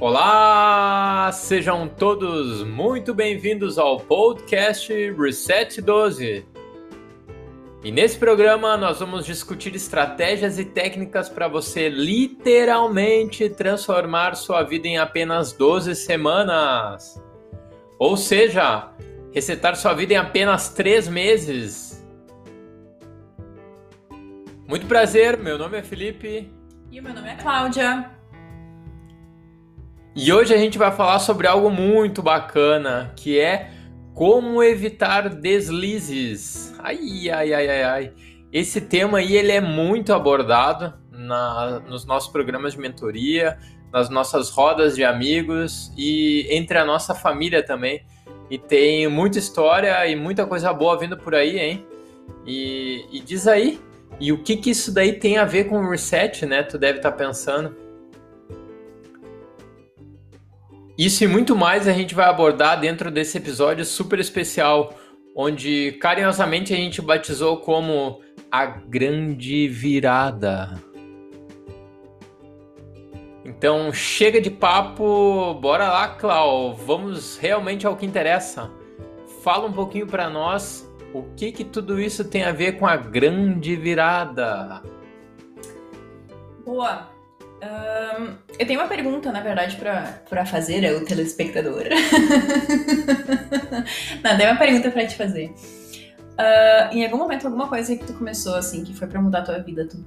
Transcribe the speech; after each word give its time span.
Olá, 0.00 1.28
sejam 1.32 1.88
todos 1.88 2.62
muito 2.62 3.12
bem-vindos 3.12 3.78
ao 3.78 3.98
podcast 3.98 4.92
Reset 5.18 5.82
12. 5.82 6.46
E 7.82 7.90
nesse 7.90 8.16
programa 8.16 8.76
nós 8.76 9.00
vamos 9.00 9.26
discutir 9.26 9.74
estratégias 9.74 10.56
e 10.56 10.64
técnicas 10.64 11.28
para 11.28 11.48
você 11.48 11.88
literalmente 11.88 13.50
transformar 13.50 14.36
sua 14.36 14.62
vida 14.62 14.86
em 14.86 14.98
apenas 14.98 15.52
12 15.52 15.96
semanas. 15.96 17.20
Ou 17.98 18.16
seja, 18.16 18.92
resetar 19.32 19.74
sua 19.74 19.94
vida 19.94 20.14
em 20.14 20.16
apenas 20.16 20.68
3 20.68 21.08
meses. 21.08 22.06
Muito 24.64 24.86
prazer, 24.86 25.36
meu 25.38 25.58
nome 25.58 25.76
é 25.76 25.82
Felipe. 25.82 26.48
E 26.88 27.00
o 27.00 27.02
meu 27.02 27.12
nome 27.12 27.30
é 27.30 27.34
Cláudia. 27.34 28.17
E 30.20 30.32
hoje 30.32 30.52
a 30.52 30.56
gente 30.56 30.76
vai 30.76 30.90
falar 30.90 31.20
sobre 31.20 31.46
algo 31.46 31.70
muito 31.70 32.20
bacana, 32.20 33.12
que 33.14 33.38
é 33.38 33.70
como 34.12 34.60
evitar 34.64 35.28
deslizes. 35.28 36.74
Ai, 36.80 37.30
ai, 37.30 37.54
ai, 37.54 37.68
ai, 37.68 37.82
ai. 37.84 38.12
Esse 38.52 38.80
tema 38.80 39.18
aí 39.18 39.36
ele 39.36 39.52
é 39.52 39.60
muito 39.60 40.12
abordado 40.12 40.92
na, 41.12 41.78
nos 41.86 42.04
nossos 42.04 42.32
programas 42.32 42.72
de 42.72 42.80
mentoria, 42.80 43.58
nas 43.92 44.10
nossas 44.10 44.50
rodas 44.50 44.96
de 44.96 45.04
amigos 45.04 45.92
e 45.96 46.48
entre 46.50 46.78
a 46.78 46.84
nossa 46.84 47.14
família 47.14 47.64
também. 47.64 48.04
E 48.50 48.58
tem 48.58 49.06
muita 49.06 49.38
história 49.38 50.04
e 50.08 50.16
muita 50.16 50.44
coisa 50.46 50.72
boa 50.72 50.98
vindo 50.98 51.16
por 51.16 51.32
aí, 51.32 51.60
hein? 51.60 51.86
E, 52.44 53.04
e 53.12 53.20
diz 53.20 53.46
aí, 53.46 53.80
e 54.18 54.32
o 54.32 54.42
que, 54.42 54.56
que 54.56 54.70
isso 54.70 54.92
daí 54.92 55.12
tem 55.12 55.38
a 55.38 55.44
ver 55.44 55.68
com 55.68 55.78
o 55.78 55.88
reset, 55.88 56.44
né? 56.44 56.64
Tu 56.64 56.76
deve 56.76 56.98
estar 56.98 57.12
tá 57.12 57.16
pensando. 57.16 57.86
Isso 60.98 61.22
e 61.22 61.28
muito 61.28 61.54
mais 61.54 61.86
a 61.86 61.92
gente 61.92 62.12
vai 62.12 62.26
abordar 62.26 62.80
dentro 62.80 63.08
desse 63.08 63.38
episódio 63.38 63.84
super 63.84 64.18
especial, 64.18 64.92
onde 65.32 65.92
carinhosamente 66.00 66.74
a 66.74 66.76
gente 66.76 67.00
batizou 67.00 67.58
como 67.58 68.20
a 68.50 68.66
Grande 68.66 69.68
Virada. 69.68 70.82
Então 73.44 73.92
chega 73.92 74.40
de 74.40 74.50
papo, 74.50 75.54
bora 75.54 75.88
lá, 75.88 76.08
Clau, 76.08 76.74
vamos 76.74 77.38
realmente 77.38 77.86
ao 77.86 77.96
que 77.96 78.04
interessa. 78.04 78.68
Fala 79.44 79.68
um 79.68 79.72
pouquinho 79.72 80.06
para 80.08 80.28
nós 80.28 80.84
o 81.14 81.22
que 81.36 81.52
que 81.52 81.64
tudo 81.64 82.00
isso 82.00 82.24
tem 82.24 82.42
a 82.42 82.50
ver 82.50 82.72
com 82.72 82.88
a 82.88 82.96
Grande 82.96 83.76
Virada. 83.76 84.82
Boa. 86.66 87.17
Um, 87.60 88.34
eu 88.58 88.66
tenho 88.66 88.78
uma 88.78 88.88
pergunta, 88.88 89.32
na 89.32 89.40
verdade, 89.40 89.76
para 89.76 90.46
fazer 90.46 90.86
ao 90.86 91.04
telespectador. 91.04 91.84
Não, 94.22 94.36
tem 94.36 94.46
uma 94.46 94.56
pergunta 94.56 94.90
para 94.90 95.06
te 95.06 95.16
fazer. 95.16 95.48
Uh, 95.48 96.92
em 96.92 97.04
algum 97.04 97.18
momento, 97.18 97.46
alguma 97.46 97.68
coisa 97.68 97.96
que 97.96 98.04
tu 98.04 98.12
começou, 98.12 98.54
assim, 98.54 98.84
que 98.84 98.94
foi 98.94 99.08
para 99.08 99.20
mudar 99.20 99.40
a 99.40 99.42
tua 99.42 99.58
vida, 99.58 99.86
tu 99.86 100.04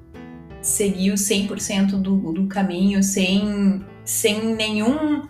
seguiu 0.62 1.16
100% 1.16 2.02
do, 2.02 2.32
do 2.32 2.48
caminho, 2.48 3.04
sem, 3.04 3.84
sem 4.06 4.56
nenhum. 4.56 5.28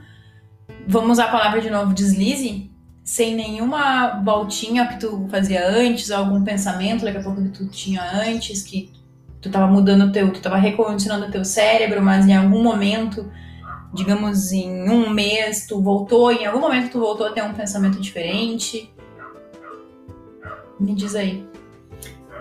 Vamos 0.88 1.14
usar 1.14 1.26
a 1.26 1.32
palavra 1.32 1.60
de 1.60 1.72
novo, 1.72 1.94
deslize? 1.94 2.70
Sem 3.04 3.36
nenhuma 3.36 4.22
voltinha 4.24 4.88
que 4.88 5.00
tu 5.00 5.28
fazia 5.30 5.68
antes, 5.68 6.12
algum 6.12 6.44
pensamento 6.44 7.04
daqui 7.04 7.18
a 7.18 7.24
pouco 7.24 7.42
que 7.42 7.50
tu 7.50 7.68
tinha 7.68 8.04
antes, 8.04 8.62
que 8.62 8.92
tu 9.42 9.50
estava 9.50 9.67
mudando 9.67 10.06
o 10.06 10.11
teu, 10.11 10.31
tu 10.31 10.38
estava 10.38 10.58
recondicionando 10.58 11.25
o 11.25 11.31
teu 11.31 11.44
cérebro, 11.44 12.02
mas 12.02 12.28
em 12.28 12.35
algum 12.35 12.62
momento, 12.62 13.29
digamos 13.94 14.52
em 14.52 14.90
um 14.90 15.09
mês, 15.09 15.66
tu 15.66 15.81
voltou, 15.81 16.31
em 16.31 16.46
algum 16.46 16.59
momento 16.59 16.91
tu 16.91 17.00
voltou 17.00 17.28
a 17.28 17.31
ter 17.31 17.44
um 17.44 17.53
pensamento 17.53 18.00
diferente. 18.00 18.94
Me 20.80 20.94
diz 20.94 21.16
aí. 21.16 21.46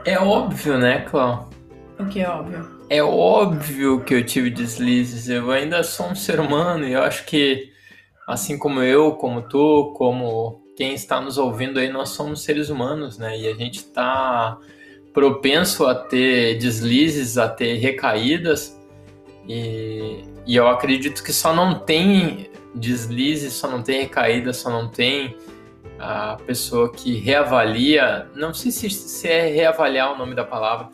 É 0.04 0.18
óbvio, 0.18 0.78
né, 0.78 1.00
Clau? 1.00 1.50
O 1.98 2.06
que 2.06 2.20
é 2.20 2.28
óbvio? 2.28 2.80
É 2.88 3.02
óbvio 3.02 4.00
que 4.00 4.14
eu 4.14 4.24
tive 4.24 4.50
deslizes. 4.50 5.28
Eu 5.28 5.50
ainda 5.50 5.82
sou 5.82 6.06
um 6.06 6.14
ser 6.14 6.40
humano 6.40 6.86
e 6.86 6.92
eu 6.92 7.02
acho 7.02 7.24
que, 7.24 7.70
assim 8.26 8.58
como 8.58 8.82
eu, 8.82 9.12
como 9.12 9.42
tu, 9.42 9.94
como 9.96 10.62
quem 10.76 10.94
está 10.94 11.20
nos 11.20 11.36
ouvindo 11.36 11.78
aí, 11.78 11.90
nós 11.90 12.10
somos 12.10 12.42
seres 12.42 12.70
humanos, 12.70 13.18
né? 13.18 13.38
E 13.38 13.46
a 13.46 13.54
gente 13.54 13.76
está 13.76 14.58
propenso 15.12 15.86
a 15.86 15.94
ter 15.94 16.58
deslizes, 16.58 17.38
a 17.38 17.48
ter 17.48 17.76
recaídas, 17.76 18.78
e, 19.48 20.24
e 20.46 20.56
eu 20.56 20.68
acredito 20.68 21.22
que 21.22 21.32
só 21.32 21.54
não 21.54 21.80
tem 21.80 22.50
deslizes, 22.74 23.54
só 23.54 23.68
não 23.68 23.82
tem 23.82 24.02
recaídas, 24.02 24.58
só 24.58 24.70
não 24.70 24.88
tem 24.88 25.36
a 25.98 26.36
pessoa 26.46 26.90
que 26.90 27.18
reavalia, 27.18 28.28
não 28.34 28.54
sei 28.54 28.70
se, 28.70 28.88
se 28.88 29.28
é 29.28 29.48
reavaliar 29.48 30.14
o 30.14 30.18
nome 30.18 30.34
da 30.34 30.44
palavra, 30.44 30.88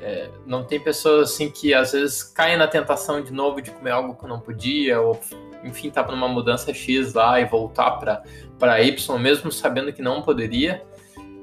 é, 0.00 0.30
não 0.46 0.64
tem 0.64 0.80
pessoas 0.80 1.30
assim 1.30 1.50
que 1.50 1.74
às 1.74 1.92
vezes 1.92 2.22
caem 2.22 2.56
na 2.56 2.66
tentação 2.66 3.22
de 3.22 3.32
novo 3.32 3.60
de 3.60 3.70
comer 3.70 3.90
algo 3.90 4.14
que 4.14 4.26
não 4.26 4.40
podia, 4.40 5.00
ou 5.00 5.20
enfim, 5.62 5.90
tá 5.90 6.02
numa 6.04 6.26
mudança 6.26 6.72
X 6.72 7.12
lá 7.12 7.38
e 7.38 7.44
voltar 7.44 8.22
para 8.58 8.82
Y, 8.82 9.18
mesmo 9.18 9.52
sabendo 9.52 9.92
que 9.92 10.00
não 10.00 10.22
poderia 10.22 10.82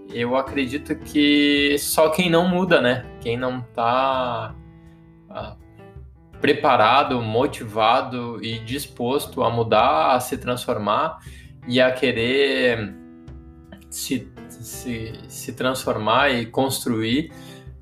eu 0.09 0.35
acredito 0.35 0.95
que 0.95 1.77
só 1.79 2.09
quem 2.09 2.29
não 2.29 2.47
muda, 2.47 2.81
né? 2.81 3.05
Quem 3.19 3.37
não 3.37 3.61
tá 3.61 4.55
ah, 5.29 5.55
preparado, 6.39 7.21
motivado 7.21 8.43
e 8.43 8.59
disposto 8.59 9.43
a 9.43 9.49
mudar, 9.49 10.15
a 10.15 10.19
se 10.19 10.37
transformar 10.37 11.19
e 11.67 11.81
a 11.81 11.91
querer 11.91 12.95
se, 13.89 14.31
se, 14.49 15.13
se 15.27 15.53
transformar 15.53 16.29
e 16.29 16.45
construir 16.45 17.31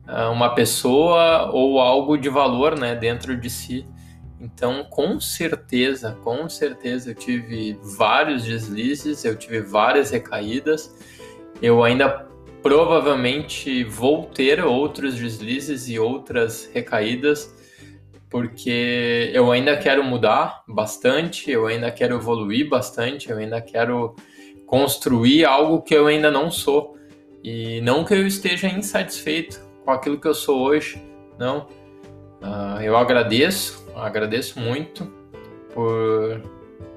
ah, 0.08 0.30
uma 0.30 0.56
pessoa 0.56 1.52
ou 1.52 1.80
algo 1.80 2.18
de 2.18 2.30
valor, 2.30 2.78
né, 2.78 2.96
dentro 2.96 3.38
de 3.38 3.50
si. 3.50 3.86
Então, 4.40 4.84
com 4.84 5.20
certeza, 5.20 6.18
com 6.24 6.48
certeza 6.50 7.12
eu 7.12 7.16
tive 7.16 7.80
vários 7.98 8.44
deslizes, 8.44 9.24
eu 9.24 9.36
tive 9.36 9.62
várias 9.62 10.12
recaídas 10.12 10.94
eu 11.62 11.84
ainda 11.84 12.28
provavelmente 12.62 13.84
vou 13.84 14.26
ter 14.26 14.64
outros 14.64 15.16
deslizes 15.16 15.88
e 15.88 16.00
outras 16.00 16.70
recaídas, 16.74 17.54
porque 18.30 19.32
eu 19.34 19.52
ainda 19.52 19.78
quero 19.78 20.04
mudar 20.04 20.64
bastante, 20.68 21.50
eu 21.52 21.68
ainda 21.68 21.92
quero 21.92 22.16
evoluir 22.16 22.68
bastante, 22.68 23.30
eu 23.30 23.38
ainda 23.38 23.62
quero 23.62 24.16
construir 24.66 25.46
algo 25.46 25.82
que 25.82 25.94
eu 25.94 26.08
ainda 26.08 26.32
não 26.32 26.50
sou. 26.50 26.98
E 27.44 27.80
não 27.82 28.04
que 28.04 28.16
eu 28.16 28.26
esteja 28.26 28.68
insatisfeito 28.68 29.62
com 29.84 29.92
aquilo 29.92 30.20
que 30.20 30.28
eu 30.28 30.34
sou 30.34 30.64
hoje, 30.64 31.00
não. 31.38 31.68
Uh, 32.42 32.82
eu 32.82 32.98
agradeço, 32.98 33.88
agradeço 33.96 34.60
muito 34.60 35.06
por 35.74 36.42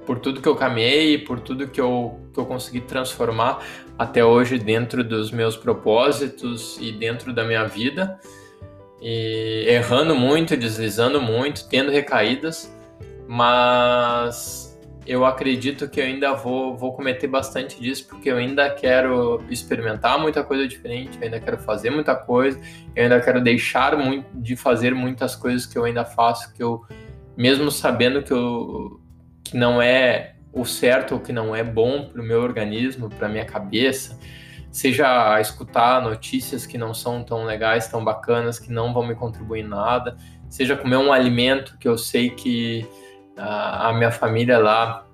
por 0.07 0.19
tudo 0.19 0.41
que 0.41 0.49
eu 0.49 0.57
caminhei, 0.57 1.19
por 1.19 1.39
tudo 1.41 1.69
que 1.69 1.81
eu, 1.81 2.19
que 2.33 2.41
eu 2.41 2.47
consegui 2.47 2.81
transformar 2.81 3.63
até 3.99 4.25
hoje 4.25 4.59
dentro 4.59 5.05
dos 5.05 5.31
meus 5.31 5.57
propósitos 5.57 6.79
e 6.81 6.93
dentro 6.93 7.33
da 7.33 7.45
minha 7.45 7.65
vida. 7.67 8.19
E 9.03 9.65
errando 9.69 10.15
muito, 10.15 10.57
deslizando 10.57 11.21
muito, 11.21 11.69
tendo 11.69 11.91
recaídas, 11.91 12.75
mas 13.29 14.69
eu 15.07 15.25
acredito 15.25 15.89
que 15.89 16.01
eu 16.01 16.05
ainda 16.05 16.35
vou, 16.35 16.77
vou 16.77 16.93
cometer 16.93 17.27
bastante 17.27 17.81
disso, 17.81 18.07
porque 18.09 18.31
eu 18.31 18.37
ainda 18.37 18.69
quero 18.71 19.43
experimentar 19.49 20.19
muita 20.19 20.45
coisa 20.45 20.67
diferente, 20.69 21.17
eu 21.19 21.25
ainda 21.25 21.41
quero 21.41 21.59
fazer 21.59 21.91
muita 21.91 22.15
coisa, 22.15 22.61
eu 22.95 23.05
ainda 23.05 23.21
quero 23.21 23.41
deixar 23.41 23.97
de 24.35 24.55
fazer 24.55 24.95
muitas 24.95 25.35
coisas 25.35 25.65
que 25.65 25.79
eu 25.79 25.85
ainda 25.85 26.05
faço, 26.05 26.53
que 26.53 26.63
eu, 26.63 26.85
mesmo 27.37 27.71
sabendo 27.71 28.23
que 28.23 28.33
eu 28.33 29.01
que 29.45 29.57
não 29.57 29.81
é 29.81 30.35
o 30.53 30.65
certo 30.65 31.15
ou 31.15 31.21
que 31.21 31.33
não 31.33 31.55
é 31.55 31.63
bom 31.63 32.09
para 32.09 32.21
o 32.21 32.25
meu 32.25 32.41
organismo, 32.43 33.09
para 33.09 33.29
minha 33.29 33.45
cabeça, 33.45 34.19
seja 34.71 35.41
escutar 35.41 36.03
notícias 36.03 36.67
que 36.67 36.77
não 36.77 36.93
são 36.93 37.23
tão 37.23 37.45
legais, 37.45 37.89
tão 37.89 38.05
bacanas, 38.05 38.59
que 38.59 38.71
não 38.73 38.93
vão 38.93 39.07
me 39.07 39.15
contribuir 39.15 39.63
nada, 39.63 40.17
seja 40.49 40.77
comer 40.77 40.97
um 40.97 41.13
alimento 41.13 41.77
que 41.79 41.89
eu 41.89 41.97
sei 41.97 42.31
que 42.31 42.87
a, 43.37 43.89
a 43.89 43.93
minha 43.93 44.11
família 44.11 44.59
lá 44.59 45.07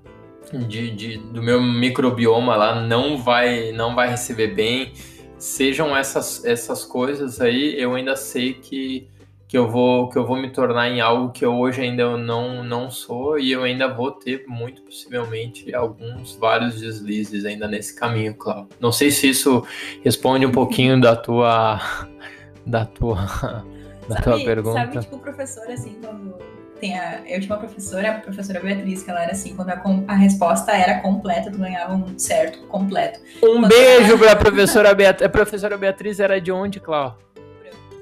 de, 0.52 0.90
de, 0.90 1.18
do 1.18 1.42
meu 1.42 1.60
microbioma 1.60 2.54
lá 2.56 2.80
não 2.80 3.16
vai 3.16 3.72
não 3.72 3.94
vai 3.94 4.08
receber 4.08 4.48
bem, 4.48 4.92
sejam 5.38 5.96
essas 5.96 6.44
essas 6.44 6.84
coisas 6.84 7.40
aí, 7.40 7.74
eu 7.78 7.94
ainda 7.94 8.16
sei 8.16 8.54
que 8.54 9.08
que 9.54 9.58
eu 9.58 9.68
vou 9.68 10.08
que 10.08 10.18
eu 10.18 10.26
vou 10.26 10.36
me 10.36 10.50
tornar 10.50 10.88
em 10.88 11.00
algo 11.00 11.30
que 11.30 11.44
eu 11.44 11.56
hoje 11.56 11.80
ainda 11.80 12.16
não 12.16 12.64
não 12.64 12.90
sou 12.90 13.38
e 13.38 13.52
eu 13.52 13.62
ainda 13.62 13.86
vou 13.86 14.10
ter 14.10 14.44
muito 14.48 14.82
possivelmente 14.82 15.72
alguns 15.72 16.34
vários 16.34 16.80
deslizes 16.80 17.44
ainda 17.44 17.68
nesse 17.68 17.94
caminho, 17.94 18.34
Cláudio. 18.34 18.70
Não 18.80 18.90
sei 18.90 19.12
se 19.12 19.28
isso 19.28 19.64
responde 20.02 20.44
um 20.44 20.50
pouquinho 20.50 21.00
da 21.00 21.14
tua 21.14 21.80
da 22.66 22.84
tua 22.84 23.14
da 24.08 24.16
sabe, 24.16 24.22
tua 24.24 24.44
pergunta. 24.44 24.80
Sabe 24.80 24.98
tipo 24.98 25.18
professor 25.20 25.70
assim 25.70 25.98
quando 26.04 26.34
tem 26.80 26.98
a, 26.98 27.20
eu 27.24 27.38
tinha 27.38 27.54
uma 27.54 27.60
professora, 27.60 28.10
a 28.10 28.14
professora 28.14 28.58
Beatriz, 28.58 29.04
que 29.04 29.10
ela 29.12 29.22
era 29.22 29.30
assim, 29.30 29.54
quando 29.54 29.70
a, 29.70 29.80
a 30.08 30.16
resposta 30.16 30.72
era 30.72 30.98
completa, 30.98 31.52
tu 31.52 31.58
ganhava 31.58 31.94
um 31.94 32.18
certo 32.18 32.58
completo. 32.66 33.20
Um 33.40 33.60
quando 33.60 33.68
beijo 33.68 34.14
ela... 34.14 34.18
pra 34.18 34.34
professora 34.34 34.92
Beatriz. 34.92 35.24
A 35.24 35.30
professora 35.30 35.78
Beatriz 35.78 36.18
era 36.18 36.40
de 36.40 36.50
onde, 36.50 36.80
Cláudio? 36.80 37.33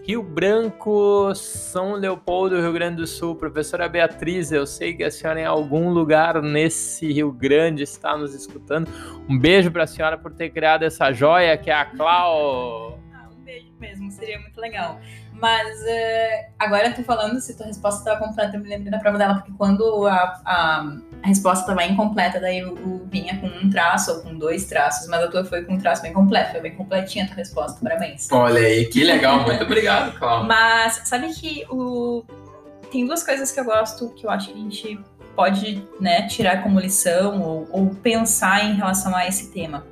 Rio 0.04 0.20
Branco, 0.20 1.32
São 1.34 1.93
Leopoldo, 1.93 2.60
Rio 2.60 2.72
Grande 2.72 2.96
do 2.96 3.06
Sul. 3.06 3.37
Professora 3.37 3.88
Beatriz, 3.88 4.50
eu 4.50 4.66
sei 4.66 4.94
que 4.94 5.04
a 5.04 5.10
senhora 5.10 5.40
em 5.40 5.44
algum 5.44 5.90
lugar 5.90 6.43
nesse 6.43 7.12
Rio 7.12 7.31
Grande 7.31 7.84
está 7.84 8.16
nos 8.16 8.34
escutando. 8.34 8.88
Um 9.28 9.38
beijo 9.38 9.70
para 9.70 9.84
a 9.84 9.87
senhora 9.87 10.19
por 10.19 10.32
ter 10.32 10.50
criado 10.50 10.82
essa 10.82 11.12
joia 11.12 11.56
que 11.56 11.70
é 11.70 11.75
a 11.75 11.84
Clau. 11.84 12.99
Ah, 13.14 13.28
um 13.32 13.44
beijo 13.44 13.72
mesmo, 13.78 14.10
seria 14.10 14.40
muito 14.40 14.60
legal. 14.60 15.00
Mas 15.42 15.80
uh, 15.80 16.52
agora 16.56 16.86
eu 16.86 16.94
tô 16.94 17.02
falando 17.02 17.40
se 17.40 17.56
tua 17.56 17.66
resposta 17.66 17.98
estava 17.98 18.24
completa, 18.24 18.56
eu 18.56 18.60
me 18.60 18.68
lembrei 18.68 18.92
da 18.92 19.00
prova 19.00 19.18
dela, 19.18 19.34
porque 19.34 19.50
quando 19.58 20.06
a, 20.06 20.40
a, 20.44 20.96
a 21.20 21.26
resposta 21.26 21.62
estava 21.64 21.84
incompleta, 21.84 22.38
daí 22.38 22.60
eu, 22.60 22.78
eu, 22.78 23.04
vinha 23.10 23.36
com 23.38 23.48
um 23.48 23.68
traço 23.68 24.12
ou 24.12 24.20
com 24.20 24.38
dois 24.38 24.66
traços, 24.66 25.08
mas 25.08 25.20
a 25.20 25.26
tua 25.26 25.44
foi 25.44 25.64
com 25.64 25.74
um 25.74 25.78
traço 25.78 26.00
bem 26.00 26.12
completo, 26.12 26.52
foi 26.52 26.60
bem 26.60 26.76
completinha 26.76 27.24
a 27.24 27.26
tua 27.26 27.38
resposta, 27.38 27.80
parabéns. 27.82 28.30
Olha 28.30 28.60
aí, 28.60 28.84
que 28.84 29.02
legal, 29.02 29.42
muito 29.42 29.64
obrigado, 29.64 30.16
Cláudia. 30.16 30.46
Mas 30.46 31.02
sabe 31.08 31.34
que 31.34 31.66
o... 31.68 32.22
tem 32.92 33.04
duas 33.04 33.24
coisas 33.24 33.50
que 33.50 33.58
eu 33.58 33.64
gosto, 33.64 34.10
que 34.10 34.24
eu 34.24 34.30
acho 34.30 34.52
que 34.52 34.54
a 34.54 34.62
gente 34.62 35.00
pode 35.34 35.84
né, 35.98 36.28
tirar 36.28 36.62
como 36.62 36.78
lição 36.78 37.42
ou, 37.42 37.68
ou 37.72 37.90
pensar 37.96 38.64
em 38.64 38.74
relação 38.74 39.12
a 39.12 39.26
esse 39.26 39.50
tema. 39.50 39.84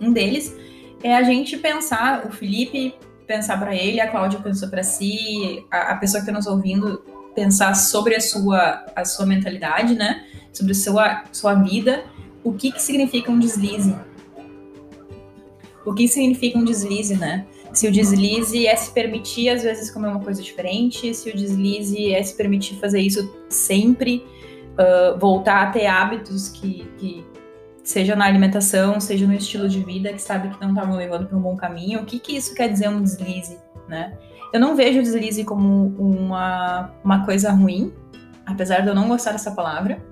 Um 0.00 0.12
deles 0.12 0.56
é 1.04 1.14
a 1.14 1.22
gente 1.22 1.56
pensar, 1.56 2.26
o 2.26 2.32
Felipe 2.32 2.96
pensar 3.32 3.58
para 3.58 3.74
ele, 3.74 4.00
a 4.00 4.08
Cláudia 4.08 4.38
pensou 4.40 4.68
para 4.68 4.82
si, 4.82 5.64
a, 5.70 5.92
a 5.92 5.96
pessoa 5.96 6.22
que 6.22 6.28
está 6.28 6.32
nos 6.32 6.46
ouvindo 6.46 7.02
pensar 7.34 7.74
sobre 7.74 8.14
a 8.14 8.20
sua, 8.20 8.84
a 8.94 9.04
sua 9.04 9.24
mentalidade, 9.24 9.94
né? 9.94 10.26
Sobre 10.52 10.72
a 10.72 10.74
sua, 10.74 11.24
sua 11.32 11.54
vida. 11.54 12.04
O 12.44 12.52
que, 12.52 12.70
que 12.70 12.82
significa 12.82 13.30
um 13.30 13.38
deslize? 13.38 13.94
O 15.84 15.94
que 15.94 16.06
significa 16.06 16.58
um 16.58 16.64
deslize, 16.64 17.16
né? 17.16 17.46
Se 17.72 17.88
o 17.88 17.92
deslize 17.92 18.66
é 18.66 18.76
se 18.76 18.92
permitir, 18.92 19.48
às 19.48 19.62
vezes, 19.62 19.90
comer 19.90 20.08
uma 20.08 20.20
coisa 20.20 20.42
diferente, 20.42 21.14
se 21.14 21.30
o 21.30 21.34
deslize 21.34 22.12
é 22.12 22.22
se 22.22 22.36
permitir 22.36 22.74
fazer 22.74 23.00
isso 23.00 23.34
sempre, 23.48 24.26
uh, 24.74 25.18
voltar 25.18 25.62
a 25.62 25.70
ter 25.70 25.86
hábitos 25.86 26.50
que, 26.50 26.86
que, 26.98 27.24
seja 27.82 28.14
na 28.14 28.26
alimentação, 28.26 29.00
seja 29.00 29.26
no 29.26 29.34
estilo 29.34 29.68
de 29.68 29.82
vida, 29.82 30.12
que 30.12 30.22
sabe 30.22 30.50
que 30.50 30.60
não 30.60 30.70
estavam 30.70 30.96
levando 30.96 31.26
para 31.26 31.36
um 31.36 31.40
bom 31.40 31.56
caminho. 31.56 32.00
O 32.00 32.04
que, 32.04 32.18
que 32.18 32.36
isso 32.36 32.54
quer 32.54 32.68
dizer 32.68 32.88
um 32.88 33.02
deslize, 33.02 33.58
né? 33.88 34.16
Eu 34.52 34.60
não 34.60 34.76
vejo 34.76 35.00
o 35.00 35.02
deslize 35.02 35.44
como 35.44 35.88
uma, 35.98 36.92
uma 37.02 37.24
coisa 37.24 37.50
ruim, 37.50 37.92
apesar 38.46 38.80
de 38.80 38.88
eu 38.88 38.94
não 38.94 39.08
gostar 39.08 39.32
dessa 39.32 39.50
palavra. 39.50 40.04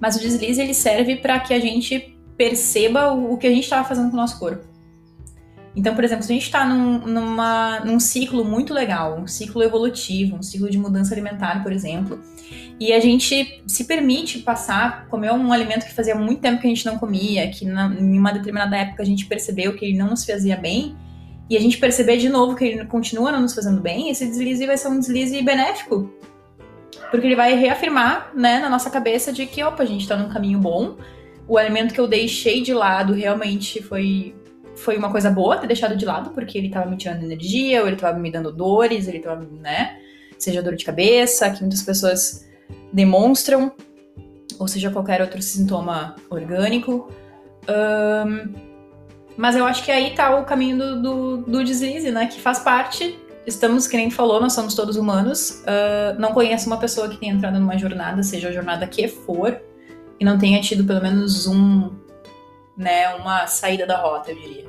Mas 0.00 0.16
o 0.16 0.20
deslize 0.20 0.60
ele 0.60 0.74
serve 0.74 1.16
para 1.16 1.40
que 1.40 1.52
a 1.52 1.60
gente 1.60 2.16
perceba 2.36 3.12
o, 3.12 3.34
o 3.34 3.38
que 3.38 3.46
a 3.46 3.50
gente 3.50 3.64
estava 3.64 3.86
fazendo 3.86 4.10
com 4.10 4.16
o 4.16 4.20
nosso 4.20 4.38
corpo. 4.38 4.73
Então, 5.76 5.94
por 5.94 6.04
exemplo, 6.04 6.22
se 6.24 6.30
a 6.30 6.34
gente 6.34 6.44
está 6.44 6.64
num, 6.64 7.00
num 7.84 7.98
ciclo 7.98 8.44
muito 8.44 8.72
legal, 8.72 9.18
um 9.18 9.26
ciclo 9.26 9.62
evolutivo, 9.62 10.36
um 10.36 10.42
ciclo 10.42 10.70
de 10.70 10.78
mudança 10.78 11.12
alimentar, 11.12 11.62
por 11.62 11.72
exemplo, 11.72 12.20
e 12.78 12.92
a 12.92 13.00
gente 13.00 13.62
se 13.66 13.84
permite 13.84 14.38
passar, 14.40 15.06
comer 15.08 15.32
um 15.32 15.52
alimento 15.52 15.84
que 15.84 15.92
fazia 15.92 16.14
muito 16.14 16.40
tempo 16.40 16.60
que 16.60 16.66
a 16.66 16.70
gente 16.70 16.86
não 16.86 16.96
comia, 16.96 17.48
que 17.50 17.64
na, 17.64 17.86
em 17.86 18.18
uma 18.18 18.32
determinada 18.32 18.76
época 18.76 19.02
a 19.02 19.06
gente 19.06 19.26
percebeu 19.26 19.74
que 19.74 19.84
ele 19.84 19.98
não 19.98 20.10
nos 20.10 20.24
fazia 20.24 20.56
bem, 20.56 20.96
e 21.50 21.56
a 21.56 21.60
gente 21.60 21.76
perceber 21.76 22.18
de 22.18 22.28
novo 22.28 22.54
que 22.54 22.64
ele 22.64 22.84
continua 22.86 23.32
não 23.32 23.42
nos 23.42 23.54
fazendo 23.54 23.80
bem, 23.80 24.10
esse 24.10 24.26
deslize 24.26 24.66
vai 24.66 24.76
ser 24.76 24.88
um 24.88 24.98
deslize 24.98 25.42
benéfico. 25.42 26.10
Porque 27.10 27.26
ele 27.26 27.36
vai 27.36 27.54
reafirmar, 27.54 28.32
né, 28.34 28.60
na 28.60 28.70
nossa 28.70 28.90
cabeça 28.90 29.32
de 29.32 29.44
que, 29.46 29.62
opa, 29.62 29.82
a 29.82 29.86
gente 29.86 30.06
tá 30.08 30.16
num 30.16 30.28
caminho 30.28 30.58
bom, 30.58 30.96
o 31.46 31.58
alimento 31.58 31.92
que 31.92 32.00
eu 32.00 32.08
deixei 32.08 32.62
de 32.62 32.72
lado 32.72 33.12
realmente 33.12 33.82
foi 33.82 34.34
foi 34.84 34.98
uma 34.98 35.10
coisa 35.10 35.30
boa 35.30 35.56
ter 35.56 35.66
deixado 35.66 35.96
de 35.96 36.04
lado, 36.04 36.30
porque 36.30 36.58
ele 36.58 36.68
tava 36.68 36.88
me 36.88 36.96
tirando 36.96 37.22
energia, 37.22 37.80
ou 37.80 37.88
ele 37.88 37.96
tava 37.96 38.18
me 38.18 38.30
dando 38.30 38.52
dores, 38.52 39.08
ele 39.08 39.18
tava, 39.18 39.46
né? 39.60 39.98
Seja 40.38 40.62
dor 40.62 40.76
de 40.76 40.84
cabeça, 40.84 41.50
que 41.50 41.60
muitas 41.60 41.82
pessoas 41.82 42.46
demonstram, 42.92 43.72
ou 44.58 44.68
seja, 44.68 44.90
qualquer 44.90 45.22
outro 45.22 45.40
sintoma 45.40 46.14
orgânico. 46.28 47.10
Um, 47.66 48.52
mas 49.36 49.56
eu 49.56 49.64
acho 49.64 49.82
que 49.82 49.90
aí 49.90 50.14
tá 50.14 50.38
o 50.38 50.44
caminho 50.44 50.76
do, 50.76 51.02
do, 51.02 51.36
do 51.38 51.64
deslize, 51.64 52.10
né? 52.10 52.26
Que 52.26 52.40
faz 52.40 52.58
parte. 52.58 53.18
Estamos, 53.46 53.86
que 53.86 53.96
nem 53.96 54.10
falou, 54.10 54.40
nós 54.40 54.52
somos 54.52 54.74
todos 54.74 54.96
humanos. 54.96 55.62
Uh, 55.62 56.18
não 56.18 56.32
conheço 56.32 56.66
uma 56.66 56.78
pessoa 56.78 57.08
que 57.08 57.16
tenha 57.16 57.32
entrado 57.32 57.58
numa 57.58 57.76
jornada, 57.76 58.22
seja 58.22 58.48
a 58.48 58.52
jornada 58.52 58.86
que 58.86 59.08
for, 59.08 59.60
e 60.20 60.24
não 60.24 60.38
tenha 60.38 60.60
tido 60.60 60.84
pelo 60.84 61.02
menos 61.02 61.46
um, 61.46 61.90
né, 62.76 63.14
uma 63.16 63.46
saída 63.46 63.86
da 63.86 63.96
rota, 63.98 64.30
eu 64.30 64.40
diria. 64.40 64.63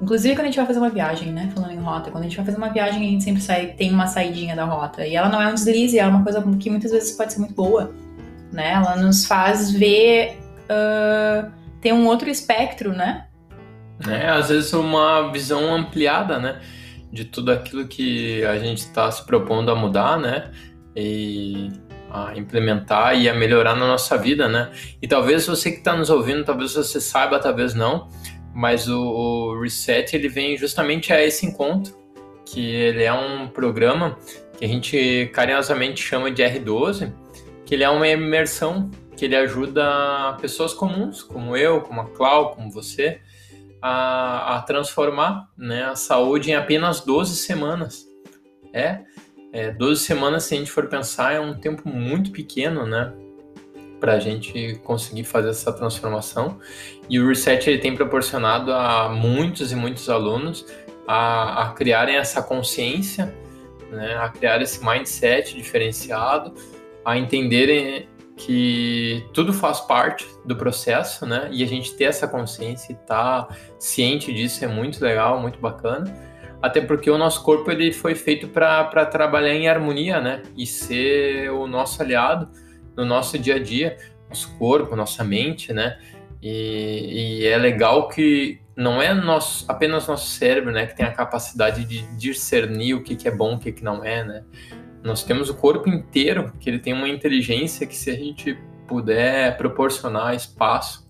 Inclusive 0.00 0.34
quando 0.34 0.42
a 0.42 0.46
gente 0.46 0.56
vai 0.56 0.66
fazer 0.66 0.78
uma 0.78 0.90
viagem, 0.90 1.32
né, 1.32 1.50
falando 1.54 1.72
em 1.72 1.78
rota, 1.78 2.10
quando 2.10 2.24
a 2.24 2.26
gente 2.26 2.36
vai 2.36 2.44
fazer 2.44 2.58
uma 2.58 2.68
viagem 2.68 3.06
a 3.06 3.10
gente 3.10 3.24
sempre 3.24 3.40
sai, 3.40 3.68
tem 3.68 3.90
uma 3.90 4.06
saidinha 4.06 4.54
da 4.54 4.64
rota. 4.64 5.06
E 5.06 5.16
ela 5.16 5.28
não 5.28 5.40
é 5.40 5.48
um 5.48 5.54
deslize, 5.54 5.98
ela 5.98 6.10
é 6.10 6.14
uma 6.14 6.22
coisa 6.22 6.42
que 6.58 6.68
muitas 6.68 6.90
vezes 6.90 7.12
pode 7.12 7.32
ser 7.32 7.38
muito 7.38 7.54
boa, 7.54 7.94
né? 8.52 8.72
Ela 8.72 8.96
nos 8.96 9.24
faz 9.24 9.70
ver 9.70 10.38
uh, 10.64 11.50
ter 11.80 11.94
um 11.94 12.06
outro 12.06 12.28
espectro, 12.28 12.92
né? 12.92 13.26
É, 14.06 14.28
às 14.28 14.50
vezes 14.50 14.72
uma 14.74 15.32
visão 15.32 15.74
ampliada, 15.74 16.38
né? 16.38 16.60
De 17.10 17.24
tudo 17.24 17.50
aquilo 17.50 17.86
que 17.86 18.44
a 18.44 18.58
gente 18.58 18.78
está 18.78 19.10
se 19.10 19.24
propondo 19.24 19.70
a 19.70 19.74
mudar, 19.74 20.18
né? 20.18 20.50
E 20.94 21.70
a 22.10 22.36
implementar 22.36 23.16
e 23.16 23.28
a 23.28 23.34
melhorar 23.34 23.74
na 23.74 23.86
nossa 23.86 24.16
vida, 24.18 24.48
né? 24.48 24.70
E 25.00 25.08
talvez 25.08 25.46
você 25.46 25.70
que 25.70 25.78
está 25.78 25.96
nos 25.96 26.10
ouvindo, 26.10 26.44
talvez 26.44 26.72
você 26.74 27.00
saiba, 27.00 27.38
talvez 27.38 27.74
não, 27.74 28.08
mas 28.56 28.88
o, 28.88 28.98
o, 28.98 29.60
Reset 29.60 30.16
ele 30.16 30.30
vem 30.30 30.56
justamente 30.56 31.12
a 31.12 31.22
esse 31.22 31.44
encontro, 31.44 31.94
que 32.46 32.74
ele 32.74 33.02
é 33.02 33.12
um 33.12 33.48
programa 33.48 34.16
que 34.56 34.64
a 34.64 34.68
gente 34.68 35.30
carinhosamente 35.34 36.02
chama 36.02 36.30
de 36.30 36.42
R12, 36.42 37.12
que 37.66 37.74
ele 37.74 37.84
é 37.84 37.90
uma 37.90 38.08
imersão 38.08 38.90
que 39.14 39.26
ele 39.26 39.36
ajuda 39.36 40.38
pessoas 40.40 40.72
comuns, 40.72 41.22
como 41.22 41.54
eu, 41.54 41.82
como 41.82 42.00
a 42.00 42.06
Clau, 42.06 42.54
como 42.54 42.70
você, 42.70 43.20
a, 43.82 44.56
a 44.56 44.62
transformar 44.62 45.50
né, 45.54 45.84
a 45.84 45.94
saúde 45.94 46.50
em 46.50 46.54
apenas 46.54 47.02
12 47.02 47.36
semanas. 47.36 48.06
É, 48.72 49.00
é, 49.52 49.70
12 49.70 50.00
semanas, 50.00 50.44
se 50.44 50.54
a 50.54 50.58
gente 50.58 50.70
for 50.70 50.86
pensar, 50.86 51.34
é 51.34 51.40
um 51.40 51.52
tempo 51.52 51.86
muito 51.86 52.30
pequeno, 52.30 52.86
né? 52.86 53.12
Para 54.00 54.14
a 54.14 54.18
gente 54.18 54.80
conseguir 54.84 55.24
fazer 55.24 55.50
essa 55.50 55.72
transformação. 55.72 56.58
E 57.08 57.18
o 57.18 57.28
Reset 57.28 57.68
ele 57.68 57.78
tem 57.78 57.94
proporcionado 57.94 58.72
a 58.72 59.08
muitos 59.08 59.72
e 59.72 59.76
muitos 59.76 60.08
alunos 60.10 60.66
a, 61.06 61.62
a 61.64 61.68
criarem 61.70 62.16
essa 62.16 62.42
consciência, 62.42 63.34
né? 63.90 64.16
a 64.16 64.28
criar 64.28 64.60
esse 64.60 64.84
mindset 64.84 65.56
diferenciado, 65.56 66.52
a 67.04 67.16
entenderem 67.16 68.08
que 68.36 69.24
tudo 69.32 69.52
faz 69.52 69.80
parte 69.80 70.26
do 70.44 70.54
processo, 70.54 71.24
né? 71.24 71.48
E 71.50 71.62
a 71.62 71.66
gente 71.66 71.94
ter 71.94 72.04
essa 72.04 72.28
consciência 72.28 72.92
e 72.92 72.94
estar 72.94 73.44
tá 73.44 73.56
ciente 73.78 74.30
disso 74.30 74.62
é 74.62 74.68
muito 74.68 75.02
legal, 75.02 75.40
muito 75.40 75.58
bacana 75.58 76.04
até 76.60 76.80
porque 76.80 77.10
o 77.10 77.18
nosso 77.18 77.42
corpo 77.42 77.70
ele 77.70 77.92
foi 77.92 78.14
feito 78.14 78.48
para 78.48 79.06
trabalhar 79.06 79.54
em 79.54 79.68
harmonia, 79.68 80.20
né? 80.20 80.42
E 80.56 80.66
ser 80.66 81.50
o 81.50 81.66
nosso 81.66 82.02
aliado 82.02 82.48
no 82.96 83.04
nosso 83.04 83.38
dia 83.38 83.56
a 83.56 83.58
dia, 83.58 83.96
nosso 84.28 84.56
corpo, 84.58 84.96
nossa 84.96 85.22
mente, 85.22 85.72
né? 85.72 85.98
E, 86.42 87.40
e 87.40 87.46
é 87.46 87.56
legal 87.56 88.08
que 88.08 88.60
não 88.76 89.00
é 89.00 89.14
nosso, 89.14 89.64
apenas 89.68 90.06
nosso 90.06 90.30
cérebro, 90.30 90.70
né, 90.70 90.86
que 90.86 90.94
tem 90.94 91.06
a 91.06 91.10
capacidade 91.10 91.84
de 91.84 92.02
discernir 92.16 92.94
o 92.94 93.02
que, 93.02 93.16
que 93.16 93.26
é 93.26 93.30
bom, 93.30 93.54
o 93.54 93.58
que, 93.58 93.72
que 93.72 93.82
não 93.82 94.04
é, 94.04 94.22
né? 94.22 94.44
Nós 95.02 95.22
temos 95.22 95.48
o 95.48 95.54
corpo 95.54 95.88
inteiro, 95.88 96.52
que 96.60 96.68
ele 96.68 96.78
tem 96.78 96.92
uma 96.92 97.08
inteligência 97.08 97.86
que 97.86 97.96
se 97.96 98.10
a 98.10 98.14
gente 98.14 98.58
puder 98.86 99.56
proporcionar 99.56 100.34
espaço 100.34 101.08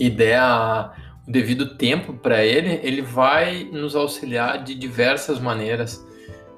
e 0.00 0.10
der 0.10 0.38
a, 0.38 0.92
o 1.26 1.30
devido 1.30 1.76
tempo 1.76 2.14
para 2.14 2.44
ele, 2.44 2.80
ele 2.82 3.02
vai 3.02 3.64
nos 3.64 3.94
auxiliar 3.94 4.64
de 4.64 4.74
diversas 4.74 5.38
maneiras, 5.38 6.04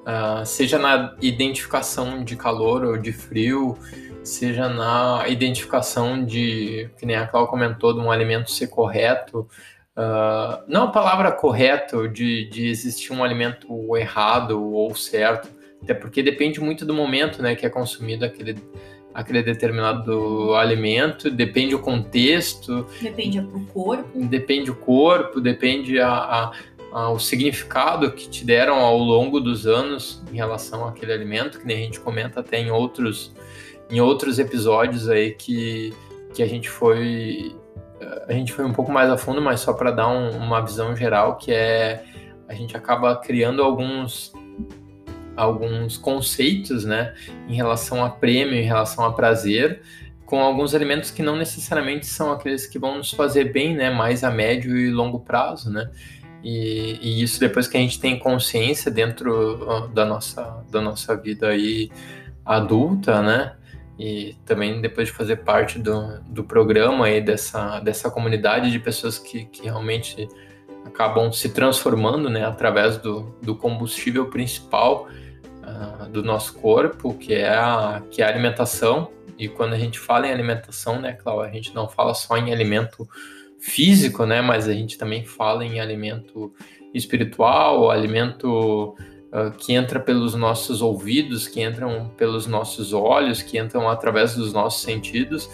uh, 0.05 0.45
seja 0.45 0.77
na 0.77 1.15
identificação 1.21 2.23
de 2.23 2.35
calor 2.35 2.83
ou 2.83 2.97
de 2.97 3.11
frio, 3.11 3.77
seja 4.23 4.69
na 4.69 5.25
identificação 5.27 6.23
de, 6.23 6.89
que 6.97 7.05
nem 7.05 7.15
a 7.15 7.27
Cláudia 7.27 7.49
comentou, 7.49 7.93
de 7.93 7.99
um 7.99 8.11
alimento 8.11 8.51
ser 8.51 8.67
correto, 8.67 9.47
uh, 9.97 10.63
não 10.67 10.83
a 10.83 10.91
palavra 10.91 11.31
correto 11.31 12.07
de, 12.07 12.49
de 12.49 12.67
existir 12.67 13.11
um 13.13 13.23
alimento 13.23 13.95
errado 13.97 14.63
ou 14.73 14.95
certo, 14.95 15.49
até 15.81 15.93
porque 15.93 16.23
depende 16.23 16.59
muito 16.59 16.85
do 16.85 16.93
momento 16.93 17.41
né, 17.41 17.55
que 17.55 17.65
é 17.65 17.69
consumido 17.69 18.25
aquele 18.25 18.55
aquele 19.15 19.41
determinado 19.41 20.53
alimento, 20.55 21.31
depende 21.31 21.73
o 21.73 21.79
contexto. 21.79 22.85
Depende 23.01 23.39
o 23.39 23.65
corpo. 23.67 24.25
Depende 24.25 24.69
o 24.69 24.75
corpo, 24.75 25.39
depende 25.39 25.97
a, 26.01 26.11
a, 26.11 26.51
ao 26.95 27.19
significado 27.19 28.09
que 28.13 28.29
te 28.29 28.45
deram 28.45 28.77
ao 28.77 28.97
longo 28.97 29.41
dos 29.41 29.67
anos 29.67 30.23
em 30.31 30.37
relação 30.37 30.87
àquele 30.87 31.11
alimento, 31.11 31.59
que 31.59 31.67
nem 31.67 31.75
a 31.75 31.81
gente 31.81 31.99
comenta 31.99 32.39
até 32.39 32.57
em 32.57 32.71
outros, 32.71 33.33
em 33.91 33.99
outros 33.99 34.39
episódios 34.39 35.09
aí 35.09 35.31
que, 35.31 35.93
que 36.33 36.41
a 36.41 36.47
gente 36.47 36.69
foi 36.69 37.53
a 38.27 38.31
gente 38.31 38.53
foi 38.53 38.63
um 38.63 38.71
pouco 38.71 38.91
mais 38.91 39.09
a 39.09 39.17
fundo, 39.17 39.41
mas 39.41 39.59
só 39.59 39.73
para 39.73 39.91
dar 39.91 40.07
um, 40.07 40.37
uma 40.37 40.61
visão 40.61 40.95
geral, 40.95 41.35
que 41.35 41.51
é 41.51 42.05
a 42.47 42.53
gente 42.53 42.77
acaba 42.77 43.13
criando 43.17 43.61
alguns 43.61 44.31
alguns 45.35 45.97
conceitos, 45.97 46.85
né, 46.85 47.13
em 47.49 47.55
relação 47.55 48.05
a 48.05 48.09
prêmio, 48.09 48.55
em 48.55 48.63
relação 48.63 49.03
a 49.03 49.11
prazer, 49.11 49.81
com 50.25 50.39
alguns 50.39 50.73
alimentos 50.73 51.11
que 51.11 51.21
não 51.21 51.35
necessariamente 51.35 52.05
são 52.05 52.31
aqueles 52.31 52.65
que 52.65 52.79
vão 52.79 52.97
nos 52.97 53.11
fazer 53.11 53.51
bem, 53.51 53.75
né, 53.75 53.89
mais 53.89 54.23
a 54.23 54.31
médio 54.31 54.77
e 54.77 54.89
longo 54.89 55.19
prazo, 55.19 55.69
né? 55.69 55.91
E, 56.45 56.99
e 57.01 57.23
isso 57.23 57.39
depois 57.39 57.67
que 57.67 57.75
a 57.75 57.79
gente 57.79 57.99
tem 57.99 58.19
consciência 58.19 58.91
dentro 58.91 59.89
da 59.95 60.05
nossa, 60.05 60.63
da 60.69 60.79
nossa 60.79 61.17
vida 61.17 61.47
aí 61.47 61.89
adulta, 62.45 63.19
né? 63.19 63.55
E 63.97 64.35
também 64.45 64.79
depois 64.79 65.07
de 65.07 65.13
fazer 65.15 65.37
parte 65.37 65.79
do, 65.79 66.21
do 66.27 66.43
programa 66.43 67.07
aí 67.07 67.19
dessa, 67.19 67.79
dessa 67.79 68.11
comunidade 68.11 68.69
de 68.69 68.77
pessoas 68.77 69.17
que, 69.17 69.45
que 69.45 69.63
realmente 69.63 70.27
acabam 70.85 71.31
se 71.31 71.49
transformando, 71.49 72.29
né? 72.29 72.45
Através 72.45 72.99
do, 72.99 73.35
do 73.41 73.55
combustível 73.55 74.29
principal 74.29 75.07
uh, 75.63 76.07
do 76.09 76.21
nosso 76.21 76.53
corpo, 76.59 77.15
que 77.15 77.33
é, 77.33 77.49
a, 77.49 78.03
que 78.11 78.21
é 78.21 78.25
a 78.25 78.29
alimentação. 78.29 79.09
E 79.35 79.49
quando 79.49 79.73
a 79.73 79.79
gente 79.79 79.97
fala 79.97 80.27
em 80.27 80.31
alimentação, 80.31 81.01
né, 81.01 81.13
Cláudia, 81.13 81.49
a 81.49 81.53
gente 81.53 81.73
não 81.73 81.89
fala 81.89 82.13
só 82.13 82.37
em 82.37 82.53
alimento 82.53 83.09
físico, 83.65 84.27
né, 84.27 84.41
mas 84.41 84.67
a 84.67 84.73
gente 84.73 84.95
também 84.95 85.25
fala 85.25 85.65
em 85.65 85.79
alimento 85.79 86.53
espiritual, 86.93 87.89
alimento 87.89 88.95
uh, 89.33 89.51
que 89.57 89.73
entra 89.73 89.99
pelos 89.99 90.35
nossos 90.35 90.83
ouvidos, 90.83 91.47
que 91.47 91.63
entram 91.63 92.11
pelos 92.15 92.45
nossos 92.45 92.93
olhos, 92.93 93.41
que 93.41 93.57
entram 93.57 93.89
através 93.89 94.35
dos 94.35 94.53
nossos 94.53 94.83
sentidos. 94.83 95.49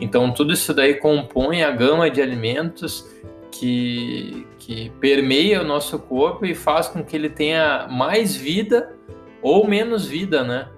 Então, 0.00 0.30
tudo 0.30 0.52
isso 0.52 0.72
daí 0.72 0.94
compõe 0.94 1.64
a 1.64 1.70
gama 1.72 2.08
de 2.08 2.22
alimentos 2.22 3.04
que, 3.50 4.46
que 4.60 4.90
permeia 5.00 5.60
o 5.60 5.64
nosso 5.64 5.98
corpo 5.98 6.46
e 6.46 6.54
faz 6.54 6.86
com 6.86 7.02
que 7.02 7.16
ele 7.16 7.28
tenha 7.28 7.88
mais 7.90 8.36
vida 8.36 8.94
ou 9.42 9.66
menos 9.66 10.06
vida, 10.06 10.44
né? 10.44 10.68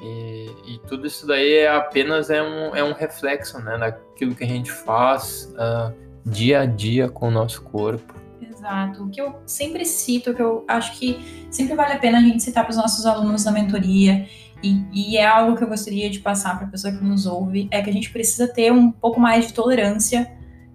E, 0.00 0.50
e, 0.66 0.78
tudo 0.88 1.06
isso 1.06 1.26
daí 1.26 1.56
é 1.56 1.68
apenas 1.68 2.30
é 2.30 2.42
um, 2.42 2.74
é 2.74 2.82
um 2.82 2.92
reflexo 2.92 3.58
né, 3.58 3.76
daquilo 3.76 4.34
que 4.34 4.44
a 4.44 4.46
gente 4.46 4.70
faz 4.70 5.52
uh, 5.54 6.07
dia 6.28 6.60
a 6.60 6.66
dia 6.66 7.08
com 7.08 7.28
o 7.28 7.30
nosso 7.30 7.62
corpo. 7.62 8.14
Exato. 8.40 9.04
O 9.04 9.08
que 9.08 9.20
eu 9.20 9.36
sempre 9.46 9.84
cito, 9.84 10.34
que 10.34 10.42
eu 10.42 10.64
acho 10.68 10.98
que 10.98 11.46
sempre 11.50 11.74
vale 11.74 11.94
a 11.94 11.98
pena 11.98 12.18
a 12.18 12.22
gente 12.22 12.42
citar 12.42 12.64
para 12.64 12.70
os 12.70 12.76
nossos 12.76 13.06
alunos 13.06 13.44
da 13.44 13.52
mentoria, 13.52 14.26
e, 14.62 14.82
e 14.92 15.16
é 15.16 15.24
algo 15.24 15.56
que 15.56 15.62
eu 15.62 15.68
gostaria 15.68 16.10
de 16.10 16.18
passar 16.18 16.56
para 16.58 16.66
a 16.66 16.70
pessoa 16.70 16.92
que 16.92 17.02
nos 17.02 17.26
ouve, 17.26 17.68
é 17.70 17.80
que 17.80 17.90
a 17.90 17.92
gente 17.92 18.10
precisa 18.10 18.48
ter 18.48 18.72
um 18.72 18.90
pouco 18.90 19.20
mais 19.20 19.46
de 19.46 19.52
tolerância, 19.52 20.30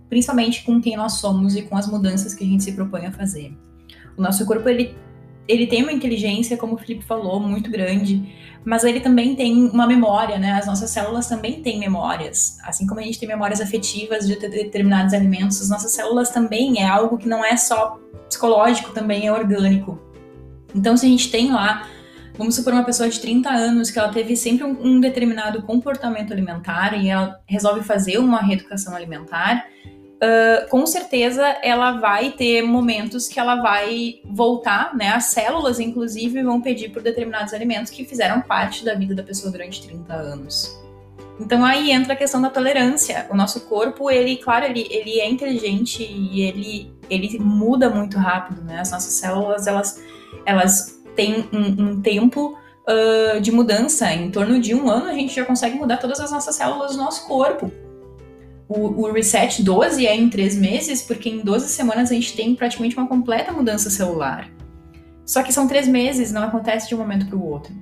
principalmente 0.10 0.64
com 0.64 0.82
quem 0.82 0.96
nós 0.96 1.14
somos 1.14 1.56
e 1.56 1.64
com 1.64 1.76
as 1.76 1.88
mudanças 1.88 2.34
que 2.34 2.44
a 2.44 2.48
gente 2.48 2.64
se 2.64 2.72
propõe 2.72 3.06
a 3.06 3.12
fazer. 3.12 3.54
O 4.18 4.22
nosso 4.22 4.46
corpo, 4.46 4.70
ele 4.70 4.96
ele 5.48 5.68
tem 5.68 5.84
uma 5.84 5.92
inteligência, 5.92 6.58
como 6.58 6.76
o 6.76 6.78
Felipe 6.78 7.04
falou, 7.04 7.40
muito 7.40 7.70
grande, 7.70 8.24
mas 8.66 8.84
ele 8.84 9.02
também 9.02 9.36
tem 9.36 9.70
uma 9.70 9.86
memória, 9.86 10.38
né? 10.38 10.54
As 10.54 10.66
nossas 10.66 10.90
células 10.90 11.28
também 11.28 11.62
têm 11.62 11.80
memórias. 11.80 12.58
Assim 12.64 12.88
como 12.88 13.00
a 13.00 13.04
gente 13.04 13.20
tem 13.20 13.28
memórias 13.28 13.60
afetivas 13.60 14.26
de 14.26 14.38
determinados 14.38 15.14
alimentos, 15.14 15.62
as 15.62 15.70
nossas 15.70 15.92
células 15.92 16.30
também 16.30 16.82
é 16.82 16.88
algo 16.88 17.18
que 17.18 17.28
não 17.28 17.44
é 17.44 17.58
só 17.58 18.00
psicológico, 18.30 18.92
também 18.92 19.28
é 19.28 19.34
orgânico. 19.34 20.00
Então, 20.74 20.96
se 20.96 21.06
a 21.06 21.10
gente 21.10 21.30
tem 21.30 21.52
lá, 21.52 21.88
vamos 22.38 22.56
supor 22.56 22.74
uma 22.74 22.84
pessoa 22.84 23.10
de 23.10 23.20
30 23.20 23.50
anos 23.50 23.92
que 23.92 24.00
ela 24.00 24.10
teve 24.10 24.36
sempre 24.36 24.64
um, 24.64 24.78
um 24.82 25.00
determinado 25.00 25.62
comportamento 25.64 26.32
alimentar 26.32 26.98
e 26.98 27.10
ela 27.10 27.40
resolve 27.46 27.82
fazer 27.82 28.18
uma 28.18 28.42
reeducação 28.42 28.96
alimentar, 28.96 29.68
Uh, 30.24 30.70
com 30.70 30.86
certeza 30.86 31.44
ela 31.62 32.00
vai 32.00 32.32
ter 32.32 32.62
momentos 32.62 33.28
que 33.28 33.38
ela 33.38 33.56
vai 33.56 34.22
voltar, 34.24 34.96
né? 34.96 35.10
As 35.10 35.26
células, 35.26 35.82
inclusive, 35.82 36.42
vão 36.42 36.62
pedir 36.62 36.90
por 36.90 37.02
determinados 37.02 37.54
alimentos 37.54 37.92
que 37.92 38.06
fizeram 38.06 38.40
parte 38.40 38.86
da 38.86 38.94
vida 38.94 39.14
da 39.14 39.22
pessoa 39.22 39.52
durante 39.52 39.86
30 39.86 40.14
anos. 40.14 40.82
Então 41.38 41.66
aí 41.66 41.92
entra 41.92 42.14
a 42.14 42.16
questão 42.16 42.42
da 42.42 42.50
tolerância. 42.50 43.28
O 43.30 43.36
nosso 43.36 43.62
corpo, 43.62 44.10
ele, 44.10 44.38
claro, 44.38 44.64
ele, 44.64 44.88
ele 44.90 45.20
é 45.20 45.30
inteligente 45.30 46.04
e 46.04 46.42
ele, 46.42 46.94
ele 47.10 47.38
muda 47.40 47.90
muito 47.90 48.18
rápido, 48.18 48.62
né? 48.62 48.80
As 48.80 48.92
nossas 48.92 49.14
células, 49.14 49.68
elas, 49.68 50.02
elas 50.46 51.02
têm 51.18 51.50
um, 51.52 51.84
um 51.84 52.02
tempo 52.02 52.58
uh, 52.88 53.42
de 53.42 53.52
mudança. 53.52 54.10
Em 54.14 54.32
torno 54.32 54.58
de 54.62 54.74
um 54.74 54.90
ano, 54.90 55.08
a 55.08 55.14
gente 55.14 55.36
já 55.36 55.44
consegue 55.44 55.76
mudar 55.76 55.98
todas 55.98 56.22
as 56.22 56.32
nossas 56.32 56.56
células 56.56 56.94
do 56.94 56.98
nosso 56.98 57.28
corpo. 57.28 57.70
O, 58.68 59.04
o, 59.04 59.12
reset 59.12 59.62
12 59.62 60.08
é 60.08 60.16
em 60.16 60.30
três 60.30 60.56
meses, 60.56 61.02
porque 61.02 61.30
em 61.30 61.42
12 61.42 61.70
semanas 61.70 62.12
a 62.12 62.14
gente 62.14 62.34
tem 62.34 62.56
praticamente 62.56 62.98
uma 62.98 63.08
completa 63.08 63.52
mudança 63.52 63.90
celular. 63.90 64.50
Só 65.26 65.44
que 65.44 65.54
são 65.54 65.68
três 65.68 65.88
meses, 65.88 66.32
não 66.32 66.44
acontece 66.44 66.88
de 66.88 66.96
um 66.96 66.98
momento 66.98 67.26
para 67.28 67.38
o 67.38 67.46
outro. 67.46 67.74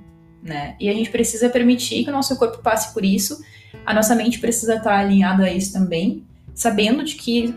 Né? 0.42 0.74
E 0.80 0.88
a 0.88 0.92
gente 0.92 1.10
precisa 1.10 1.48
permitir 1.48 2.04
que 2.04 2.10
o 2.10 2.12
nosso 2.12 2.36
corpo 2.36 2.58
passe 2.58 2.92
por 2.92 3.04
isso, 3.04 3.42
a 3.86 3.94
nossa 3.94 4.14
mente 4.14 4.38
precisa 4.38 4.76
estar 4.76 4.98
alinhada 4.98 5.44
a 5.44 5.52
isso 5.52 5.72
também, 5.72 6.24
sabendo 6.54 7.04
de 7.04 7.14
que 7.14 7.54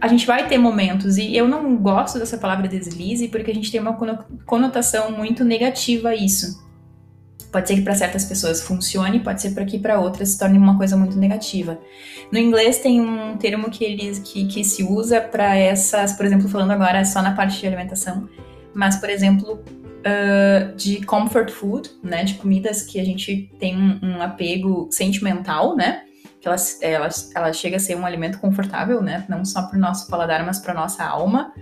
a 0.00 0.06
gente 0.06 0.26
vai 0.26 0.46
ter 0.46 0.58
momentos, 0.58 1.18
e 1.18 1.36
eu 1.36 1.48
não 1.48 1.76
gosto 1.76 2.18
dessa 2.18 2.38
palavra 2.38 2.68
deslize, 2.68 3.28
porque 3.28 3.50
a 3.50 3.54
gente 3.54 3.70
tem 3.70 3.80
uma 3.80 3.98
conotação 4.46 5.10
muito 5.10 5.44
negativa 5.44 6.10
a 6.10 6.14
isso. 6.14 6.67
Pode 7.50 7.68
ser 7.68 7.76
que 7.76 7.82
para 7.82 7.94
certas 7.94 8.24
pessoas 8.24 8.62
funcione, 8.62 9.20
pode 9.20 9.40
ser 9.40 9.52
para 9.52 9.64
que 9.64 9.78
para 9.78 9.98
outras 9.98 10.30
se 10.30 10.38
torne 10.38 10.58
uma 10.58 10.76
coisa 10.76 10.96
muito 10.96 11.16
negativa. 11.16 11.78
No 12.30 12.38
inglês 12.38 12.78
tem 12.78 13.00
um 13.00 13.36
termo 13.38 13.70
que 13.70 13.84
eles 13.84 14.18
que, 14.18 14.46
que 14.46 14.62
se 14.62 14.82
usa 14.82 15.20
para 15.20 15.56
essas, 15.56 16.12
por 16.12 16.26
exemplo, 16.26 16.48
falando 16.48 16.72
agora 16.72 17.04
só 17.04 17.22
na 17.22 17.34
parte 17.34 17.58
de 17.58 17.66
alimentação, 17.66 18.28
mas 18.74 18.96
por 18.96 19.08
exemplo 19.08 19.64
uh, 19.98 20.76
de 20.76 21.04
comfort 21.04 21.50
food, 21.50 21.90
né, 22.02 22.24
de 22.24 22.34
comidas 22.34 22.82
que 22.82 23.00
a 23.00 23.04
gente 23.04 23.50
tem 23.58 23.76
um, 23.76 23.98
um 24.02 24.22
apego 24.22 24.88
sentimental, 24.90 25.74
né, 25.74 26.02
que 26.40 26.46
ela, 26.46 26.56
ela, 26.82 27.08
ela 27.34 27.52
chega 27.52 27.76
a 27.76 27.80
ser 27.80 27.96
um 27.96 28.04
alimento 28.04 28.38
confortável, 28.38 29.02
né, 29.02 29.24
não 29.28 29.44
só 29.44 29.62
para 29.62 29.76
o 29.76 29.80
nosso 29.80 30.08
paladar, 30.08 30.44
mas 30.44 30.58
para 30.58 30.74
nossa 30.74 31.04
alma. 31.04 31.52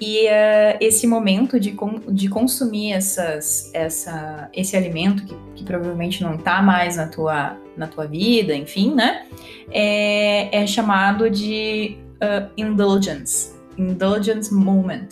E 0.00 0.26
uh, 0.26 0.76
esse 0.78 1.06
momento 1.06 1.58
de, 1.58 1.74
de 2.08 2.28
consumir 2.28 2.92
essas, 2.92 3.70
essa, 3.72 4.50
esse 4.52 4.76
alimento 4.76 5.24
que, 5.24 5.34
que 5.54 5.64
provavelmente 5.64 6.22
não 6.22 6.34
está 6.34 6.60
mais 6.60 6.96
na 6.96 7.06
tua, 7.06 7.56
na 7.76 7.86
tua 7.86 8.06
vida, 8.06 8.54
enfim, 8.54 8.94
né? 8.94 9.26
É, 9.70 10.62
é 10.62 10.66
chamado 10.66 11.30
de 11.30 11.96
uh, 12.16 12.50
indulgence, 12.58 13.54
indulgence 13.78 14.52
moment, 14.52 15.08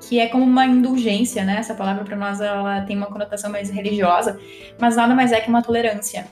que 0.00 0.20
é 0.20 0.26
como 0.26 0.44
uma 0.44 0.66
indulgência, 0.66 1.42
né? 1.42 1.56
Essa 1.58 1.74
palavra 1.74 2.04
para 2.04 2.16
nós 2.16 2.38
ela 2.38 2.82
tem 2.82 2.98
uma 2.98 3.06
conotação 3.06 3.50
mais 3.50 3.70
religiosa, 3.70 4.38
mas 4.78 4.94
nada 4.96 5.14
mais 5.14 5.32
é 5.32 5.40
que 5.40 5.48
uma 5.48 5.62
tolerância. 5.62 6.26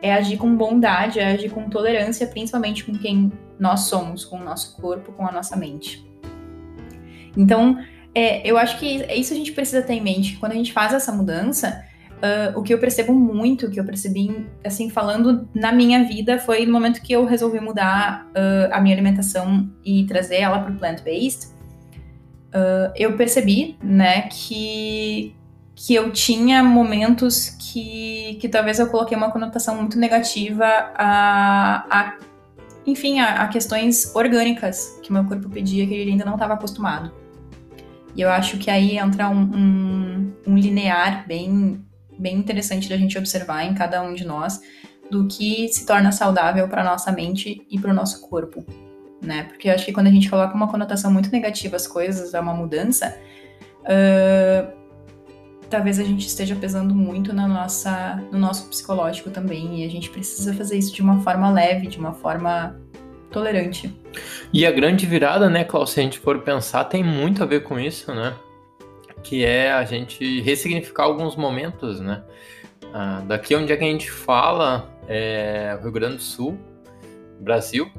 É 0.00 0.14
agir 0.14 0.38
com 0.38 0.56
bondade, 0.56 1.18
é 1.18 1.32
agir 1.32 1.50
com 1.50 1.68
tolerância, 1.68 2.26
principalmente 2.28 2.84
com 2.84 2.92
quem 2.96 3.30
nós 3.58 3.80
somos, 3.80 4.24
com 4.24 4.38
o 4.38 4.44
nosso 4.44 4.80
corpo, 4.80 5.12
com 5.12 5.26
a 5.26 5.32
nossa 5.32 5.56
mente. 5.56 6.09
Então, 7.36 7.78
é, 8.14 8.48
eu 8.48 8.58
acho 8.58 8.78
que 8.78 8.86
isso 9.14 9.32
a 9.32 9.36
gente 9.36 9.52
precisa 9.52 9.82
ter 9.82 9.94
em 9.94 10.00
mente. 10.00 10.36
Quando 10.36 10.52
a 10.52 10.56
gente 10.56 10.72
faz 10.72 10.92
essa 10.92 11.12
mudança, 11.12 11.84
uh, 12.20 12.58
o 12.58 12.62
que 12.62 12.72
eu 12.72 12.78
percebo 12.78 13.12
muito, 13.12 13.66
o 13.66 13.70
que 13.70 13.80
eu 13.80 13.84
percebi, 13.84 14.46
assim, 14.64 14.90
falando 14.90 15.48
na 15.54 15.72
minha 15.72 16.04
vida, 16.04 16.38
foi 16.38 16.64
no 16.66 16.72
momento 16.72 17.02
que 17.02 17.12
eu 17.12 17.24
resolvi 17.24 17.60
mudar 17.60 18.26
uh, 18.28 18.72
a 18.72 18.80
minha 18.80 18.94
alimentação 18.94 19.68
e 19.84 20.04
trazer 20.04 20.36
ela 20.36 20.58
para 20.60 20.72
o 20.72 20.76
plant-based. 20.76 21.48
Uh, 22.52 22.92
eu 22.96 23.16
percebi, 23.16 23.78
né, 23.82 24.22
que, 24.22 25.34
que 25.74 25.94
eu 25.94 26.10
tinha 26.10 26.62
momentos 26.64 27.50
que, 27.50 28.36
que 28.40 28.48
talvez 28.48 28.78
eu 28.78 28.88
coloquei 28.88 29.16
uma 29.16 29.30
conotação 29.30 29.76
muito 29.76 29.98
negativa 29.98 30.66
a, 30.96 31.86
a 31.88 32.18
enfim, 32.86 33.20
a, 33.20 33.42
a, 33.42 33.48
questões 33.48 34.14
orgânicas 34.16 34.98
que 35.02 35.12
meu 35.12 35.24
corpo 35.24 35.48
pedia 35.48 35.86
que 35.86 35.94
ele 35.94 36.10
ainda 36.12 36.24
não 36.24 36.34
estava 36.34 36.54
acostumado. 36.54 37.12
E 38.14 38.20
eu 38.20 38.30
acho 38.30 38.58
que 38.58 38.70
aí 38.70 38.98
entra 38.98 39.28
um, 39.28 39.42
um, 39.42 40.32
um 40.46 40.58
linear 40.58 41.26
bem, 41.26 41.84
bem 42.18 42.36
interessante 42.36 42.88
da 42.88 42.96
gente 42.96 43.16
observar 43.16 43.64
em 43.64 43.74
cada 43.74 44.02
um 44.02 44.14
de 44.14 44.26
nós 44.26 44.60
do 45.10 45.26
que 45.26 45.68
se 45.68 45.84
torna 45.84 46.12
saudável 46.12 46.68
para 46.68 46.84
nossa 46.84 47.10
mente 47.10 47.66
e 47.70 47.78
para 47.78 47.90
o 47.90 47.94
nosso 47.94 48.20
corpo, 48.28 48.64
né? 49.20 49.44
Porque 49.44 49.68
eu 49.68 49.74
acho 49.74 49.84
que 49.84 49.92
quando 49.92 50.06
a 50.06 50.10
gente 50.10 50.30
coloca 50.30 50.54
uma 50.54 50.68
conotação 50.68 51.12
muito 51.12 51.30
negativa 51.30 51.76
às 51.76 51.86
coisas, 51.86 52.34
a 52.34 52.40
uma 52.40 52.54
mudança, 52.54 53.18
uh, 53.82 54.72
talvez 55.68 55.98
a 55.98 56.04
gente 56.04 56.26
esteja 56.26 56.54
pesando 56.54 56.94
muito 56.94 57.32
na 57.32 57.48
nossa, 57.48 58.22
no 58.30 58.38
nosso 58.38 58.68
psicológico 58.68 59.30
também, 59.30 59.82
e 59.82 59.84
a 59.84 59.90
gente 59.90 60.10
precisa 60.10 60.54
fazer 60.54 60.78
isso 60.78 60.94
de 60.94 61.02
uma 61.02 61.20
forma 61.20 61.50
leve, 61.50 61.88
de 61.88 61.98
uma 61.98 62.12
forma 62.12 62.80
tolerante. 63.30 63.94
E 64.52 64.66
a 64.66 64.70
grande 64.70 65.06
virada, 65.06 65.48
né, 65.48 65.64
Klaus, 65.64 65.90
se 65.90 66.00
a 66.00 66.02
gente 66.02 66.18
for 66.18 66.40
pensar, 66.40 66.84
tem 66.84 67.02
muito 67.02 67.42
a 67.42 67.46
ver 67.46 67.62
com 67.62 67.78
isso, 67.78 68.14
né? 68.14 68.34
que 69.22 69.44
é 69.44 69.72
a 69.72 69.84
gente 69.84 70.40
ressignificar 70.40 71.04
alguns 71.04 71.36
momentos, 71.36 72.00
né? 72.00 72.22
Ah, 72.92 73.22
daqui 73.26 73.54
onde 73.54 73.72
é 73.72 73.76
que 73.76 73.84
a 73.84 73.86
gente 73.86 74.10
fala 74.10 74.90
é 75.06 75.78
Rio 75.80 75.92
Grande 75.92 76.16
do 76.16 76.22
Sul, 76.22 76.58
Brasil. 77.38 77.90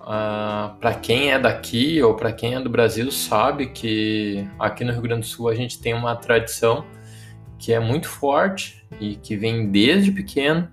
Ah, 0.00 0.76
para 0.80 0.94
quem 0.94 1.32
é 1.32 1.38
daqui 1.38 2.02
ou 2.02 2.14
para 2.14 2.32
quem 2.32 2.54
é 2.54 2.60
do 2.60 2.70
Brasil 2.70 3.10
sabe 3.10 3.66
que 3.66 4.46
aqui 4.58 4.84
no 4.84 4.92
Rio 4.92 5.02
Grande 5.02 5.22
do 5.22 5.26
Sul 5.26 5.48
a 5.48 5.54
gente 5.54 5.80
tem 5.80 5.94
uma 5.94 6.14
tradição 6.14 6.84
que 7.58 7.72
é 7.72 7.80
muito 7.80 8.08
forte 8.08 8.84
e 9.00 9.16
que 9.16 9.36
vem 9.36 9.70
desde 9.70 10.12
pequeno. 10.12 10.68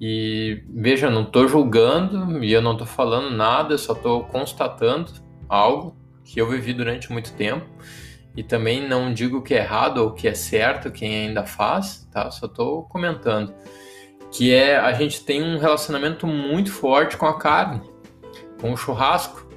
E 0.00 0.62
veja, 0.68 1.10
não 1.10 1.22
estou 1.22 1.48
julgando 1.48 2.42
e 2.44 2.52
eu 2.52 2.62
não 2.62 2.72
estou 2.72 2.86
falando 2.86 3.34
nada, 3.34 3.74
eu 3.74 3.78
só 3.78 3.94
estou 3.94 4.24
constatando 4.24 5.12
algo 5.48 5.96
que 6.24 6.40
eu 6.40 6.48
vivi 6.48 6.72
durante 6.72 7.10
muito 7.10 7.32
tempo. 7.32 7.66
E 8.36 8.42
também 8.44 8.86
não 8.86 9.12
digo 9.12 9.42
que 9.42 9.54
é 9.54 9.58
errado 9.58 9.98
ou 9.98 10.12
que 10.12 10.28
é 10.28 10.34
certo 10.34 10.92
quem 10.92 11.26
ainda 11.26 11.44
faz, 11.44 12.08
tá? 12.12 12.30
Só 12.30 12.46
estou 12.46 12.84
comentando. 12.84 13.52
Que 14.30 14.54
é 14.54 14.76
a 14.76 14.92
gente 14.92 15.24
tem 15.24 15.42
um 15.42 15.58
relacionamento 15.58 16.26
muito 16.26 16.70
forte 16.70 17.16
com 17.16 17.26
a 17.26 17.36
carne, 17.36 17.80
com 18.60 18.72
o 18.72 18.76
churrasco. 18.76 19.48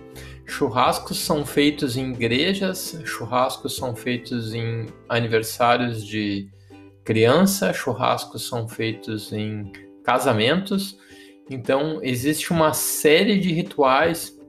Churrascos 0.48 1.20
são 1.20 1.46
feitos 1.46 1.96
em 1.96 2.12
igrejas, 2.12 3.00
churrascos 3.06 3.76
são 3.76 3.96
feitos 3.96 4.54
em 4.54 4.88
aniversários 5.08 6.04
de 6.04 6.50
criança, 7.04 7.72
churrascos 7.74 8.48
são 8.48 8.68
feitos 8.68 9.32
em 9.32 9.72
casamentos. 10.04 10.98
Então, 11.50 12.00
existe 12.02 12.52
uma 12.52 12.74
série 12.74 13.40
de 13.40 13.52
rituais 13.52 14.40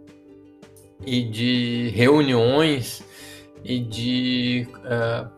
e 1.05 1.23
de 1.23 1.91
reuniões 1.95 3.03
e 3.65 3.79
de 3.79 4.69
uh, 4.79 5.29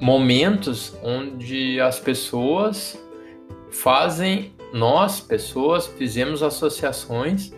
momentos 0.00 0.96
onde 1.02 1.80
as 1.80 1.98
pessoas 1.98 2.98
fazem, 3.70 4.52
nós, 4.72 5.20
pessoas, 5.20 5.86
fizemos 5.86 6.42
associações 6.42 7.52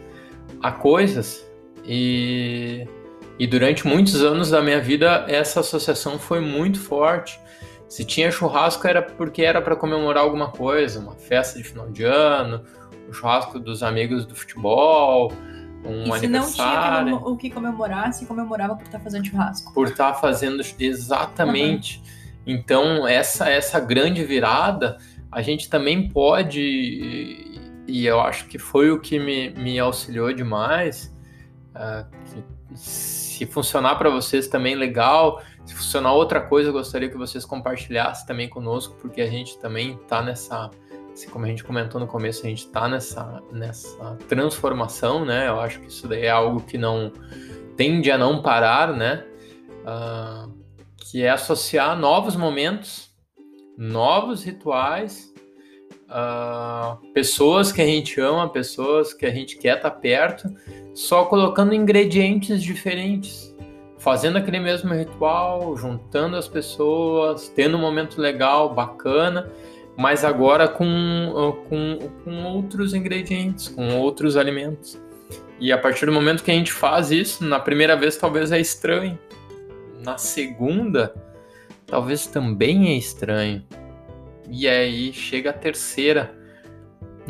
a 0.62 0.70
coisas 0.70 1.46
e, 1.84 2.86
e 3.38 3.46
durante 3.46 3.86
muitos 3.86 4.22
anos 4.22 4.50
da 4.50 4.62
minha 4.62 4.80
vida 4.80 5.26
essa 5.28 5.60
associação 5.60 6.18
foi 6.18 6.40
muito 6.40 6.78
forte. 6.78 7.38
Se 7.92 8.06
tinha 8.06 8.30
churrasco 8.30 8.88
era 8.88 9.02
porque 9.02 9.42
era 9.42 9.60
para 9.60 9.76
comemorar 9.76 10.24
alguma 10.24 10.50
coisa, 10.50 10.98
uma 10.98 11.12
festa 11.12 11.58
de 11.58 11.64
final 11.64 11.90
de 11.90 12.04
ano, 12.04 12.64
o 13.06 13.12
churrasco 13.12 13.58
dos 13.58 13.82
amigos 13.82 14.24
do 14.24 14.34
futebol, 14.34 15.30
um 15.84 16.06
e 16.06 16.10
aniversário. 16.10 16.24
Se 16.24 17.10
não 17.10 17.18
tinha 17.18 17.28
o 17.28 17.36
que 17.36 17.50
comemorar, 17.50 18.10
se 18.14 18.24
comemorava 18.24 18.76
por 18.76 18.84
estar 18.84 18.96
tá 18.96 19.04
fazendo 19.04 19.26
churrasco. 19.26 19.74
Por 19.74 19.88
estar 19.88 20.12
tá 20.12 20.18
fazendo 20.18 20.62
exatamente. 20.78 21.98
Uhum. 21.98 22.04
Então 22.46 23.06
essa 23.06 23.50
essa 23.50 23.78
grande 23.78 24.24
virada 24.24 24.96
a 25.30 25.42
gente 25.42 25.68
também 25.68 26.08
pode 26.08 26.62
e 27.86 28.06
eu 28.06 28.22
acho 28.22 28.46
que 28.46 28.58
foi 28.58 28.90
o 28.90 29.00
que 29.00 29.18
me, 29.18 29.50
me 29.50 29.78
auxiliou 29.78 30.32
demais. 30.32 31.14
Uh, 31.76 32.42
se 32.74 33.44
funcionar 33.44 33.96
para 33.96 34.08
vocês 34.08 34.48
também 34.48 34.74
legal, 34.74 35.42
se 35.72 35.74
funcionar 35.74 36.12
outra 36.12 36.40
coisa, 36.40 36.68
eu 36.68 36.72
gostaria 36.72 37.08
que 37.08 37.16
vocês 37.16 37.44
compartilhassem 37.44 38.26
também 38.26 38.48
conosco, 38.48 38.94
porque 39.00 39.22
a 39.22 39.26
gente 39.26 39.58
também 39.58 39.94
está 39.94 40.22
nessa, 40.22 40.70
assim, 41.12 41.28
como 41.30 41.46
a 41.46 41.48
gente 41.48 41.64
comentou 41.64 41.98
no 42.00 42.06
começo, 42.06 42.44
a 42.44 42.48
gente 42.48 42.66
está 42.66 42.88
nessa, 42.88 43.42
nessa 43.50 44.16
transformação, 44.28 45.24
né? 45.24 45.48
Eu 45.48 45.60
acho 45.60 45.80
que 45.80 45.88
isso 45.88 46.06
daí 46.06 46.26
é 46.26 46.30
algo 46.30 46.60
que 46.60 46.76
não 46.76 47.10
tende 47.76 48.10
a 48.10 48.18
não 48.18 48.42
parar, 48.42 48.92
né? 48.92 49.24
Uh, 49.82 50.52
que 50.96 51.22
é 51.22 51.30
associar 51.30 51.98
novos 51.98 52.36
momentos, 52.36 53.10
novos 53.76 54.44
rituais, 54.44 55.32
uh, 56.08 57.12
pessoas 57.12 57.72
que 57.72 57.80
a 57.80 57.86
gente 57.86 58.20
ama, 58.20 58.48
pessoas 58.48 59.14
que 59.14 59.24
a 59.24 59.30
gente 59.30 59.56
quer 59.56 59.78
estar 59.78 59.90
tá 59.90 59.96
perto, 59.96 60.48
só 60.94 61.24
colocando 61.24 61.74
ingredientes 61.74 62.62
diferentes 62.62 63.51
fazendo 64.02 64.36
aquele 64.36 64.58
mesmo 64.58 64.92
ritual, 64.92 65.76
juntando 65.76 66.36
as 66.36 66.48
pessoas, 66.48 67.48
tendo 67.48 67.76
um 67.76 67.80
momento 67.80 68.20
legal, 68.20 68.74
bacana, 68.74 69.48
mas 69.96 70.24
agora 70.24 70.66
com, 70.66 71.54
com, 71.68 71.98
com 72.24 72.44
outros 72.44 72.94
ingredientes, 72.94 73.68
com 73.68 73.96
outros 74.00 74.36
alimentos. 74.36 75.00
E 75.60 75.70
a 75.70 75.78
partir 75.78 76.06
do 76.06 76.12
momento 76.12 76.42
que 76.42 76.50
a 76.50 76.54
gente 76.54 76.72
faz 76.72 77.12
isso, 77.12 77.44
na 77.44 77.60
primeira 77.60 77.94
vez 77.94 78.16
talvez 78.16 78.50
é 78.50 78.58
estranho, 78.58 79.16
na 80.04 80.18
segunda 80.18 81.14
talvez 81.86 82.26
também 82.26 82.88
é 82.88 82.96
estranho. 82.96 83.62
E 84.50 84.66
aí 84.66 85.12
chega 85.12 85.50
a 85.50 85.52
terceira, 85.52 86.34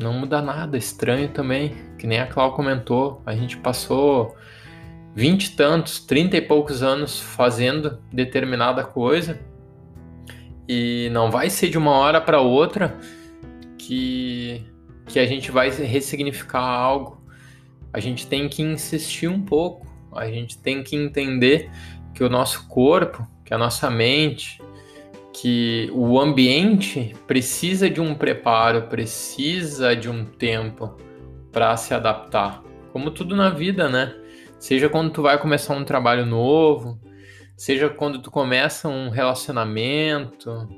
não 0.01 0.15
muda 0.15 0.41
nada, 0.41 0.79
estranho 0.79 1.29
também, 1.29 1.77
que 1.99 2.07
nem 2.07 2.19
a 2.19 2.27
Clau 2.27 2.55
comentou, 2.55 3.21
a 3.27 3.35
gente 3.35 3.59
passou 3.59 4.35
vinte 5.15 5.47
e 5.47 5.51
tantos, 5.57 6.01
trinta 6.01 6.37
e 6.37 6.41
poucos 6.41 6.83
anos 6.83 7.21
fazendo 7.21 7.99
determinada 8.13 8.83
coisa 8.83 9.39
e 10.69 11.09
não 11.13 11.31
vai 11.31 11.51
ser 11.51 11.69
de 11.69 11.77
uma 11.77 11.93
hora 11.93 12.21
para 12.21 12.41
outra 12.41 12.99
que, 13.77 14.65
que 15.07 15.19
a 15.19 15.27
gente 15.27 15.51
vai 15.51 15.71
ressignificar 15.71 16.63
algo. 16.63 17.23
A 17.93 18.01
gente 18.01 18.27
tem 18.27 18.49
que 18.49 18.63
insistir 18.63 19.29
um 19.29 19.43
pouco, 19.43 19.87
a 20.15 20.27
gente 20.27 20.57
tem 20.59 20.83
que 20.83 20.97
entender 20.97 21.71
que 22.15 22.25
o 22.25 22.29
nosso 22.29 22.67
corpo, 22.69 23.27
que 23.45 23.53
a 23.53 23.59
nossa 23.59 23.91
mente, 23.91 24.63
que 25.33 25.91
o 25.93 26.19
ambiente 26.19 27.15
precisa 27.27 27.91
de 27.91 28.01
um 28.01 28.15
preparo, 28.15 28.83
precisa 28.83 29.95
de 29.95 30.09
um 30.09 30.25
tempo 30.25 30.97
para 31.51 31.77
se 31.77 31.93
adaptar. 31.93 32.63
Como 32.93 33.11
tudo 33.11 33.35
na 33.37 33.51
vida, 33.51 33.89
né? 33.89 34.15
Seja 34.63 34.89
quando 34.89 35.11
tu 35.11 35.23
vai 35.23 35.37
começar 35.41 35.75
um 35.75 35.83
trabalho 35.83 36.25
novo, 36.25 36.97
seja 37.57 37.89
quando 37.89 38.23
tu 38.23 38.31
começa 38.31 38.87
um 38.87 39.09
relacionamento, 39.09 40.69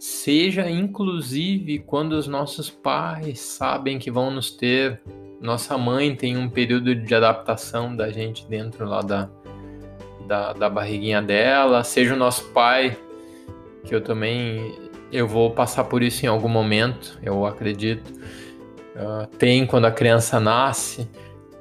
seja 0.00 0.68
inclusive 0.68 1.78
quando 1.78 2.14
os 2.14 2.26
nossos 2.26 2.68
pais 2.68 3.38
sabem 3.38 4.00
que 4.00 4.10
vão 4.10 4.32
nos 4.32 4.50
ter. 4.50 5.00
Nossa 5.40 5.78
mãe 5.78 6.16
tem 6.16 6.36
um 6.36 6.50
período 6.50 6.92
de 6.92 7.14
adaptação 7.14 7.94
da 7.94 8.10
gente 8.10 8.48
dentro 8.48 8.84
lá 8.84 9.00
da, 9.00 9.30
da, 10.26 10.52
da 10.52 10.68
barriguinha 10.68 11.22
dela, 11.22 11.84
seja 11.84 12.14
o 12.14 12.18
nosso 12.18 12.46
pai, 12.46 12.98
que 13.84 13.94
eu 13.94 14.00
também 14.00 14.74
eu 15.12 15.28
vou 15.28 15.52
passar 15.52 15.84
por 15.84 16.02
isso 16.02 16.26
em 16.26 16.28
algum 16.28 16.48
momento, 16.48 17.16
eu 17.22 17.46
acredito. 17.46 18.12
Uh, 18.96 19.28
tem 19.38 19.64
quando 19.64 19.84
a 19.84 19.92
criança 19.92 20.40
nasce 20.40 21.08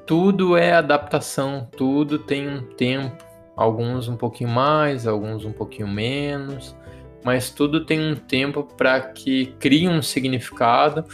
tudo 0.05 0.57
é 0.57 0.73
adaptação, 0.73 1.67
tudo 1.77 2.19
tem 2.19 2.47
um 2.47 2.61
tempo, 2.61 3.23
alguns 3.55 4.07
um 4.07 4.17
pouquinho 4.17 4.49
mais, 4.49 5.07
alguns 5.07 5.45
um 5.45 5.51
pouquinho 5.51 5.87
menos, 5.87 6.75
mas 7.23 7.49
tudo 7.49 7.85
tem 7.85 7.99
um 7.99 8.15
tempo 8.15 8.63
para 8.63 8.99
que 8.99 9.47
crie 9.59 9.87
um 9.87 10.01
significado 10.01 11.05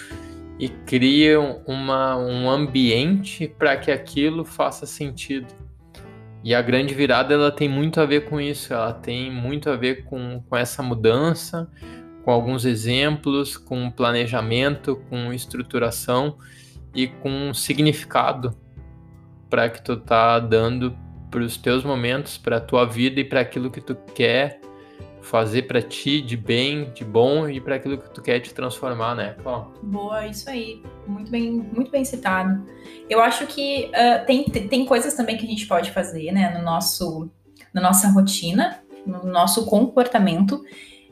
e 0.57 0.67
crie 0.67 1.37
uma, 1.67 2.17
um 2.17 2.49
ambiente 2.49 3.47
para 3.47 3.77
que 3.77 3.91
aquilo 3.91 4.43
faça 4.43 4.85
sentido. 4.85 5.47
E 6.43 6.55
a 6.55 6.61
grande 6.61 6.93
virada 6.93 7.33
ela 7.33 7.51
tem 7.51 7.69
muito 7.69 7.99
a 8.01 8.05
ver 8.05 8.25
com 8.25 8.39
isso, 8.41 8.73
ela 8.73 8.93
tem 8.93 9.29
muito 9.29 9.69
a 9.69 9.75
ver 9.75 10.05
com, 10.05 10.41
com 10.49 10.55
essa 10.55 10.81
mudança, 10.81 11.69
com 12.23 12.31
alguns 12.31 12.65
exemplos, 12.65 13.55
com 13.55 13.91
planejamento, 13.91 14.95
com 15.09 15.31
estruturação 15.31 16.37
e 16.95 17.07
com 17.07 17.53
significado 17.53 18.55
para 19.49 19.69
que 19.69 19.81
tu 19.81 19.97
tá 19.97 20.39
dando 20.39 20.95
para 21.29 21.41
os 21.41 21.57
teus 21.57 21.83
momentos, 21.83 22.37
para 22.37 22.59
tua 22.59 22.85
vida 22.85 23.19
e 23.19 23.23
para 23.23 23.41
aquilo 23.41 23.69
que 23.69 23.81
tu 23.81 23.95
quer 24.15 24.59
fazer 25.21 25.63
para 25.63 25.81
ti 25.81 26.21
de 26.21 26.35
bem, 26.35 26.91
de 26.91 27.03
bom 27.03 27.47
e 27.47 27.59
para 27.59 27.75
aquilo 27.75 27.97
que 27.97 28.09
tu 28.09 28.21
quer 28.21 28.39
te 28.39 28.53
transformar, 28.53 29.15
né? 29.15 29.35
Boa, 29.83 30.25
isso 30.25 30.49
aí. 30.49 30.81
Muito 31.07 31.29
bem, 31.29 31.51
muito 31.51 31.91
bem 31.91 32.03
citado. 32.03 32.65
Eu 33.09 33.21
acho 33.21 33.45
que 33.45 33.91
uh, 33.93 34.25
tem, 34.25 34.43
tem 34.45 34.85
coisas 34.85 35.13
também 35.13 35.37
que 35.37 35.45
a 35.45 35.49
gente 35.49 35.67
pode 35.67 35.91
fazer, 35.91 36.31
né, 36.31 36.57
no 36.57 36.63
nosso, 36.63 37.29
na 37.73 37.81
nossa 37.81 38.07
rotina, 38.09 38.81
no 39.05 39.23
nosso 39.25 39.65
comportamento, 39.65 40.63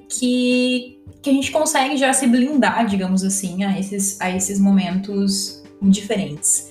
que, 0.09 0.99
que 1.21 1.29
a 1.29 1.33
gente 1.33 1.51
consegue 1.51 1.97
já 1.97 2.11
se 2.13 2.27
blindar, 2.27 2.87
digamos 2.87 3.23
assim, 3.23 3.63
a 3.63 3.77
esses, 3.77 4.19
a 4.21 4.31
esses 4.31 4.59
momentos 4.59 5.63
diferentes. 5.81 6.66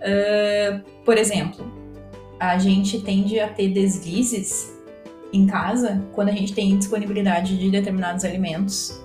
Uh, 0.00 0.82
por 1.04 1.16
exemplo, 1.16 1.70
a 2.38 2.58
gente 2.58 3.00
tende 3.00 3.38
a 3.38 3.48
ter 3.48 3.68
deslizes 3.68 4.74
em 5.32 5.46
casa 5.46 6.02
quando 6.12 6.30
a 6.30 6.32
gente 6.32 6.52
tem 6.52 6.76
disponibilidade 6.76 7.56
de 7.56 7.70
determinados 7.70 8.24
alimentos 8.24 9.00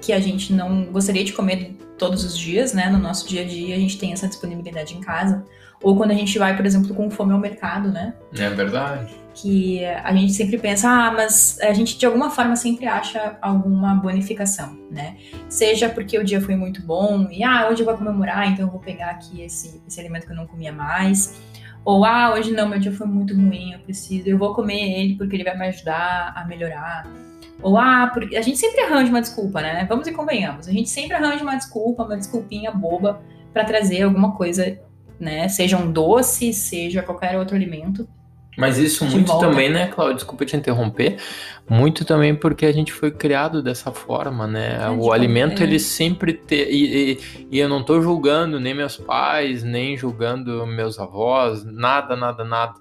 que 0.00 0.12
a 0.12 0.20
gente 0.20 0.52
não 0.52 0.84
gostaria 0.86 1.24
de 1.24 1.32
comer 1.32 1.76
todos 1.96 2.24
os 2.24 2.36
dias, 2.36 2.74
né? 2.74 2.90
No 2.90 2.98
nosso 2.98 3.26
dia 3.28 3.42
a 3.42 3.44
dia 3.44 3.74
a 3.74 3.78
gente 3.78 3.96
tem 3.98 4.12
essa 4.12 4.28
disponibilidade 4.28 4.94
em 4.94 5.00
casa. 5.00 5.44
Ou 5.82 5.96
quando 5.96 6.10
a 6.10 6.14
gente 6.14 6.38
vai, 6.38 6.56
por 6.56 6.66
exemplo, 6.66 6.94
com 6.94 7.10
fome 7.10 7.32
ao 7.32 7.38
mercado, 7.38 7.90
né? 7.90 8.14
É 8.36 8.50
verdade. 8.50 9.14
Que 9.34 9.84
a 9.84 10.14
gente 10.14 10.32
sempre 10.32 10.56
pensa, 10.58 10.88
ah, 10.88 11.10
mas 11.10 11.58
a 11.60 11.72
gente 11.72 11.98
de 11.98 12.06
alguma 12.06 12.30
forma 12.30 12.54
sempre 12.54 12.86
acha 12.86 13.36
alguma 13.42 13.94
bonificação, 13.96 14.78
né? 14.90 15.16
Seja 15.48 15.88
porque 15.88 16.16
o 16.16 16.24
dia 16.24 16.40
foi 16.40 16.54
muito 16.54 16.80
bom 16.82 17.28
e 17.30 17.42
ah, 17.42 17.68
hoje 17.68 17.82
eu 17.82 17.86
vou 17.86 17.96
comemorar, 17.96 18.48
então 18.48 18.66
eu 18.66 18.70
vou 18.70 18.80
pegar 18.80 19.10
aqui 19.10 19.42
esse, 19.42 19.82
esse 19.86 20.00
alimento 20.00 20.26
que 20.26 20.32
eu 20.32 20.36
não 20.36 20.46
comia 20.46 20.72
mais. 20.72 21.42
Ou 21.84 22.04
ah, 22.04 22.32
hoje 22.32 22.52
não, 22.52 22.68
meu 22.68 22.78
dia 22.78 22.92
foi 22.92 23.06
muito 23.06 23.34
ruim, 23.34 23.72
eu 23.72 23.80
preciso, 23.80 24.28
eu 24.28 24.38
vou 24.38 24.54
comer 24.54 25.00
ele 25.00 25.16
porque 25.16 25.34
ele 25.36 25.44
vai 25.44 25.58
me 25.58 25.66
ajudar 25.66 26.32
a 26.36 26.44
melhorar. 26.44 27.04
Ou 27.60 27.76
ah, 27.76 28.10
porque 28.14 28.36
a 28.36 28.42
gente 28.42 28.58
sempre 28.58 28.82
arranja 28.82 29.10
uma 29.10 29.20
desculpa, 29.20 29.60
né? 29.60 29.84
Vamos 29.88 30.06
e 30.06 30.12
convenhamos. 30.12 30.68
A 30.68 30.72
gente 30.72 30.88
sempre 30.88 31.14
arranja 31.14 31.42
uma 31.42 31.56
desculpa, 31.56 32.04
uma 32.04 32.16
desculpinha 32.16 32.70
boba 32.70 33.20
para 33.52 33.64
trazer 33.64 34.02
alguma 34.02 34.32
coisa, 34.36 34.78
né? 35.18 35.48
Seja 35.48 35.76
um 35.76 35.90
doce, 35.90 36.52
seja 36.52 37.02
qualquer 37.02 37.36
outro 37.36 37.56
alimento 37.56 38.08
mas 38.56 38.78
isso 38.78 39.04
muito 39.04 39.28
volta. 39.28 39.48
também, 39.48 39.68
né, 39.68 39.88
Cláudio? 39.88 40.16
Desculpa 40.16 40.44
te 40.44 40.56
interromper. 40.56 41.16
Muito 41.68 42.04
também 42.04 42.34
porque 42.34 42.66
a 42.66 42.72
gente 42.72 42.92
foi 42.92 43.10
criado 43.10 43.62
dessa 43.62 43.90
forma, 43.90 44.46
né? 44.46 44.78
É, 44.82 44.90
o 44.90 45.12
alimento, 45.12 45.62
é. 45.62 45.66
ele 45.66 45.78
sempre 45.78 46.34
te... 46.34 46.56
E, 46.56 47.12
e, 47.12 47.46
e, 47.50 47.58
eu 47.58 47.68
não 47.68 47.82
tô 47.82 48.00
julgando 48.00 48.60
nem 48.60 48.74
meus 48.74 48.96
pais, 48.96 49.62
nem 49.62 49.96
julgando 49.96 50.66
meus 50.66 50.98
avós, 50.98 51.64
nada, 51.64 52.14
nada, 52.14 52.44
nada. 52.44 52.74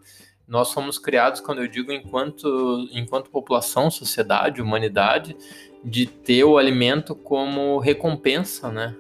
Nós 0.48 0.68
somos 0.68 0.98
criados, 0.98 1.40
quando 1.40 1.62
eu 1.62 1.68
digo 1.68 1.92
enquanto, 1.92 2.88
enquanto 2.92 3.30
população, 3.30 3.90
sociedade, 3.90 4.62
humanidade, 4.62 5.36
de 5.84 6.06
ter 6.06 6.44
o 6.44 6.58
alimento 6.58 7.16
como 7.16 7.80
recompensa, 7.80 8.70
né? 8.70 8.96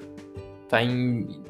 Tá 0.70 0.82
em 0.82 1.44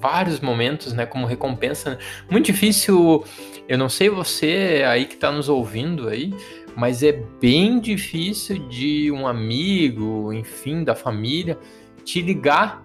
vários 0.00 0.40
momentos, 0.40 0.92
né, 0.92 1.06
como 1.06 1.26
recompensa. 1.26 1.98
Muito 2.30 2.46
difícil 2.46 3.24
eu 3.66 3.78
não 3.78 3.88
sei 3.88 4.10
você 4.10 4.84
aí 4.86 5.06
que 5.06 5.14
está 5.14 5.32
nos 5.32 5.48
ouvindo 5.48 6.08
aí, 6.08 6.34
mas 6.76 7.02
é 7.02 7.12
bem 7.12 7.80
difícil 7.80 8.68
de 8.68 9.10
um 9.10 9.26
amigo, 9.26 10.32
enfim, 10.34 10.84
da 10.84 10.94
família, 10.94 11.58
te 12.04 12.20
ligar 12.20 12.84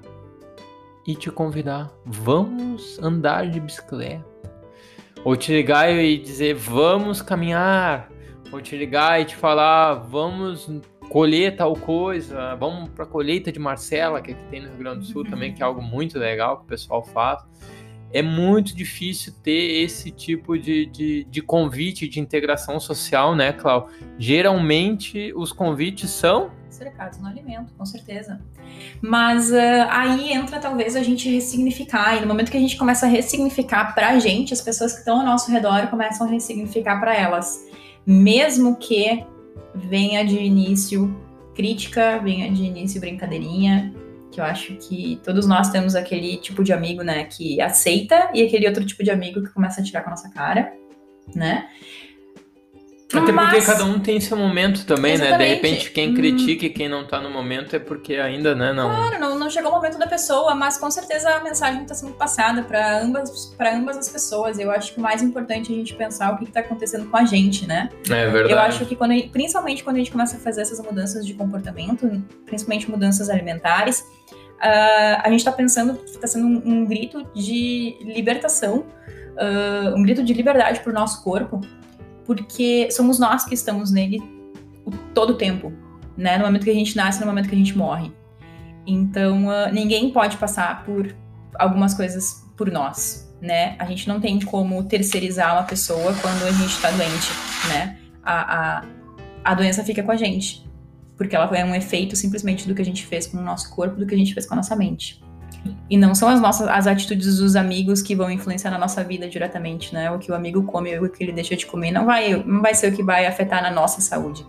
e 1.06 1.16
te 1.16 1.30
convidar. 1.30 1.92
Vamos 2.06 2.98
andar 3.00 3.50
de 3.50 3.60
bicicleta. 3.60 4.26
Ou 5.26 5.36
te 5.36 5.52
ligar 5.52 5.92
e 5.92 6.18
dizer, 6.18 6.56
vamos 6.56 7.22
caminhar. 7.22 8.10
Ou 8.50 8.62
te 8.62 8.78
ligar 8.78 9.20
e 9.20 9.26
te 9.26 9.36
falar, 9.36 9.96
vamos 9.96 10.70
colher 11.10 11.56
tal 11.56 11.76
coisa, 11.76 12.56
vamos 12.56 12.90
para 12.90 13.04
a 13.04 13.08
colheita 13.08 13.52
de 13.52 13.60
Marcela, 13.60 14.22
que 14.22 14.32
aqui 14.32 14.44
tem 14.50 14.62
no 14.62 14.70
Rio 14.70 14.78
Grande 14.78 15.00
do 15.00 15.06
Sul 15.06 15.26
também, 15.26 15.54
que 15.54 15.62
é 15.62 15.66
algo 15.66 15.82
muito 15.82 16.18
legal 16.18 16.58
que 16.58 16.64
o 16.64 16.68
pessoal 16.68 17.04
faz 17.04 17.44
é 18.12 18.22
muito 18.22 18.76
difícil 18.76 19.34
ter 19.44 19.84
esse 19.84 20.10
tipo 20.10 20.58
de, 20.58 20.86
de, 20.88 21.24
de, 21.26 21.42
convite, 21.42 22.08
de 22.08 22.20
integração 22.20 22.80
social, 22.80 23.36
né, 23.36 23.54
Clau? 23.54 23.90
Geralmente 24.18 25.32
os 25.36 25.52
convites 25.52 26.10
são. 26.10 26.52
Cercados 26.70 27.20
no 27.20 27.28
alimento, 27.28 27.74
com 27.78 27.86
certeza. 27.86 28.42
Mas 29.02 29.52
uh, 29.52 29.88
aí 29.90 30.32
entra 30.34 30.60
talvez 30.60 30.96
a 30.96 31.04
gente 31.04 31.30
ressignificar, 31.30 32.18
e 32.18 32.22
no 32.22 32.28
momento 32.28 32.50
que 32.52 32.58
a 32.58 32.60
gente 32.60 32.78
começa 32.78 33.06
a 33.06 33.10
ressignificar 33.10 33.94
pra 33.94 34.18
gente, 34.18 34.54
as 34.54 34.62
pessoas 34.62 34.94
que 34.94 35.00
estão 35.00 35.20
ao 35.20 35.26
nosso 35.26 35.52
redor 35.52 35.88
começam 35.88 36.26
a 36.26 36.30
ressignificar 36.30 37.00
para 37.00 37.16
elas. 37.16 37.68
Mesmo 38.06 38.78
que 38.78 39.24
venha 39.76 40.24
de 40.26 40.38
início 40.38 41.16
crítica, 41.56 42.20
venha 42.20 42.52
de 42.52 42.64
início 42.64 43.02
brincadeirinha, 43.02 43.94
que 44.32 44.40
eu 44.40 44.46
acho 44.46 44.76
que 44.76 45.20
todos 45.24 45.48
nós 45.48 45.70
temos 45.70 45.96
aquele 45.96 46.38
tipo 46.38 46.64
de 46.64 46.72
amigo, 46.72 47.02
né, 47.02 47.26
que 47.26 47.60
aceita 47.60 48.30
e 48.34 48.42
aquele 48.42 48.68
outro 48.68 48.86
tipo 48.86 49.04
de 49.04 49.12
amigo 49.12 49.44
que 49.44 49.50
começa 49.50 49.82
a 49.82 49.84
tirar 49.84 50.02
com 50.02 50.10
a 50.10 50.12
nossa 50.12 50.30
cara, 50.30 50.74
né? 51.36 51.68
Até 53.12 53.32
Mas... 53.32 53.50
porque 53.50 53.66
cada 53.66 53.86
um 53.86 54.00
tem 54.00 54.22
seu 54.22 54.38
momento 54.38 54.86
também, 54.86 55.14
Exatamente. 55.14 55.40
né? 55.40 55.48
De 55.48 55.54
repente, 55.56 55.92
quem 55.92 56.12
hum. 56.12 56.14
critica 56.14 56.66
e 56.68 56.70
quem 56.70 56.88
não 56.88 57.08
tá 57.08 57.20
no 57.20 57.32
momento 57.32 57.76
é 57.76 57.80
porque 57.80 58.16
ainda, 58.16 58.54
né, 58.54 58.72
não... 58.72 58.88
Claro, 58.88 59.20
não, 59.20 59.38
não 59.38 59.50
chegou 59.50 59.72
o 59.72 59.76
momento 59.76 59.98
da 59.98 60.06
pessoa, 60.06 60.54
mas 60.54 60.78
com 60.78 60.92
certeza 60.92 61.28
a 61.30 61.44
mensagem 61.44 61.82
está 61.82 61.96
sendo 61.96 62.14
passada 62.14 62.62
para 62.62 63.02
ambas, 63.02 63.48
para 63.58 63.76
ambas 63.76 63.98
as 63.98 64.10
pessoas. 64.10 64.60
Eu 64.60 64.70
acho 64.70 64.94
que 64.94 65.00
o 65.00 65.02
mais 65.02 65.24
importante 65.24 65.72
é 65.72 65.76
a 65.76 65.78
gente 65.80 65.96
pensar 65.96 66.34
o 66.34 66.38
que 66.38 66.44
está 66.44 66.60
acontecendo 66.60 67.10
com 67.10 67.18
a 67.18 67.26
gente, 67.26 67.68
né? 67.68 67.90
É 68.08 68.28
verdade. 68.28 68.52
Eu 68.52 68.60
acho 68.60 68.86
que, 68.86 68.96
quando, 68.96 69.14
principalmente 69.30 69.84
quando 69.84 69.96
a 69.96 70.00
gente 70.00 70.12
começa 70.12 70.38
a 70.38 70.40
fazer 70.40 70.62
essas 70.62 70.80
mudanças 70.80 71.26
de 71.26 71.34
comportamento, 71.34 72.08
principalmente 72.46 72.90
mudanças 72.92 73.28
alimentares, 73.28 74.02
uh, 74.02 75.22
a 75.24 75.30
gente 75.30 75.40
está 75.40 75.52
pensando, 75.52 76.00
está 76.06 76.28
sendo 76.28 76.46
um, 76.46 76.62
um, 76.64 76.86
grito 76.86 77.26
de 77.34 77.98
libertação, 78.02 78.86
uh, 79.34 79.96
um 79.96 80.04
grito 80.04 80.24
de 80.24 80.32
liberdade 80.32 80.82
para 80.82 80.92
o 80.92 80.94
nosso 80.94 81.24
corpo, 81.24 81.60
porque 82.30 82.92
somos 82.92 83.18
nós 83.18 83.44
que 83.44 83.56
estamos 83.56 83.90
nele 83.90 84.22
o, 84.86 84.92
todo 85.16 85.32
o 85.32 85.34
tempo, 85.34 85.74
né? 86.16 86.38
No 86.38 86.46
momento 86.46 86.64
que 86.64 86.70
a 86.70 86.76
gente 86.76 86.96
nasce, 86.96 87.20
no 87.20 87.26
momento 87.26 87.50
que 87.50 87.56
a 87.56 87.58
gente 87.58 87.76
morre. 87.76 88.12
Então, 88.86 89.48
uh, 89.48 89.74
ninguém 89.74 90.12
pode 90.12 90.38
passar 90.38 90.84
por 90.86 91.16
algumas 91.56 91.96
coisas 91.96 92.46
por 92.56 92.70
nós, 92.70 93.34
né? 93.42 93.76
A 93.80 93.86
gente 93.86 94.08
não 94.08 94.20
tem 94.20 94.40
como 94.42 94.84
terceirizar 94.84 95.54
uma 95.56 95.64
pessoa 95.64 96.14
quando 96.22 96.44
a 96.44 96.52
gente 96.52 96.70
está 96.70 96.92
doente, 96.92 97.32
né? 97.68 97.98
A, 98.22 98.60
a, 98.60 98.86
a 99.44 99.54
doença 99.56 99.84
fica 99.84 100.04
com 100.04 100.12
a 100.12 100.16
gente 100.16 100.70
porque 101.18 101.36
ela 101.36 101.50
é 101.58 101.66
um 101.66 101.74
efeito 101.74 102.16
simplesmente 102.16 102.68
do 102.68 102.76
que 102.76 102.82
a 102.84 102.86
gente 102.86 103.08
fez 103.08 103.26
com 103.26 103.40
o 103.40 103.42
nosso 103.42 103.72
corpo, 103.72 103.96
do 103.96 104.06
que 104.06 104.14
a 104.14 104.18
gente 104.18 104.36
fez 104.36 104.46
com 104.46 104.54
a 104.54 104.58
nossa 104.58 104.76
mente. 104.76 105.20
E 105.90 105.98
não 105.98 106.14
são 106.14 106.30
as 106.30 106.40
nossas 106.40 106.68
as 106.68 106.88
atitudes 106.88 107.38
dos 107.38 107.56
amigos 107.56 108.02
que 108.02 108.16
vão 108.16 108.30
influenciar 108.30 108.72
na 108.72 108.78
nossa 108.78 109.04
vida 109.04 109.28
diretamente, 109.28 109.94
né? 109.94 110.10
O 110.12 110.20
que 110.20 110.32
o 110.32 110.36
amigo 110.36 110.64
come 110.64 110.98
o 111.00 111.10
que 111.10 111.24
ele 111.24 111.32
deixa 111.32 111.56
de 111.56 111.66
comer 111.66 111.92
não 111.92 112.06
vai, 112.06 112.36
não 112.44 112.62
vai 112.62 112.74
ser 112.74 112.92
o 112.92 112.96
que 112.96 113.04
vai 113.04 113.26
afetar 113.26 113.62
na 113.62 113.72
nossa 113.72 114.00
saúde. 114.02 114.46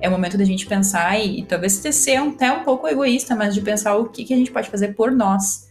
É 0.00 0.08
o 0.08 0.12
momento 0.12 0.36
da 0.36 0.44
gente 0.44 0.66
pensar 0.66 1.18
e, 1.18 1.40
e 1.40 1.44
talvez 1.44 1.72
ser 1.74 2.16
até 2.16 2.50
um 2.50 2.64
pouco 2.64 2.88
egoísta, 2.88 3.36
mas 3.36 3.54
de 3.54 3.60
pensar 3.60 3.96
o 3.96 4.06
que, 4.06 4.24
que 4.24 4.34
a 4.34 4.36
gente 4.36 4.50
pode 4.50 4.68
fazer 4.68 4.94
por 4.94 5.10
nós. 5.12 5.70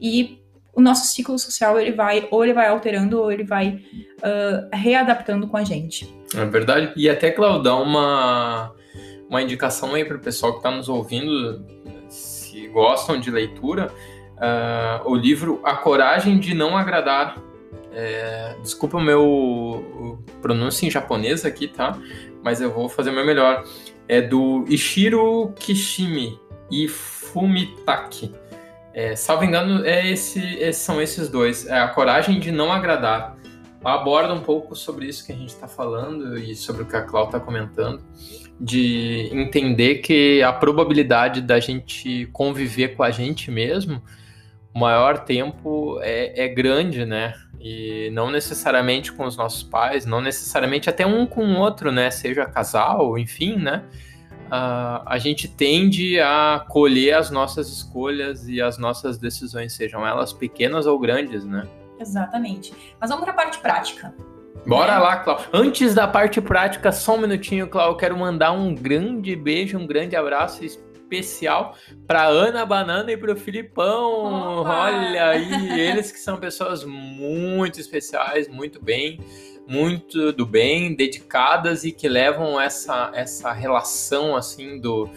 E 0.00 0.40
o 0.74 0.80
nosso 0.80 1.06
ciclo 1.06 1.38
social 1.38 1.78
ele 1.80 1.92
vai 1.92 2.28
ou 2.30 2.44
ele 2.44 2.52
vai 2.52 2.68
alterando 2.68 3.20
ou 3.20 3.32
ele 3.32 3.44
vai 3.44 3.80
uh, 4.18 4.68
readaptando 4.72 5.46
com 5.48 5.56
a 5.56 5.64
gente. 5.64 6.12
É 6.36 6.44
verdade. 6.44 6.92
E 6.96 7.08
até 7.08 7.30
Claudão, 7.30 7.82
uma 7.82 8.72
uma 9.28 9.42
indicação 9.42 9.94
aí 9.94 10.04
para 10.04 10.16
o 10.16 10.20
pessoal 10.20 10.52
que 10.52 10.58
está 10.58 10.70
nos 10.70 10.88
ouvindo, 10.88 11.64
gostam 12.68 13.18
de 13.18 13.30
leitura, 13.30 13.92
uh, 14.34 15.08
o 15.08 15.14
livro 15.14 15.60
A 15.64 15.74
Coragem 15.74 16.38
de 16.38 16.54
Não 16.54 16.76
Agradar. 16.76 17.38
É, 17.92 18.56
desculpa 18.60 18.96
o 18.96 19.00
meu 19.00 20.18
pronúncia 20.42 20.84
em 20.84 20.90
japonês 20.90 21.44
aqui, 21.44 21.68
tá? 21.68 21.96
Mas 22.42 22.60
eu 22.60 22.72
vou 22.72 22.88
fazer 22.88 23.10
o 23.10 23.12
meu 23.12 23.24
melhor. 23.24 23.64
É 24.08 24.20
do 24.20 24.64
Ishiro 24.68 25.52
Kishimi 25.56 26.38
e 26.70 26.88
Fumitaki. 26.88 28.34
É, 28.92 29.14
salvo 29.14 29.44
engano, 29.44 29.84
é 29.84 30.10
esse, 30.10 30.72
são 30.72 31.00
esses 31.00 31.28
dois. 31.28 31.66
É 31.66 31.78
A 31.78 31.88
Coragem 31.88 32.40
de 32.40 32.50
Não 32.50 32.72
Agradar. 32.72 33.36
Aborda 33.84 34.32
um 34.32 34.40
pouco 34.40 34.74
sobre 34.74 35.06
isso 35.06 35.24
que 35.24 35.32
a 35.32 35.36
gente 35.36 35.50
está 35.50 35.68
falando 35.68 36.38
e 36.38 36.56
sobre 36.56 36.82
o 36.82 36.86
que 36.86 36.96
a 36.96 37.02
Cláudia 37.02 37.36
está 37.36 37.40
comentando 37.40 38.02
de 38.60 39.28
entender 39.32 39.96
que 39.96 40.42
a 40.42 40.52
probabilidade 40.52 41.40
da 41.40 41.58
gente 41.58 42.28
conviver 42.32 42.96
com 42.96 43.02
a 43.02 43.10
gente 43.10 43.50
mesmo, 43.50 44.02
o 44.74 44.78
maior 44.78 45.18
tempo 45.18 45.98
é, 46.02 46.44
é 46.44 46.48
grande, 46.48 47.04
né? 47.04 47.34
E 47.60 48.10
não 48.12 48.30
necessariamente 48.30 49.12
com 49.12 49.24
os 49.24 49.36
nossos 49.36 49.62
pais, 49.62 50.04
não 50.04 50.20
necessariamente 50.20 50.90
até 50.90 51.06
um 51.06 51.26
com 51.26 51.44
o 51.44 51.58
outro, 51.58 51.90
né? 51.90 52.10
Seja 52.10 52.44
casal, 52.46 53.18
enfim, 53.18 53.56
né? 53.56 53.84
Uh, 54.46 55.00
a 55.06 55.18
gente 55.18 55.48
tende 55.48 56.20
a 56.20 56.64
colher 56.68 57.14
as 57.14 57.30
nossas 57.30 57.68
escolhas 57.68 58.46
e 58.46 58.60
as 58.60 58.76
nossas 58.76 59.16
decisões, 59.18 59.72
sejam 59.72 60.06
elas 60.06 60.32
pequenas 60.32 60.86
ou 60.86 60.98
grandes, 60.98 61.44
né? 61.44 61.66
Exatamente. 61.98 62.72
Mas 63.00 63.10
vamos 63.10 63.24
para 63.24 63.32
a 63.32 63.36
parte 63.36 63.58
prática. 63.58 64.14
Bora 64.66 64.98
lá, 64.98 65.18
Cláudio. 65.18 65.46
Antes 65.52 65.94
da 65.94 66.08
parte 66.08 66.40
prática, 66.40 66.90
só 66.90 67.16
um 67.16 67.18
minutinho, 67.18 67.68
Cláudio. 67.68 67.98
Quero 67.98 68.16
mandar 68.16 68.52
um 68.52 68.74
grande 68.74 69.36
beijo, 69.36 69.76
um 69.76 69.86
grande 69.86 70.16
abraço 70.16 70.64
especial 70.64 71.76
para 72.06 72.24
Ana 72.24 72.64
Banana 72.64 73.12
e 73.12 73.16
para 73.16 73.32
o 73.32 73.36
Filipão. 73.36 74.60
Opa! 74.60 74.86
Olha 74.86 75.28
aí, 75.28 75.80
eles 75.80 76.10
que 76.10 76.18
são 76.18 76.38
pessoas 76.38 76.82
muito 76.82 77.78
especiais, 77.78 78.48
muito 78.48 78.82
bem, 78.82 79.20
muito 79.68 80.32
do 80.32 80.46
bem, 80.46 80.94
dedicadas 80.94 81.84
e 81.84 81.92
que 81.92 82.08
levam 82.08 82.58
essa, 82.58 83.10
essa 83.14 83.52
relação 83.52 84.34
assim 84.34 84.80
do 84.80 85.08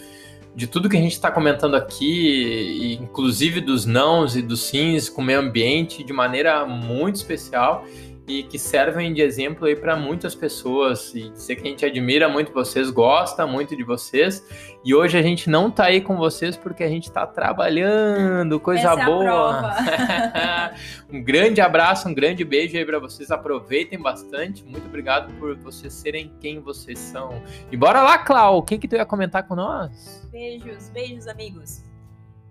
de 0.53 0.65
tudo 0.65 0.89
que 0.89 0.97
a 0.97 0.99
gente 0.99 1.11
está 1.11 1.29
comentando 1.29 1.75
aqui, 1.75 2.97
inclusive 2.99 3.61
dos 3.61 3.85
nãos 3.85 4.35
e 4.35 4.41
dos 4.41 4.61
sims 4.61 5.07
com 5.07 5.21
o 5.21 5.23
meio 5.23 5.39
ambiente, 5.39 6.03
de 6.03 6.11
maneira 6.11 6.65
muito 6.65 7.17
especial 7.17 7.85
e 8.27 8.43
que 8.43 8.59
servem 8.59 9.13
de 9.13 9.21
exemplo 9.21 9.65
aí 9.65 9.75
para 9.75 9.95
muitas 9.95 10.35
pessoas 10.35 11.15
e 11.15 11.29
dizer 11.29 11.55
que 11.55 11.67
a 11.67 11.71
gente 11.71 11.85
admira 11.85 12.27
muito 12.27 12.51
vocês, 12.51 12.89
gosta 12.89 13.47
muito 13.47 13.75
de 13.75 13.83
vocês 13.83 14.45
e 14.83 14.93
hoje 14.93 15.17
a 15.17 15.21
gente 15.21 15.49
não 15.49 15.71
tá 15.71 15.85
aí 15.85 16.01
com 16.01 16.17
vocês 16.17 16.57
porque 16.57 16.83
a 16.83 16.89
gente 16.89 17.09
tá 17.09 17.25
trabalhando, 17.25 18.59
coisa 18.59 18.91
Essa 18.91 19.05
boa. 19.05 19.75
É 19.87 20.73
um 21.15 21.23
grande 21.23 21.61
abraço, 21.61 22.09
um 22.09 22.13
grande 22.13 22.43
beijo 22.43 22.77
aí 22.77 22.85
para 22.85 22.99
vocês, 22.99 23.31
aproveitem 23.31 23.99
bastante. 23.99 24.63
Muito 24.65 24.85
obrigado 24.87 25.33
por 25.35 25.55
vocês 25.57 25.93
serem 25.93 26.33
quem 26.41 26.59
vocês 26.59 26.99
são. 26.99 27.41
E 27.71 27.77
bora 27.77 28.01
lá, 28.01 28.17
Clau, 28.17 28.57
o 28.57 28.61
que 28.61 28.77
que 28.77 28.87
tu 28.87 28.95
ia 28.95 29.05
comentar 29.05 29.47
com 29.47 29.55
nós? 29.55 30.27
Beijos, 30.29 30.89
beijos, 30.89 31.27
amigos. 31.27 31.81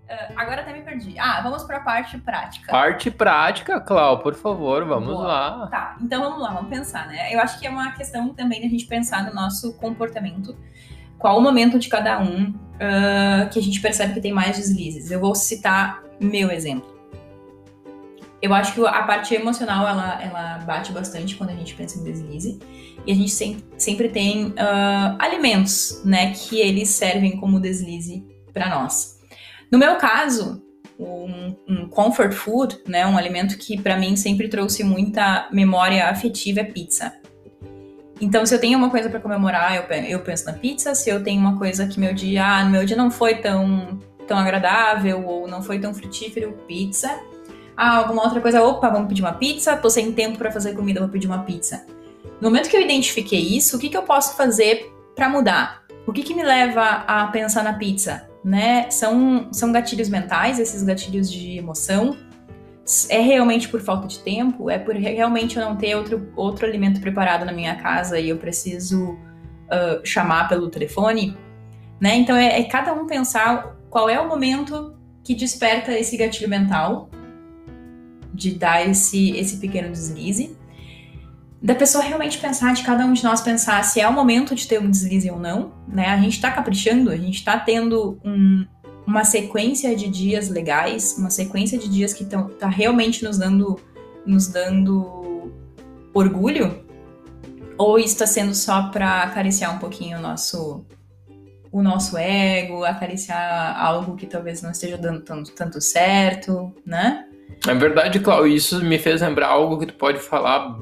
Uh, 0.07 0.33
agora 0.37 0.61
até 0.61 0.71
me 0.71 0.81
perdi. 0.83 1.19
Ah, 1.19 1.41
vamos 1.41 1.63
para 1.63 1.77
a 1.77 1.79
parte 1.81 2.17
prática. 2.17 2.71
Parte 2.71 3.11
prática, 3.11 3.81
Clau, 3.81 4.19
por 4.19 4.33
favor, 4.35 4.85
vamos 4.85 5.09
Boa. 5.09 5.27
lá. 5.27 5.67
Tá, 5.67 5.97
então 6.01 6.21
vamos 6.21 6.41
lá, 6.41 6.53
vamos 6.53 6.69
pensar, 6.69 7.07
né? 7.07 7.33
Eu 7.33 7.41
acho 7.41 7.59
que 7.59 7.67
é 7.67 7.69
uma 7.69 7.91
questão 7.91 8.33
também 8.33 8.61
da 8.61 8.69
gente 8.69 8.85
pensar 8.85 9.25
no 9.25 9.33
nosso 9.33 9.73
comportamento. 9.73 10.55
Qual 11.17 11.37
o 11.37 11.41
momento 11.41 11.77
de 11.77 11.89
cada 11.89 12.19
um 12.21 12.51
uh, 12.51 13.49
que 13.51 13.59
a 13.59 13.61
gente 13.61 13.81
percebe 13.81 14.13
que 14.13 14.21
tem 14.21 14.31
mais 14.31 14.55
deslizes? 14.55 15.11
Eu 15.11 15.19
vou 15.19 15.35
citar 15.35 16.01
meu 16.21 16.51
exemplo. 16.51 16.95
Eu 18.41 18.53
acho 18.53 18.73
que 18.73 18.85
a 18.85 19.03
parte 19.03 19.33
emocional 19.33 19.85
ela, 19.87 20.23
ela 20.23 20.57
bate 20.59 20.93
bastante 20.93 21.35
quando 21.35 21.49
a 21.49 21.55
gente 21.55 21.73
pensa 21.73 21.99
em 21.99 22.03
deslize. 22.03 22.59
E 23.05 23.11
a 23.11 23.15
gente 23.15 23.31
sem, 23.31 23.57
sempre 23.77 24.07
tem 24.07 24.47
uh, 24.51 25.17
alimentos, 25.19 26.01
né, 26.05 26.31
que 26.31 26.59
eles 26.61 26.89
servem 26.89 27.37
como 27.37 27.59
deslize 27.59 28.23
para 28.53 28.69
nós. 28.69 29.16
No 29.71 29.77
meu 29.77 29.95
caso, 29.95 30.61
um, 30.99 31.55
um, 31.67 31.89
comfort 31.89 32.33
food, 32.33 32.79
né, 32.87 33.05
um 33.05 33.17
alimento 33.17 33.57
que 33.57 33.79
para 33.81 33.97
mim 33.97 34.15
sempre 34.15 34.47
trouxe 34.47 34.83
muita 34.83 35.47
memória 35.51 36.09
afetiva 36.09 36.61
é 36.61 36.63
pizza. 36.63 37.13
Então, 38.19 38.45
se 38.45 38.55
eu 38.55 38.59
tenho 38.59 38.77
uma 38.77 38.89
coisa 38.89 39.09
para 39.09 39.19
comemorar, 39.19 39.75
eu, 39.75 39.83
eu 40.05 40.19
penso 40.21 40.45
na 40.45 40.53
pizza. 40.53 40.95
Se 40.95 41.09
eu 41.09 41.23
tenho 41.23 41.39
uma 41.39 41.57
coisa 41.57 41.85
que 41.85 41.99
meu 41.99 42.13
dia, 42.13 42.43
ah, 42.45 42.65
meu 42.65 42.83
dia 42.83 42.97
não 42.97 43.11
foi 43.11 43.35
tão, 43.35 43.99
tão 44.25 44.37
agradável 44.37 45.23
ou 45.25 45.47
não 45.47 45.61
foi 45.61 45.77
tão 45.77 45.93
frutífero, 45.93 46.57
pizza. 46.67 47.19
Ah, 47.75 47.97
alguma 47.97 48.23
outra 48.23 48.41
coisa, 48.41 48.63
opa, 48.63 48.89
vamos 48.89 49.07
pedir 49.07 49.21
uma 49.21 49.33
pizza. 49.33 49.77
Tô 49.77 49.89
sem 49.89 50.11
tempo 50.13 50.39
para 50.39 50.51
fazer 50.51 50.73
comida, 50.73 50.99
vou 50.99 51.09
pedir 51.09 51.27
uma 51.27 51.43
pizza. 51.43 51.85
No 52.41 52.49
momento 52.49 52.69
que 52.69 52.77
eu 52.77 52.81
identifiquei 52.81 53.39
isso, 53.39 53.77
o 53.77 53.79
que, 53.79 53.89
que 53.89 53.97
eu 53.97 54.03
posso 54.03 54.35
fazer 54.35 54.91
para 55.15 55.29
mudar? 55.29 55.83
O 56.07 56.11
que, 56.11 56.23
que 56.23 56.33
me 56.33 56.43
leva 56.43 57.03
a 57.07 57.27
pensar 57.27 57.63
na 57.63 57.73
pizza? 57.73 58.26
Né? 58.47 58.89
São, 58.89 59.49
são 59.51 59.73
gatilhos 59.73 60.07
mentais, 60.07 60.57
esses 60.57 60.81
gatilhos 60.81 61.29
de 61.29 61.57
emoção. 61.57 62.15
É 63.09 63.19
realmente 63.19 63.67
por 63.67 63.81
falta 63.81 64.07
de 64.07 64.19
tempo? 64.19 64.69
É 64.69 64.79
por 64.79 64.95
realmente 64.95 65.57
eu 65.57 65.65
não 65.65 65.75
ter 65.75 65.95
outro, 65.95 66.31
outro 66.33 66.65
alimento 66.65 67.01
preparado 67.01 67.43
na 67.43 67.51
minha 67.51 67.75
casa 67.75 68.17
e 68.17 68.29
eu 68.29 68.37
preciso 68.37 69.11
uh, 69.11 69.99
chamar 70.01 70.47
pelo 70.47 70.69
telefone? 70.69 71.37
Né? 71.99 72.15
Então 72.15 72.37
é, 72.37 72.61
é 72.61 72.63
cada 72.63 72.93
um 72.93 73.05
pensar 73.05 73.75
qual 73.89 74.09
é 74.09 74.17
o 74.17 74.29
momento 74.29 74.95
que 75.25 75.35
desperta 75.35 75.91
esse 75.91 76.15
gatilho 76.15 76.49
mental 76.49 77.09
de 78.33 78.51
dar 78.51 78.87
esse, 78.87 79.31
esse 79.31 79.57
pequeno 79.57 79.91
deslize 79.91 80.56
da 81.61 81.73
pessoa 81.73 82.03
realmente 82.03 82.37
pensar, 82.37 82.73
de 82.73 82.83
cada 82.83 83.05
um 83.05 83.13
de 83.13 83.23
nós 83.23 83.41
pensar 83.41 83.83
se 83.83 83.99
é 83.99 84.07
o 84.07 84.13
momento 84.13 84.53
de 84.53 84.67
ter 84.67 84.79
um 84.79 84.89
deslize 84.89 85.29
ou 85.31 85.39
não, 85.39 85.73
né? 85.87 86.07
A 86.07 86.17
gente 86.17 86.39
tá 86.39 86.51
caprichando, 86.51 87.09
a 87.09 87.17
gente 87.17 87.43
tá 87.43 87.57
tendo 87.57 88.19
um, 88.23 88.65
uma 89.05 89.23
sequência 89.23 89.95
de 89.95 90.07
dias 90.07 90.49
legais, 90.49 91.15
uma 91.17 91.29
sequência 91.29 91.77
de 91.77 91.89
dias 91.89 92.13
que 92.13 92.25
tão, 92.25 92.49
tá 92.49 92.67
realmente 92.67 93.23
nos 93.23 93.37
dando, 93.37 93.79
nos 94.25 94.47
dando 94.47 95.51
orgulho, 96.13 96.85
ou 97.77 97.97
está 97.97 98.27
sendo 98.27 98.53
só 98.53 98.89
para 98.89 99.23
acariciar 99.23 99.75
um 99.75 99.79
pouquinho 99.79 100.17
o 100.17 100.21
nosso 100.21 100.85
o 101.69 101.83
nosso 101.83 102.17
ego, 102.17 102.85
acariciar 102.85 103.77
algo 103.79 104.15
que 104.15 104.25
talvez 104.25 104.61
não 104.61 104.71
esteja 104.71 104.97
dando 104.97 105.21
tanto, 105.21 105.51
tanto 105.51 105.81
certo, 105.81 106.73
né? 106.85 107.25
É 107.67 107.73
verdade, 107.73 108.19
Cláudio, 108.19 108.55
isso 108.55 108.83
me 108.83 108.97
fez 108.97 109.21
lembrar 109.21 109.47
algo 109.47 109.77
que 109.77 109.87
tu 109.87 109.93
pode 109.93 110.19
falar 110.19 110.77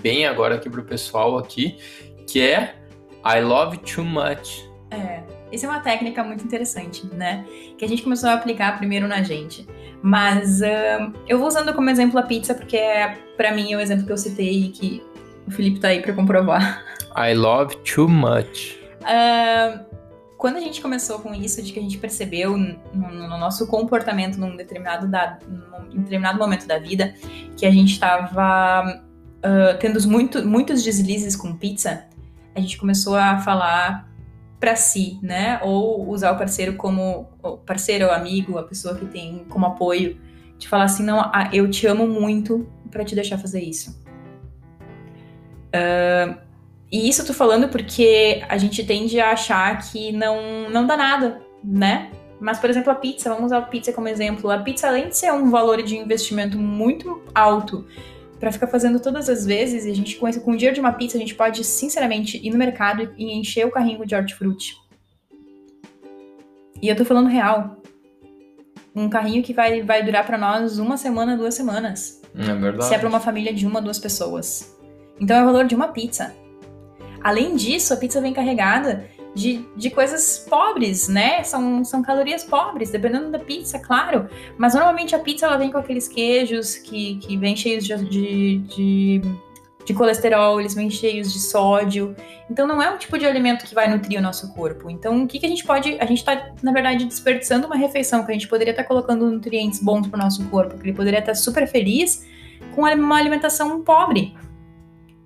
bem 0.00 0.26
agora 0.26 0.54
aqui 0.54 0.70
pro 0.70 0.84
pessoal 0.84 1.38
aqui, 1.38 1.78
que 2.26 2.40
é 2.40 2.76
I 3.24 3.40
love 3.40 3.78
too 3.78 4.04
much. 4.04 4.68
É, 4.90 5.22
isso 5.50 5.66
é 5.66 5.68
uma 5.68 5.80
técnica 5.80 6.22
muito 6.22 6.44
interessante, 6.44 7.06
né? 7.14 7.44
Que 7.78 7.84
a 7.84 7.88
gente 7.88 8.02
começou 8.02 8.30
a 8.30 8.34
aplicar 8.34 8.76
primeiro 8.78 9.08
na 9.08 9.22
gente. 9.22 9.66
Mas 10.02 10.60
uh, 10.60 11.12
eu 11.28 11.38
vou 11.38 11.46
usando 11.46 11.72
como 11.72 11.88
exemplo 11.88 12.18
a 12.18 12.22
pizza, 12.22 12.54
porque 12.54 12.76
é, 12.76 13.16
para 13.36 13.52
mim, 13.52 13.72
é 13.72 13.76
o 13.76 13.80
exemplo 13.80 14.04
que 14.04 14.12
eu 14.12 14.18
citei 14.18 14.64
e 14.64 14.68
que 14.70 15.02
o 15.46 15.50
Felipe 15.50 15.78
tá 15.78 15.88
aí 15.88 16.00
para 16.00 16.12
comprovar. 16.12 16.84
I 17.16 17.34
love 17.34 17.76
too 17.78 18.08
much. 18.08 18.78
Uh, 19.02 19.84
quando 20.36 20.56
a 20.56 20.60
gente 20.60 20.80
começou 20.80 21.20
com 21.20 21.32
isso, 21.32 21.62
de 21.62 21.72
que 21.72 21.78
a 21.78 21.82
gente 21.82 21.98
percebeu 21.98 22.56
no, 22.56 22.76
no 22.92 23.38
nosso 23.38 23.66
comportamento 23.68 24.38
num 24.38 24.56
determinado, 24.56 25.06
da, 25.06 25.38
num 25.92 26.02
determinado 26.02 26.38
momento 26.38 26.66
da 26.66 26.78
vida, 26.78 27.14
que 27.56 27.64
a 27.64 27.70
gente 27.70 27.92
estava 27.92 29.04
uh, 29.44 29.78
tendo 29.78 30.00
muito, 30.08 30.46
muitos 30.46 30.82
deslizes 30.82 31.36
com 31.36 31.54
pizza, 31.54 32.04
a 32.54 32.60
gente 32.60 32.78
começou 32.78 33.16
a 33.16 33.38
falar 33.38 34.10
para 34.60 34.76
si, 34.76 35.18
né? 35.22 35.58
Ou 35.62 36.08
usar 36.08 36.32
o 36.32 36.38
parceiro 36.38 36.74
como 36.74 37.28
parceiro 37.66 38.10
amigo, 38.10 38.58
a 38.58 38.62
pessoa 38.62 38.94
que 38.94 39.06
tem 39.06 39.44
como 39.48 39.66
apoio, 39.66 40.20
de 40.58 40.68
falar 40.68 40.84
assim, 40.84 41.02
não, 41.02 41.20
ah, 41.20 41.50
eu 41.52 41.68
te 41.68 41.86
amo 41.86 42.06
muito 42.06 42.66
para 42.90 43.04
te 43.04 43.14
deixar 43.14 43.38
fazer 43.38 43.60
isso. 43.60 44.00
Uh, 45.74 46.36
e 46.92 47.08
isso 47.08 47.22
eu 47.22 47.26
tô 47.26 47.34
falando 47.34 47.68
porque 47.68 48.44
a 48.48 48.58
gente 48.58 48.84
tende 48.84 49.18
a 49.18 49.32
achar 49.32 49.76
que 49.78 50.12
não, 50.12 50.70
não 50.70 50.86
dá 50.86 50.96
nada, 50.96 51.40
né? 51.64 52.12
Mas, 52.38 52.58
por 52.58 52.68
exemplo, 52.68 52.92
a 52.92 52.94
pizza, 52.94 53.30
vamos 53.30 53.46
usar 53.46 53.58
a 53.58 53.62
pizza 53.62 53.92
como 53.92 54.08
exemplo. 54.08 54.50
A 54.50 54.58
pizza, 54.58 54.88
além 54.88 55.08
de 55.08 55.16
ser 55.16 55.32
um 55.32 55.50
valor 55.50 55.82
de 55.82 55.96
investimento 55.96 56.58
muito 56.58 57.22
alto 57.34 57.86
para 58.42 58.50
ficar 58.50 58.66
fazendo 58.66 58.98
todas 58.98 59.28
as 59.28 59.46
vezes, 59.46 59.84
e 59.84 59.90
a 59.92 59.94
gente 59.94 60.16
com, 60.16 60.26
esse, 60.26 60.40
com 60.40 60.50
o 60.50 60.56
dinheiro 60.56 60.74
de 60.74 60.80
uma 60.80 60.92
pizza, 60.92 61.16
a 61.16 61.20
gente 61.20 61.32
pode, 61.32 61.62
sinceramente, 61.62 62.44
ir 62.44 62.50
no 62.50 62.58
mercado 62.58 63.14
e 63.16 63.38
encher 63.38 63.64
o 63.64 63.70
carrinho 63.70 64.04
de 64.04 64.16
hortifruti. 64.16 64.74
E 66.82 66.88
eu 66.88 66.96
tô 66.96 67.04
falando 67.04 67.28
real. 67.28 67.80
Um 68.96 69.08
carrinho 69.08 69.44
que 69.44 69.54
vai, 69.54 69.80
vai 69.82 70.02
durar 70.02 70.26
para 70.26 70.36
nós 70.36 70.80
uma 70.80 70.96
semana, 70.96 71.36
duas 71.36 71.54
semanas. 71.54 72.20
É 72.36 72.52
verdade. 72.52 72.84
Se 72.86 72.94
é 72.96 72.98
pra 72.98 73.08
uma 73.08 73.20
família 73.20 73.54
de 73.54 73.64
uma, 73.64 73.80
duas 73.80 74.00
pessoas. 74.00 74.76
Então 75.20 75.36
é 75.36 75.42
o 75.42 75.46
valor 75.46 75.64
de 75.64 75.76
uma 75.76 75.92
pizza. 75.92 76.34
Além 77.22 77.54
disso, 77.54 77.94
a 77.94 77.96
pizza 77.96 78.20
vem 78.20 78.34
carregada 78.34 79.06
de, 79.34 79.64
de 79.76 79.90
coisas 79.90 80.46
pobres, 80.48 81.08
né? 81.08 81.42
São, 81.42 81.84
são 81.84 82.02
calorias 82.02 82.44
pobres, 82.44 82.90
dependendo 82.90 83.30
da 83.30 83.38
pizza, 83.38 83.78
claro. 83.78 84.28
Mas 84.58 84.74
normalmente 84.74 85.14
a 85.14 85.18
pizza 85.18 85.46
ela 85.46 85.56
vem 85.56 85.70
com 85.70 85.78
aqueles 85.78 86.06
queijos 86.06 86.76
que, 86.76 87.16
que 87.16 87.36
vem 87.36 87.56
cheios 87.56 87.84
de, 87.84 87.96
de, 87.96 88.58
de, 88.58 89.22
de 89.86 89.94
colesterol, 89.94 90.60
eles 90.60 90.74
vêm 90.74 90.90
cheios 90.90 91.32
de 91.32 91.40
sódio. 91.40 92.14
Então 92.50 92.66
não 92.66 92.82
é 92.82 92.90
um 92.90 92.98
tipo 92.98 93.16
de 93.18 93.24
alimento 93.24 93.64
que 93.64 93.74
vai 93.74 93.88
nutrir 93.88 94.18
o 94.18 94.22
nosso 94.22 94.52
corpo. 94.52 94.90
Então 94.90 95.24
o 95.24 95.26
que, 95.26 95.38
que 95.38 95.46
a 95.46 95.48
gente 95.48 95.64
pode. 95.64 95.96
A 95.98 96.04
gente 96.04 96.18
está, 96.18 96.50
na 96.62 96.72
verdade, 96.72 97.06
desperdiçando 97.06 97.66
uma 97.66 97.76
refeição 97.76 98.24
que 98.24 98.30
a 98.30 98.34
gente 98.34 98.48
poderia 98.48 98.72
estar 98.72 98.84
colocando 98.84 99.30
nutrientes 99.30 99.82
bons 99.82 100.06
para 100.06 100.18
o 100.18 100.22
nosso 100.22 100.44
corpo, 100.48 100.76
que 100.76 100.84
ele 100.84 100.92
poderia 100.92 101.20
estar 101.20 101.34
super 101.34 101.66
feliz 101.66 102.26
com 102.74 102.82
uma 102.82 103.16
alimentação 103.16 103.82
pobre. 103.82 104.34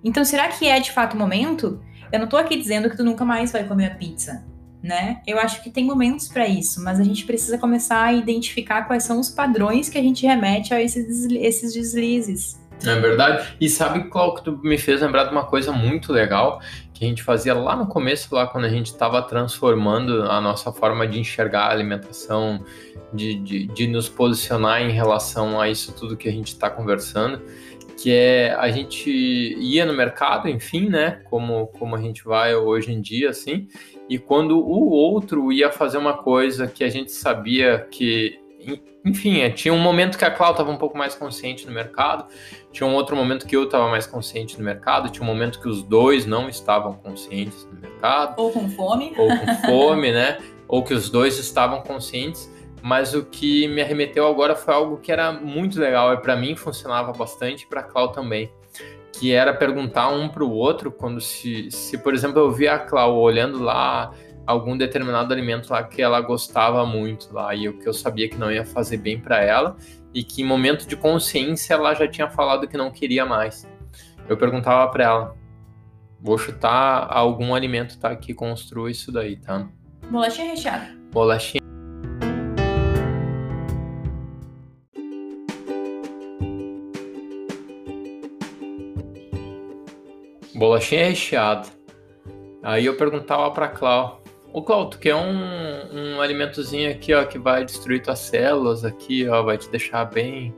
Então, 0.04 0.24
será 0.24 0.46
que 0.48 0.68
é 0.68 0.78
de 0.78 0.92
fato 0.92 1.14
o 1.14 1.18
momento? 1.18 1.80
Eu 2.12 2.20
não 2.20 2.26
tô 2.26 2.36
aqui 2.36 2.56
dizendo 2.56 2.88
que 2.90 2.96
tu 2.96 3.04
nunca 3.04 3.24
mais 3.24 3.52
vai 3.52 3.64
comer 3.64 3.86
a 3.86 3.94
pizza, 3.94 4.44
né? 4.82 5.20
Eu 5.26 5.38
acho 5.38 5.62
que 5.62 5.70
tem 5.70 5.84
momentos 5.84 6.28
para 6.28 6.46
isso, 6.46 6.82
mas 6.82 7.00
a 7.00 7.04
gente 7.04 7.24
precisa 7.24 7.58
começar 7.58 8.04
a 8.04 8.12
identificar 8.12 8.82
quais 8.82 9.02
são 9.02 9.18
os 9.18 9.30
padrões 9.30 9.88
que 9.88 9.98
a 9.98 10.02
gente 10.02 10.26
remete 10.26 10.72
a 10.72 10.80
esses, 10.80 11.24
esses 11.30 11.74
deslizes. 11.74 12.60
É 12.84 12.94
verdade. 13.00 13.56
E 13.60 13.68
sabe 13.68 14.04
qual 14.08 14.34
que 14.34 14.44
tu 14.44 14.60
me 14.62 14.76
fez 14.76 15.00
lembrar 15.00 15.24
de 15.24 15.30
uma 15.30 15.44
coisa 15.44 15.72
muito 15.72 16.12
legal 16.12 16.60
que 16.92 17.04
a 17.04 17.08
gente 17.08 17.22
fazia 17.22 17.54
lá 17.54 17.76
no 17.76 17.86
começo, 17.86 18.34
lá 18.34 18.46
quando 18.46 18.64
a 18.64 18.70
gente 18.70 18.86
estava 18.86 19.20
transformando 19.22 20.24
a 20.30 20.40
nossa 20.40 20.72
forma 20.72 21.06
de 21.06 21.18
enxergar 21.20 21.66
a 21.66 21.70
alimentação, 21.70 22.64
de, 23.12 23.34
de, 23.34 23.66
de 23.66 23.86
nos 23.86 24.08
posicionar 24.08 24.80
em 24.80 24.90
relação 24.90 25.60
a 25.60 25.68
isso 25.68 25.92
tudo 25.92 26.16
que 26.16 26.28
a 26.28 26.32
gente 26.32 26.48
está 26.48 26.70
conversando 26.70 27.42
que 27.96 28.12
é 28.12 28.54
a 28.54 28.70
gente 28.70 29.10
ia 29.10 29.86
no 29.86 29.94
mercado, 29.94 30.48
enfim, 30.48 30.88
né, 30.88 31.22
como, 31.30 31.68
como 31.78 31.96
a 31.96 32.00
gente 32.00 32.24
vai 32.24 32.54
hoje 32.54 32.92
em 32.92 33.00
dia, 33.00 33.30
assim, 33.30 33.66
e 34.08 34.18
quando 34.18 34.58
o 34.58 34.90
outro 34.90 35.50
ia 35.52 35.70
fazer 35.70 35.98
uma 35.98 36.14
coisa 36.14 36.66
que 36.66 36.84
a 36.84 36.88
gente 36.88 37.10
sabia 37.10 37.86
que, 37.90 38.38
enfim, 39.04 39.40
é, 39.40 39.50
tinha 39.50 39.72
um 39.72 39.78
momento 39.78 40.18
que 40.18 40.24
a 40.24 40.30
Cláudia 40.30 40.60
estava 40.60 40.70
um 40.70 40.76
pouco 40.76 40.96
mais 40.96 41.14
consciente 41.14 41.66
no 41.66 41.72
mercado, 41.72 42.26
tinha 42.70 42.86
um 42.86 42.94
outro 42.94 43.16
momento 43.16 43.46
que 43.46 43.56
eu 43.56 43.64
estava 43.64 43.88
mais 43.88 44.06
consciente 44.06 44.58
no 44.58 44.64
mercado, 44.64 45.10
tinha 45.10 45.22
um 45.22 45.26
momento 45.26 45.60
que 45.60 45.68
os 45.68 45.82
dois 45.82 46.26
não 46.26 46.48
estavam 46.48 46.94
conscientes 46.94 47.66
no 47.72 47.80
mercado. 47.80 48.38
Ou 48.38 48.52
com 48.52 48.68
fome. 48.68 49.14
Ou 49.16 49.28
com 49.28 49.54
fome, 49.66 50.12
né, 50.12 50.38
ou 50.68 50.82
que 50.82 50.92
os 50.92 51.08
dois 51.08 51.38
estavam 51.38 51.80
conscientes, 51.80 52.50
mas 52.82 53.14
o 53.14 53.24
que 53.24 53.66
me 53.68 53.82
arremeteu 53.82 54.26
agora 54.26 54.54
foi 54.54 54.74
algo 54.74 54.98
que 54.98 55.10
era 55.10 55.32
muito 55.32 55.78
legal 55.80 56.12
e 56.14 56.18
para 56.18 56.36
mim 56.36 56.54
funcionava 56.54 57.12
bastante 57.12 57.66
para 57.66 57.82
Clau 57.82 58.12
também, 58.12 58.50
que 59.12 59.32
era 59.32 59.52
perguntar 59.54 60.08
um 60.08 60.28
para 60.28 60.44
o 60.44 60.52
outro 60.52 60.90
quando 60.90 61.20
se, 61.20 61.70
se, 61.70 61.98
por 61.98 62.14
exemplo, 62.14 62.38
eu 62.38 62.50
via 62.50 62.74
a 62.74 62.78
Clau 62.78 63.16
olhando 63.18 63.62
lá 63.62 64.12
algum 64.46 64.76
determinado 64.76 65.32
alimento 65.32 65.70
lá 65.70 65.82
que 65.82 66.00
ela 66.00 66.20
gostava 66.20 66.86
muito 66.86 67.32
lá 67.32 67.54
e 67.54 67.68
o 67.68 67.78
que 67.78 67.88
eu 67.88 67.92
sabia 67.92 68.28
que 68.28 68.36
não 68.36 68.52
ia 68.52 68.64
fazer 68.64 68.98
bem 68.98 69.18
para 69.18 69.42
ela 69.42 69.76
e 70.14 70.22
que 70.22 70.42
em 70.42 70.44
momento 70.44 70.86
de 70.86 70.96
consciência 70.96 71.74
ela 71.74 71.92
já 71.94 72.06
tinha 72.06 72.30
falado 72.30 72.68
que 72.68 72.76
não 72.76 72.90
queria 72.90 73.26
mais. 73.26 73.68
Eu 74.28 74.36
perguntava 74.36 74.90
para 74.90 75.04
ela, 75.04 75.36
vou 76.20 76.38
chutar 76.38 77.08
algum 77.10 77.54
alimento 77.54 77.98
tá 77.98 78.14
que 78.14 78.32
construa 78.32 78.90
isso 78.90 79.10
daí, 79.10 79.36
tá? 79.36 79.68
Bolachinha 80.08 80.50
recheada. 80.50 80.96
Bolachinha 81.10 81.65
bolachinha 90.56 91.08
recheada. 91.08 91.68
Aí 92.62 92.86
eu 92.86 92.96
perguntava 92.96 93.50
pra 93.50 93.68
Clau, 93.68 94.22
ô 94.52 94.62
Clau, 94.62 94.90
tu 94.90 94.98
quer 94.98 95.14
um, 95.14 96.16
um 96.16 96.20
alimentozinho 96.20 96.90
aqui, 96.90 97.14
ó, 97.14 97.24
que 97.24 97.38
vai 97.38 97.64
destruir 97.64 98.02
tuas 98.02 98.18
células 98.18 98.84
aqui, 98.84 99.28
ó, 99.28 99.42
vai 99.42 99.56
te 99.58 99.68
deixar 99.68 100.04
bem 100.06 100.54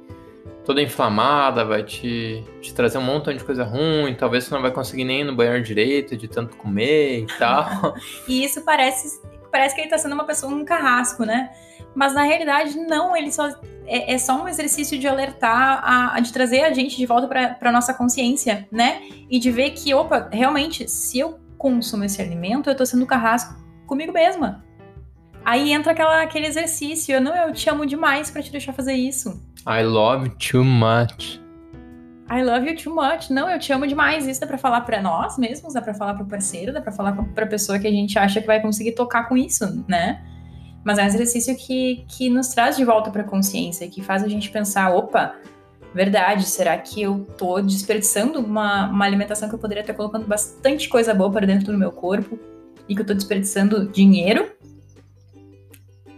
toda 0.65 0.83
inflamada, 0.83 1.65
vai 1.65 1.83
te, 1.83 2.45
te 2.61 2.75
trazer 2.75 2.99
um 2.99 3.03
montão 3.03 3.35
de 3.35 3.43
coisa 3.43 3.65
ruim, 3.65 4.15
talvez 4.15 4.45
você 4.45 4.55
não 4.55 4.63
vai 4.63 4.71
conseguir 4.71 5.05
nem 5.05 5.23
ir 5.23 5.25
no 5.25 5.35
banheiro 5.35 5.63
direito 5.63 6.17
de 6.17 6.29
tanto 6.29 6.57
comer 6.57 7.21
e 7.21 7.27
tal. 7.39 7.95
e 8.29 8.45
isso 8.45 8.63
parece, 8.63 9.21
parece 9.51 9.75
que 9.75 9.81
ele 9.81 9.91
tá 9.91 9.99
sendo 9.99 10.13
uma 10.13 10.25
pessoa, 10.25 10.53
um 10.53 10.65
carrasco, 10.65 11.25
né? 11.25 11.51
Mas 11.95 12.15
na 12.15 12.23
realidade, 12.23 12.79
não, 12.79 13.17
ele 13.17 13.33
só 13.33 13.49
é, 13.89 14.13
é 14.15 14.19
só 14.19 14.43
um 14.43 14.47
exercício 14.47 14.99
de 14.99 15.09
alertar, 15.09 15.81
a, 15.83 16.15
a 16.17 16.21
de 16.21 16.33
trazer 16.33 16.65
a 16.65 16.73
gente 16.73 16.97
de 16.97 17.07
volta 17.07 17.27
para 17.27 17.73
nossa 17.73 17.95
consciência, 17.95 18.69
né? 18.71 19.03
E 19.31 19.39
de 19.39 19.51
ver 19.51 19.71
que, 19.71 19.93
opa, 19.95 20.29
realmente, 20.31 20.89
se 20.89 21.19
eu 21.19 21.39
consumo 21.57 22.05
esse 22.05 22.23
alimento, 22.23 22.71
eu 22.71 22.77
tô 22.77 22.87
sendo 22.87 23.05
carrasco 23.07 23.55
comigo 23.87 24.13
mesma. 24.13 24.65
Aí 25.45 25.73
entra 25.73 25.93
aquela, 25.93 26.23
aquele 26.23 26.47
exercício, 26.47 27.15
eu 27.15 27.21
não, 27.21 27.35
eu 27.35 27.53
te 27.53 27.71
amo 27.71 27.87
demais 27.87 28.31
para 28.31 28.43
te 28.43 28.53
deixar 28.53 28.73
fazer 28.73 28.93
isso. 28.93 29.43
I 29.67 29.83
love 29.83 30.31
too 30.37 30.65
much. 30.65 31.41
I 32.31 32.43
love 32.43 32.69
you 32.69 32.77
too 32.77 32.95
much. 32.95 33.31
Não, 33.31 33.49
eu 33.51 33.59
te 33.59 33.73
amo 33.73 33.87
demais. 33.87 34.27
Isso 34.27 34.41
dá 34.41 34.47
pra 34.47 34.59
falar 34.59 34.83
para 34.83 35.01
nós 35.01 35.39
mesmos, 35.39 35.73
dá 35.73 35.81
pra 35.81 35.95
falar 35.95 36.15
pro 36.15 36.27
parceiro, 36.27 36.73
dá 36.73 36.81
pra 36.81 36.93
falar 36.93 37.13
pra 37.35 37.47
pessoa 37.47 37.79
que 37.79 37.87
a 37.87 37.91
gente 37.91 38.19
acha 38.19 38.41
que 38.41 38.47
vai 38.47 38.61
conseguir 38.61 38.93
tocar 38.93 39.27
com 39.29 39.37
isso, 39.37 39.85
né? 39.89 40.23
Mas 40.89 40.97
é 40.97 41.03
um 41.03 41.07
exercício 41.07 41.55
que, 41.55 42.07
que 42.09 42.31
nos 42.31 42.49
traz 42.49 42.75
de 42.75 42.83
volta 42.83 43.11
para 43.11 43.21
a 43.21 43.25
consciência, 43.25 43.87
que 43.91 44.01
faz 44.01 44.25
a 44.25 44.27
gente 44.27 44.49
pensar: 44.49 44.91
opa, 44.97 45.37
verdade, 45.93 46.45
será 46.45 46.79
que 46.79 47.03
eu 47.03 47.27
tô 47.37 47.61
desperdiçando 47.61 48.41
uma, 48.41 48.89
uma 48.89 49.05
alimentação 49.05 49.51
que 49.51 49.55
eu 49.55 49.59
poderia 49.59 49.83
estar 49.83 49.93
colocando 49.93 50.27
bastante 50.27 50.89
coisa 50.89 51.13
boa 51.13 51.31
para 51.31 51.45
dentro 51.45 51.71
do 51.71 51.79
meu 51.79 51.93
corpo 51.93 52.41
e 52.89 52.95
que 52.95 53.03
eu 53.03 53.05
tô 53.05 53.13
desperdiçando 53.13 53.87
dinheiro 53.87 54.51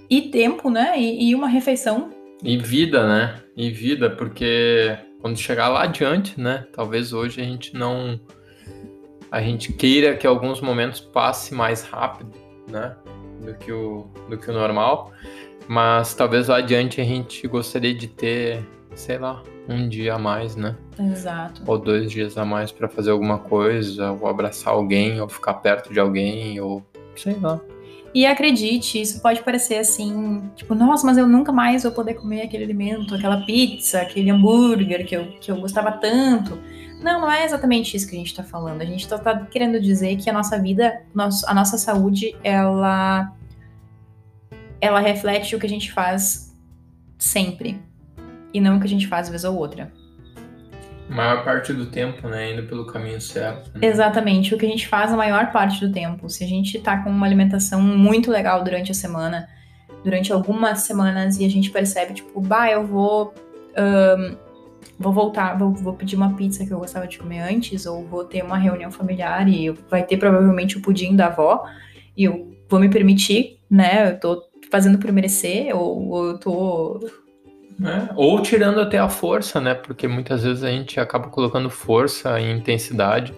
e 0.08 0.22
tempo, 0.30 0.70
né? 0.70 0.92
E, 0.96 1.30
e 1.30 1.34
uma 1.34 1.48
refeição. 1.48 2.10
E 2.40 2.56
vida, 2.56 3.08
né? 3.08 3.42
E 3.56 3.72
vida, 3.72 4.08
porque 4.08 4.96
quando 5.20 5.36
chegar 5.36 5.66
lá 5.66 5.82
adiante, 5.82 6.40
né? 6.40 6.64
Talvez 6.72 7.12
hoje 7.12 7.40
a 7.40 7.44
gente 7.44 7.74
não. 7.74 8.20
A 9.32 9.42
gente 9.42 9.72
queira 9.72 10.16
que 10.16 10.28
alguns 10.28 10.60
momentos 10.60 11.00
passe 11.00 11.52
mais 11.52 11.82
rápido, 11.82 12.32
né? 12.70 12.94
Do 13.40 13.54
que 13.54 13.72
o, 13.72 14.06
do 14.28 14.36
que 14.36 14.50
o 14.50 14.52
normal. 14.52 15.12
Mas 15.68 16.14
talvez 16.14 16.48
lá 16.48 16.58
adiante 16.58 17.00
a 17.00 17.04
gente 17.04 17.46
gostaria 17.46 17.94
de 17.94 18.08
ter, 18.08 18.64
sei 18.94 19.18
lá, 19.18 19.42
um 19.68 19.88
dia 19.88 20.14
a 20.14 20.18
mais, 20.18 20.56
né? 20.56 20.76
Exato. 20.98 21.62
Ou 21.66 21.78
dois 21.78 22.10
dias 22.10 22.36
a 22.36 22.44
mais 22.44 22.72
para 22.72 22.88
fazer 22.88 23.10
alguma 23.10 23.38
coisa, 23.38 24.12
ou 24.12 24.26
abraçar 24.26 24.72
alguém, 24.72 25.20
ou 25.20 25.28
ficar 25.28 25.54
perto 25.54 25.92
de 25.92 26.00
alguém, 26.00 26.60
ou 26.60 26.82
sei 27.16 27.36
lá. 27.40 27.60
E 28.12 28.26
acredite, 28.26 29.00
isso 29.00 29.22
pode 29.22 29.40
parecer 29.42 29.76
assim, 29.76 30.42
tipo, 30.56 30.74
nossa, 30.74 31.06
mas 31.06 31.16
eu 31.16 31.28
nunca 31.28 31.52
mais 31.52 31.84
vou 31.84 31.92
poder 31.92 32.14
comer 32.14 32.42
aquele 32.42 32.64
alimento, 32.64 33.14
aquela 33.14 33.42
pizza, 33.42 34.00
aquele 34.00 34.30
hambúrguer 34.30 35.06
que 35.06 35.16
eu, 35.16 35.26
que 35.40 35.50
eu 35.50 35.56
gostava 35.60 35.92
tanto. 35.92 36.58
Não, 37.02 37.20
não 37.20 37.30
é 37.30 37.44
exatamente 37.44 37.96
isso 37.96 38.06
que 38.08 38.14
a 38.14 38.18
gente 38.18 38.28
está 38.28 38.42
falando. 38.42 38.82
A 38.82 38.84
gente 38.84 39.00
está 39.00 39.18
tá 39.18 39.46
querendo 39.46 39.80
dizer 39.80 40.16
que 40.16 40.28
a 40.28 40.32
nossa 40.32 40.58
vida, 40.58 41.02
a 41.46 41.54
nossa 41.54 41.78
saúde, 41.78 42.36
ela, 42.44 43.32
ela 44.80 45.00
reflete 45.00 45.56
o 45.56 45.58
que 45.58 45.66
a 45.66 45.68
gente 45.68 45.90
faz 45.90 46.54
sempre. 47.18 47.80
E 48.52 48.60
não 48.60 48.76
o 48.76 48.80
que 48.80 48.86
a 48.86 48.90
gente 48.90 49.06
faz 49.06 49.28
vez 49.28 49.44
ou 49.44 49.56
outra. 49.56 49.90
A 51.08 51.14
maior 51.14 51.44
parte 51.44 51.72
do 51.72 51.86
tempo, 51.86 52.28
né? 52.28 52.52
Indo 52.52 52.64
pelo 52.64 52.86
caminho 52.86 53.20
certo. 53.20 53.70
Né? 53.74 53.86
Exatamente. 53.86 54.54
O 54.54 54.58
que 54.58 54.66
a 54.66 54.68
gente 54.68 54.86
faz 54.86 55.12
a 55.12 55.16
maior 55.16 55.50
parte 55.50 55.84
do 55.84 55.92
tempo. 55.92 56.28
Se 56.28 56.44
a 56.44 56.46
gente 56.46 56.78
tá 56.80 57.02
com 57.02 57.10
uma 57.10 57.26
alimentação 57.26 57.80
muito 57.80 58.30
legal 58.30 58.62
durante 58.62 58.92
a 58.92 58.94
semana, 58.94 59.48
durante 60.04 60.32
algumas 60.32 60.80
semanas, 60.80 61.38
e 61.38 61.44
a 61.44 61.48
gente 61.48 61.70
percebe, 61.70 62.14
tipo, 62.14 62.40
bah, 62.40 62.70
eu 62.70 62.86
vou. 62.86 63.34
Um, 63.76 64.49
vou 64.98 65.12
voltar, 65.12 65.58
vou, 65.58 65.72
vou, 65.72 65.94
pedir 65.94 66.16
uma 66.16 66.34
pizza 66.34 66.64
que 66.64 66.72
eu 66.72 66.78
gostava 66.78 67.06
de 67.06 67.18
comer 67.18 67.40
antes, 67.40 67.86
ou 67.86 68.04
vou 68.04 68.24
ter 68.24 68.42
uma 68.44 68.56
reunião 68.56 68.90
familiar 68.90 69.48
e 69.48 69.70
vai 69.90 70.02
ter 70.02 70.16
provavelmente 70.16 70.78
o 70.78 70.82
pudim 70.82 71.16
da 71.16 71.26
avó, 71.26 71.64
e 72.16 72.24
eu 72.24 72.54
vou 72.68 72.78
me 72.78 72.88
permitir, 72.88 73.58
né? 73.70 74.12
Eu 74.12 74.20
tô 74.20 74.42
fazendo 74.70 74.98
por 74.98 75.10
merecer, 75.12 75.74
ou, 75.76 76.08
ou 76.08 76.26
eu 76.28 76.38
tô. 76.38 77.10
É, 77.82 78.12
ou 78.14 78.40
tirando 78.42 78.80
até 78.80 78.98
a 78.98 79.08
força, 79.08 79.60
né? 79.60 79.74
Porque 79.74 80.06
muitas 80.06 80.42
vezes 80.42 80.62
a 80.62 80.70
gente 80.70 81.00
acaba 81.00 81.28
colocando 81.28 81.70
força 81.70 82.38
e 82.38 82.50
intensidade 82.50 83.34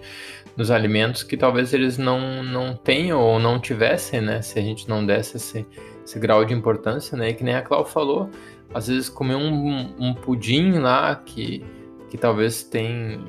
nos 0.57 0.71
alimentos 0.71 1.23
que 1.23 1.37
talvez 1.37 1.73
eles 1.73 1.97
não, 1.97 2.43
não 2.43 2.75
tenham 2.75 3.21
ou 3.21 3.39
não 3.39 3.59
tivessem, 3.59 4.21
né? 4.21 4.43
Se 4.43 4.59
a 4.59 4.63
gente 4.63 4.89
não 4.89 5.05
desse 5.05 5.37
esse, 5.37 5.67
esse 6.05 6.19
grau 6.19 6.45
de 6.45 6.53
importância, 6.53 7.17
né? 7.17 7.31
E 7.31 7.35
que 7.35 7.45
nem 7.45 7.55
a 7.55 7.63
Clau 7.63 7.85
falou, 7.85 8.29
às 8.75 8.89
vezes 8.89 9.09
comer 9.09 9.37
um, 9.37 9.95
um 9.99 10.15
pudim 10.15 10.79
lá 10.79 11.15
que, 11.17 11.65
que 12.11 12.17
talvez 12.17 12.63
tem 12.63 13.25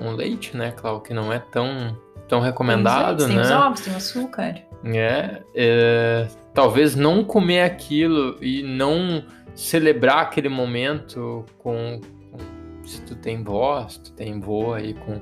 um 0.00 0.12
leite, 0.12 0.56
né, 0.56 0.72
Clau, 0.72 1.00
que 1.00 1.14
não 1.14 1.32
é 1.32 1.38
tão, 1.38 1.96
tão 2.28 2.40
recomendado, 2.40 3.26
tem 3.26 3.36
né? 3.36 3.42
Tem 3.42 3.56
ovos, 3.56 3.80
tem 3.80 3.94
açúcar. 3.94 4.62
É, 4.84 5.42
é, 5.54 6.28
talvez 6.54 6.94
não 6.94 7.24
comer 7.24 7.62
aquilo 7.62 8.36
e 8.40 8.62
não 8.62 9.24
celebrar 9.54 10.18
aquele 10.18 10.48
momento 10.48 11.44
com, 11.58 12.00
com 12.30 12.38
se 12.86 13.00
tu 13.02 13.16
tem 13.16 13.42
vó, 13.42 13.88
se 13.88 14.00
tu 14.00 14.12
tem 14.12 14.38
vô 14.38 14.74
aí 14.74 14.94
com, 14.94 15.20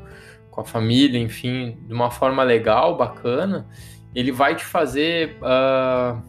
com 0.50 0.60
a 0.60 0.64
família, 0.64 1.18
enfim, 1.18 1.78
de 1.86 1.94
uma 1.94 2.10
forma 2.10 2.42
legal, 2.42 2.96
bacana, 2.96 3.66
ele 4.14 4.32
vai 4.32 4.54
te 4.54 4.64
fazer 4.64 5.38
uh, 5.40 6.20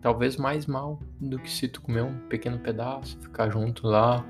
talvez 0.00 0.36
mais 0.36 0.66
mal 0.66 1.00
do 1.20 1.38
que 1.38 1.50
se 1.50 1.68
tu 1.68 1.80
comer 1.80 2.02
um 2.02 2.14
pequeno 2.28 2.58
pedaço, 2.58 3.18
ficar 3.20 3.50
junto 3.50 3.86
lá, 3.86 4.24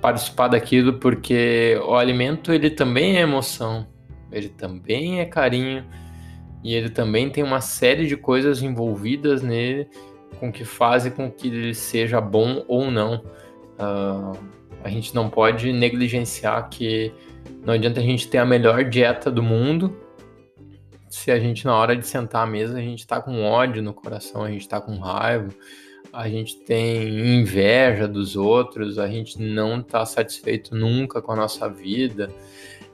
participar 0.00 0.48
daquilo, 0.48 0.94
porque 0.94 1.78
o 1.86 1.94
alimento 1.94 2.52
ele 2.52 2.70
também 2.70 3.16
é 3.16 3.20
emoção, 3.20 3.86
ele 4.32 4.48
também 4.48 5.20
é 5.20 5.26
carinho 5.26 5.84
e 6.62 6.74
ele 6.74 6.88
também 6.88 7.30
tem 7.30 7.44
uma 7.44 7.60
série 7.60 8.06
de 8.06 8.16
coisas 8.16 8.62
envolvidas 8.62 9.42
nele 9.42 9.88
com 10.38 10.50
que 10.50 10.64
fazem 10.64 11.12
com 11.12 11.30
que 11.30 11.48
ele 11.48 11.74
seja 11.74 12.20
bom 12.20 12.64
ou 12.66 12.90
não. 12.90 13.24
Uh, 13.78 14.38
a 14.82 14.88
gente 14.88 15.14
não 15.14 15.28
pode 15.28 15.72
negligenciar 15.72 16.68
que 16.70 17.12
não 17.64 17.74
adianta 17.74 18.00
a 18.00 18.02
gente 18.02 18.28
ter 18.28 18.38
a 18.38 18.46
melhor 18.46 18.84
dieta 18.84 19.30
do 19.30 19.42
mundo 19.42 19.94
se 21.10 21.32
a 21.32 21.38
gente 21.40 21.66
na 21.66 21.76
hora 21.76 21.96
de 21.96 22.06
sentar 22.06 22.44
à 22.44 22.46
mesa 22.46 22.78
a 22.78 22.80
gente 22.80 23.04
tá 23.04 23.20
com 23.20 23.42
ódio 23.42 23.82
no 23.82 23.92
coração, 23.92 24.44
a 24.44 24.50
gente 24.50 24.68
tá 24.68 24.80
com 24.80 24.96
raiva, 24.96 25.50
a 26.12 26.28
gente 26.28 26.56
tem 26.60 27.40
inveja 27.40 28.06
dos 28.06 28.36
outros, 28.36 28.96
a 28.96 29.08
gente 29.08 29.42
não 29.42 29.82
tá 29.82 30.06
satisfeito 30.06 30.74
nunca 30.74 31.20
com 31.20 31.32
a 31.32 31.36
nossa 31.36 31.68
vida 31.68 32.32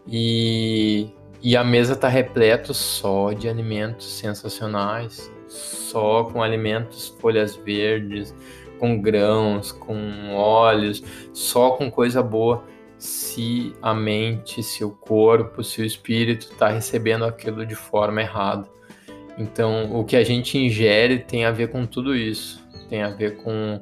e, 0.09 1.09
e 1.43 1.55
a 1.57 1.63
mesa 1.63 1.95
tá 1.95 2.09
repleto 2.09 2.73
só 2.73 3.33
de 3.33 3.51
alimentos 3.51 4.07
sensacionais, 4.19 5.31
só 5.47 6.25
com 6.25 6.43
alimentos 6.43 7.15
folhas 7.21 7.55
verdes, 7.55 8.35
com 8.79 8.99
grãos, 8.99 9.73
com 9.73 10.35
óleos, 10.35 11.03
só 11.35 11.73
com 11.73 11.91
coisa 11.91 12.23
boa 12.23 12.65
se 13.07 13.75
a 13.81 13.95
mente, 13.95 14.63
se 14.63 14.85
o 14.85 14.91
corpo, 14.91 15.63
se 15.63 15.81
o 15.81 15.85
espírito 15.85 16.51
está 16.53 16.69
recebendo 16.69 17.25
aquilo 17.25 17.65
de 17.65 17.75
forma 17.75 18.21
errada. 18.21 18.69
Então, 19.39 19.93
o 19.95 20.05
que 20.05 20.17
a 20.17 20.25
gente 20.25 20.59
ingere 20.59 21.21
tem 21.21 21.45
a 21.45 21.51
ver 21.51 21.69
com 21.69 21.87
tudo 21.87 22.15
isso. 22.15 22.67
Tem 22.89 23.03
a 23.03 23.11
ver 23.11 23.43
com, 23.43 23.81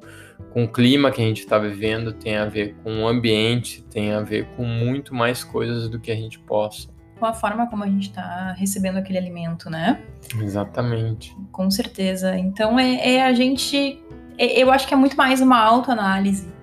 com 0.53 0.64
o 0.64 0.68
clima 0.68 1.11
que 1.11 1.22
a 1.22 1.25
gente 1.25 1.41
está 1.41 1.59
vivendo, 1.59 2.12
tem 2.12 2.37
a 2.37 2.47
ver 2.47 2.75
com 2.83 3.03
o 3.03 3.09
ambiente, 3.09 3.83
tem 3.85 4.12
a 4.12 4.20
ver 4.20 4.47
com 4.57 4.64
muito 4.64 5.14
mais 5.14 5.43
coisas 5.43 5.89
do 5.89 5.99
que 6.01 6.11
a 6.11 6.16
gente 6.16 6.39
possa. 6.41 6.89
Com 7.18 7.27
a 7.27 7.33
forma 7.33 7.68
como 7.68 7.85
a 7.85 7.87
gente 7.87 8.09
está 8.09 8.53
recebendo 8.53 8.97
aquele 8.99 9.18
alimento, 9.18 9.70
né? 9.70 10.03
Exatamente. 10.41 11.37
Com 11.53 11.70
certeza. 11.70 12.37
Então, 12.37 12.79
é, 12.79 13.14
é 13.14 13.22
a 13.25 13.33
gente. 13.33 14.03
É, 14.37 14.61
eu 14.61 14.72
acho 14.72 14.89
que 14.89 14.95
é 14.95 14.97
muito 14.97 15.16
mais 15.16 15.41
uma 15.41 15.59
autoanálise 15.59 16.53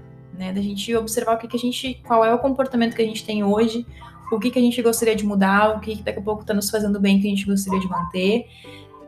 né? 0.42 0.52
Da 0.52 0.60
gente 0.60 0.94
observar 0.96 1.36
o 1.36 1.38
que, 1.38 1.48
que 1.48 1.56
a 1.56 1.60
gente, 1.60 2.02
qual 2.04 2.26
é 2.26 2.34
o 2.34 2.40
comportamento 2.40 2.96
que 2.96 3.02
a 3.02 3.06
gente 3.06 3.24
tem 3.24 3.44
hoje, 3.44 3.86
o 4.32 4.40
que, 4.40 4.50
que 4.50 4.58
a 4.58 4.62
gente 4.62 4.82
gostaria 4.82 5.16
de 5.16 5.24
mudar, 5.24 5.78
o 5.78 5.80
que, 5.80 5.98
que 5.98 6.02
daqui 6.02 6.18
a 6.18 6.22
pouco 6.22 6.42
está 6.42 6.52
nos 6.52 6.70
fazendo 6.72 7.00
bem, 7.00 7.22
que 7.22 7.28
a 7.28 7.30
gente 7.30 7.46
gostaria 7.46 7.80
de 7.80 7.88
manter. 7.88 8.48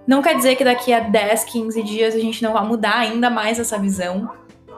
Não 0.05 0.21
quer 0.21 0.35
dizer 0.35 0.55
que 0.55 0.63
daqui 0.63 0.93
a 0.93 0.99
10, 0.99 1.45
15 1.45 1.81
dias 1.81 2.13
a 2.13 2.19
gente 2.19 2.43
não 2.43 2.53
vai 2.53 2.63
mudar 2.67 2.99
ainda 2.99 3.31
mais 3.31 3.57
essa 3.57 3.79
visão. 3.79 4.29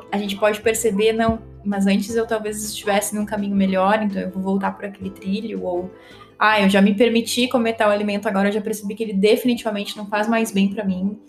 A 0.09 0.17
gente 0.17 0.37
pode 0.37 0.61
perceber, 0.61 1.11
não, 1.11 1.39
mas 1.65 1.87
antes 1.87 2.15
eu 2.15 2.25
talvez 2.25 2.63
estivesse 2.63 3.13
num 3.13 3.25
caminho 3.25 3.55
melhor, 3.55 4.01
então 4.01 4.21
eu 4.21 4.31
vou 4.31 4.41
voltar 4.41 4.71
por 4.71 4.85
aquele 4.85 5.09
trilho, 5.09 5.63
ou 5.63 5.91
ah, 6.39 6.61
eu 6.61 6.69
já 6.69 6.81
me 6.81 6.93
permiti 6.93 7.49
comer 7.49 7.73
tal 7.73 7.89
alimento, 7.89 8.27
agora 8.27 8.47
eu 8.47 8.53
já 8.53 8.61
percebi 8.61 8.95
que 8.95 9.03
ele 9.03 9.13
definitivamente 9.13 9.97
não 9.97 10.05
faz 10.05 10.27
mais 10.27 10.51
bem 10.51 10.73
para 10.73 10.85
mim. 10.85 11.19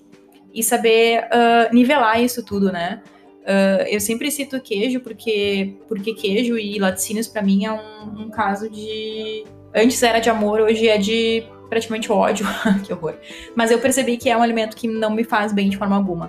E 0.55 0.63
saber 0.63 1.25
uh, 1.25 1.75
nivelar 1.75 2.23
isso 2.23 2.45
tudo, 2.45 2.71
né? 2.71 3.03
Uh, 3.47 3.87
eu 3.89 4.01
sempre 4.01 4.29
cito 4.29 4.61
queijo 4.61 4.99
porque, 4.99 5.77
porque 5.87 6.13
queijo 6.13 6.59
e 6.59 6.81
laticínios 6.81 7.29
para 7.29 7.43
mim 7.43 7.65
é 7.65 7.71
um, 7.73 8.23
um, 8.23 8.29
caso 8.29 8.69
de. 8.69 9.45
Antes 9.73 10.03
era 10.03 10.19
de 10.19 10.29
amor, 10.29 10.61
hoje 10.61 10.89
é 10.89 10.99
de 10.99 11.45
praticamente 11.69 12.11
ódio. 12.11 12.45
que 12.85 12.93
horror. 12.93 13.15
Mas 13.55 13.71
eu 13.71 13.79
percebi 13.79 14.17
que 14.17 14.29
é 14.29 14.37
um 14.37 14.43
alimento 14.43 14.77
que 14.77 14.89
não 14.89 15.11
me 15.11 15.23
faz 15.23 15.53
bem 15.53 15.71
de 15.71 15.77
forma 15.77 15.95
alguma. 15.95 16.29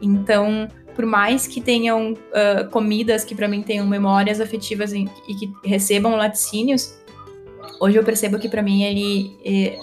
Então, 0.00 0.68
por 0.94 1.04
mais 1.04 1.48
que 1.48 1.60
tenham 1.60 2.12
uh, 2.12 2.70
comidas 2.70 3.24
que 3.24 3.34
para 3.34 3.48
mim 3.48 3.62
tenham 3.62 3.84
memórias 3.84 4.40
afetivas 4.40 4.92
e, 4.92 5.04
e, 5.28 5.34
que 5.34 5.52
recebam 5.64 6.14
laticínios, 6.14 6.96
hoje 7.80 7.98
eu 7.98 8.04
percebo 8.04 8.38
que 8.38 8.48
para 8.48 8.62
mim 8.62 8.84
ele 8.84 9.36
é, 9.44 9.78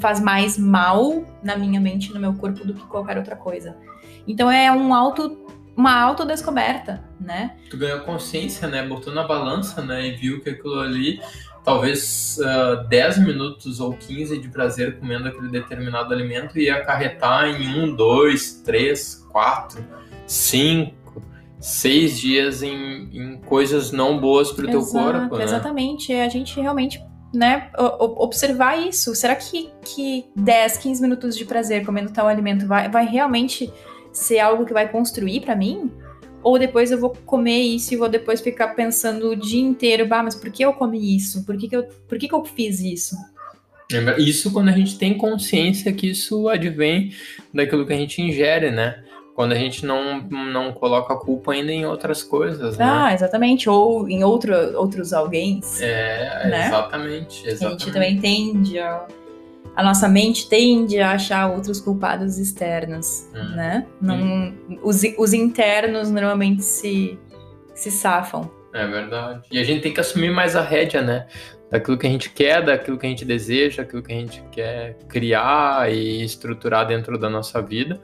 faz 0.00 0.20
mais 0.20 0.56
mal 0.56 1.22
na 1.42 1.54
minha 1.54 1.80
mente, 1.80 2.14
no 2.14 2.20
meu 2.20 2.32
corpo 2.32 2.66
do 2.66 2.72
que 2.72 2.86
qualquer 2.86 3.18
outra 3.18 3.36
coisa. 3.36 3.76
Então 4.26 4.50
é 4.50 4.72
um 4.72 4.94
alto 4.94 5.36
uma 5.78 5.96
autodescoberta, 5.96 7.04
né? 7.20 7.56
Tu 7.70 7.76
ganhou 7.76 8.00
consciência, 8.00 8.66
né? 8.66 8.84
Botou 8.84 9.14
na 9.14 9.22
balança, 9.22 9.80
né? 9.80 10.08
E 10.08 10.16
viu 10.16 10.40
que 10.40 10.50
aquilo 10.50 10.80
ali, 10.80 11.20
talvez 11.64 12.36
uh, 12.40 12.80
ah, 12.80 12.86
10 12.88 13.18
minutos 13.18 13.78
ou 13.78 13.92
15 13.92 14.38
de 14.38 14.48
prazer 14.48 14.98
comendo 14.98 15.28
aquele 15.28 15.48
determinado 15.48 16.12
alimento 16.12 16.58
ia 16.58 16.78
acarretar 16.78 17.46
em 17.46 17.80
um, 17.80 17.94
dois, 17.94 18.60
três, 18.64 19.24
quatro, 19.30 19.86
cinco, 20.26 21.22
seis 21.60 22.18
dias 22.18 22.60
em, 22.60 23.08
em 23.12 23.40
coisas 23.42 23.92
não 23.92 24.18
boas 24.18 24.50
para 24.50 24.66
o 24.66 24.68
teu 24.68 24.84
corpo. 24.84 25.36
Né? 25.36 25.44
Exatamente. 25.44 26.12
A 26.12 26.28
gente 26.28 26.60
realmente 26.60 27.00
né, 27.32 27.70
observar 27.76 28.76
isso. 28.80 29.14
Será 29.14 29.36
que, 29.36 29.70
que 29.84 30.24
10, 30.34 30.78
15 30.78 31.02
minutos 31.02 31.36
de 31.36 31.44
prazer 31.44 31.86
comendo 31.86 32.12
tal 32.12 32.26
alimento 32.26 32.66
vai, 32.66 32.88
vai 32.90 33.06
realmente 33.06 33.72
ser 34.18 34.40
algo 34.40 34.66
que 34.66 34.72
vai 34.72 34.88
construir 34.88 35.40
para 35.40 35.54
mim? 35.54 35.90
Ou 36.42 36.58
depois 36.58 36.90
eu 36.90 36.98
vou 36.98 37.10
comer 37.26 37.60
isso 37.60 37.94
e 37.94 37.96
vou 37.96 38.08
depois 38.08 38.40
ficar 38.40 38.68
pensando 38.68 39.30
o 39.30 39.36
dia 39.36 39.60
inteiro, 39.60 40.06
bah, 40.06 40.22
mas 40.22 40.34
por 40.34 40.50
que 40.50 40.64
eu 40.64 40.72
comi 40.72 41.16
isso? 41.16 41.44
Por 41.44 41.56
que, 41.56 41.68
que, 41.68 41.76
eu, 41.76 41.84
por 42.08 42.18
que, 42.18 42.28
que 42.28 42.34
eu 42.34 42.44
fiz 42.44 42.80
isso? 42.80 43.16
Isso 44.18 44.52
quando 44.52 44.68
a 44.68 44.72
gente 44.72 44.98
tem 44.98 45.16
consciência 45.16 45.92
que 45.92 46.10
isso 46.10 46.48
advém 46.48 47.12
daquilo 47.52 47.86
que 47.86 47.92
a 47.92 47.96
gente 47.96 48.20
ingere, 48.20 48.70
né? 48.70 49.02
Quando 49.34 49.52
a 49.52 49.54
gente 49.54 49.86
não, 49.86 50.20
não 50.20 50.72
coloca 50.72 51.14
a 51.14 51.16
culpa 51.16 51.52
ainda 51.52 51.72
em 51.72 51.86
outras 51.86 52.22
coisas, 52.22 52.76
né? 52.76 52.84
Ah, 52.84 53.14
exatamente. 53.14 53.68
Ou 53.68 54.08
em 54.08 54.22
outro, 54.24 54.52
outros 54.76 55.12
alguém. 55.12 55.60
É, 55.80 56.48
né? 56.48 56.66
exatamente, 56.66 57.46
exatamente. 57.46 57.82
A 57.82 57.84
gente 57.84 57.92
também 57.92 58.20
tende 58.20 58.78
a 58.78 59.06
a 59.78 59.82
nossa 59.84 60.08
mente 60.08 60.48
tende 60.48 60.98
a 60.98 61.12
achar 61.12 61.46
outros 61.46 61.80
culpados 61.80 62.36
externos, 62.36 63.28
hum. 63.32 63.54
né? 63.54 63.86
Não, 64.00 64.16
hum. 64.16 64.80
os, 64.82 65.02
os 65.16 65.32
internos 65.32 66.10
normalmente 66.10 66.64
se, 66.64 67.16
se 67.76 67.88
safam. 67.88 68.50
É 68.74 68.84
verdade. 68.84 69.42
E 69.52 69.56
a 69.56 69.62
gente 69.62 69.82
tem 69.82 69.94
que 69.94 70.00
assumir 70.00 70.32
mais 70.32 70.56
a 70.56 70.62
rédea, 70.62 71.00
né? 71.00 71.28
Daquilo 71.70 71.96
que 71.96 72.08
a 72.08 72.10
gente 72.10 72.28
quer, 72.30 72.64
daquilo 72.64 72.98
que 72.98 73.06
a 73.06 73.08
gente 73.08 73.24
deseja, 73.24 73.84
daquilo 73.84 74.02
que 74.02 74.12
a 74.12 74.16
gente 74.16 74.42
quer 74.50 74.96
criar 75.08 75.88
e 75.92 76.24
estruturar 76.24 76.84
dentro 76.84 77.16
da 77.16 77.30
nossa 77.30 77.62
vida, 77.62 78.00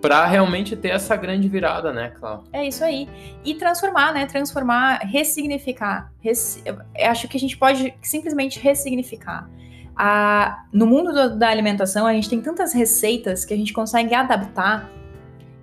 para 0.00 0.24
realmente 0.26 0.76
ter 0.76 0.90
essa 0.90 1.16
grande 1.16 1.48
virada, 1.48 1.92
né, 1.92 2.12
Cláudia? 2.20 2.48
É 2.52 2.68
isso 2.68 2.84
aí. 2.84 3.08
E 3.44 3.54
transformar, 3.54 4.14
né? 4.14 4.26
Transformar, 4.26 5.00
ressignificar. 5.02 6.12
Res... 6.20 6.62
acho 7.00 7.26
que 7.26 7.36
a 7.36 7.40
gente 7.40 7.56
pode 7.56 7.92
simplesmente 8.00 8.60
ressignificar 8.60 9.50
a, 9.96 10.64
no 10.72 10.86
mundo 10.86 11.12
do, 11.12 11.38
da 11.38 11.48
alimentação, 11.48 12.06
a 12.06 12.12
gente 12.12 12.28
tem 12.28 12.40
tantas 12.40 12.72
receitas 12.72 13.44
que 13.44 13.54
a 13.54 13.56
gente 13.56 13.72
consegue 13.72 14.14
adaptar. 14.14 14.90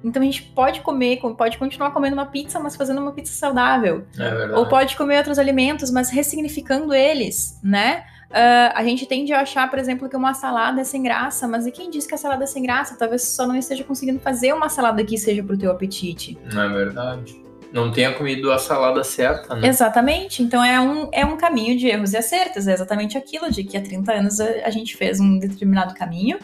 Então 0.04 0.22
a 0.22 0.26
gente 0.26 0.44
pode 0.44 0.82
comer, 0.82 1.22
pode 1.38 1.58
continuar 1.58 1.92
comendo 1.92 2.16
uma 2.16 2.26
pizza, 2.26 2.60
mas 2.60 2.76
fazendo 2.76 3.00
uma 3.00 3.14
pizza 3.14 3.34
saudável. 3.34 4.06
É 4.20 4.58
Ou 4.58 4.68
pode 4.68 4.98
comer 4.98 5.18
outros 5.18 5.40
alimentos, 5.40 5.92
mas 5.92 6.10
ressignificando 6.10 6.94
eles, 6.94 7.60
né? 7.64 8.04
Uh, 8.30 8.74
a 8.74 8.84
gente 8.84 9.06
tende 9.06 9.32
a 9.32 9.42
achar, 9.42 9.70
por 9.70 9.78
exemplo, 9.78 10.10
que 10.10 10.18
uma 10.18 10.34
salada 10.34 10.82
é 10.82 10.84
sem 10.84 11.04
graça, 11.04 11.48
mas 11.48 11.68
e 11.68 11.72
quem 11.72 11.90
diz 11.90 12.08
que 12.08 12.16
a 12.16 12.18
salada 12.18 12.44
é 12.44 12.48
sem 12.48 12.64
graça? 12.64 12.98
Talvez 12.98 13.22
só 13.22 13.46
não 13.46 13.56
esteja 13.56 13.84
conseguindo 13.84 14.20
fazer 14.20 14.52
uma 14.54 14.68
salada 14.68 15.04
que 15.06 15.18
seja 15.18 15.44
pro 15.44 15.56
teu 15.56 15.72
apetite. 15.72 16.38
Não 16.52 16.64
é 16.64 16.70
verdade 16.70 17.44
não 17.74 17.92
tenha 17.92 18.14
comido 18.14 18.52
a 18.52 18.60
salada 18.60 19.04
certa, 19.04 19.56
né? 19.56 19.68
Exatamente. 19.68 20.44
Então 20.44 20.64
é 20.64 20.80
um, 20.80 21.10
é 21.12 21.26
um 21.26 21.36
caminho 21.36 21.76
de 21.76 21.88
erros 21.88 22.14
e 22.14 22.18
acertos. 22.18 22.68
É 22.68 22.74
exatamente 22.74 23.18
aquilo 23.18 23.52
de 23.52 23.64
que 23.64 23.76
há 23.76 23.82
30 23.82 24.14
anos 24.14 24.40
a, 24.40 24.46
a 24.64 24.70
gente 24.70 24.96
fez 24.96 25.20
um 25.20 25.40
determinado 25.40 25.96
caminho 25.96 26.38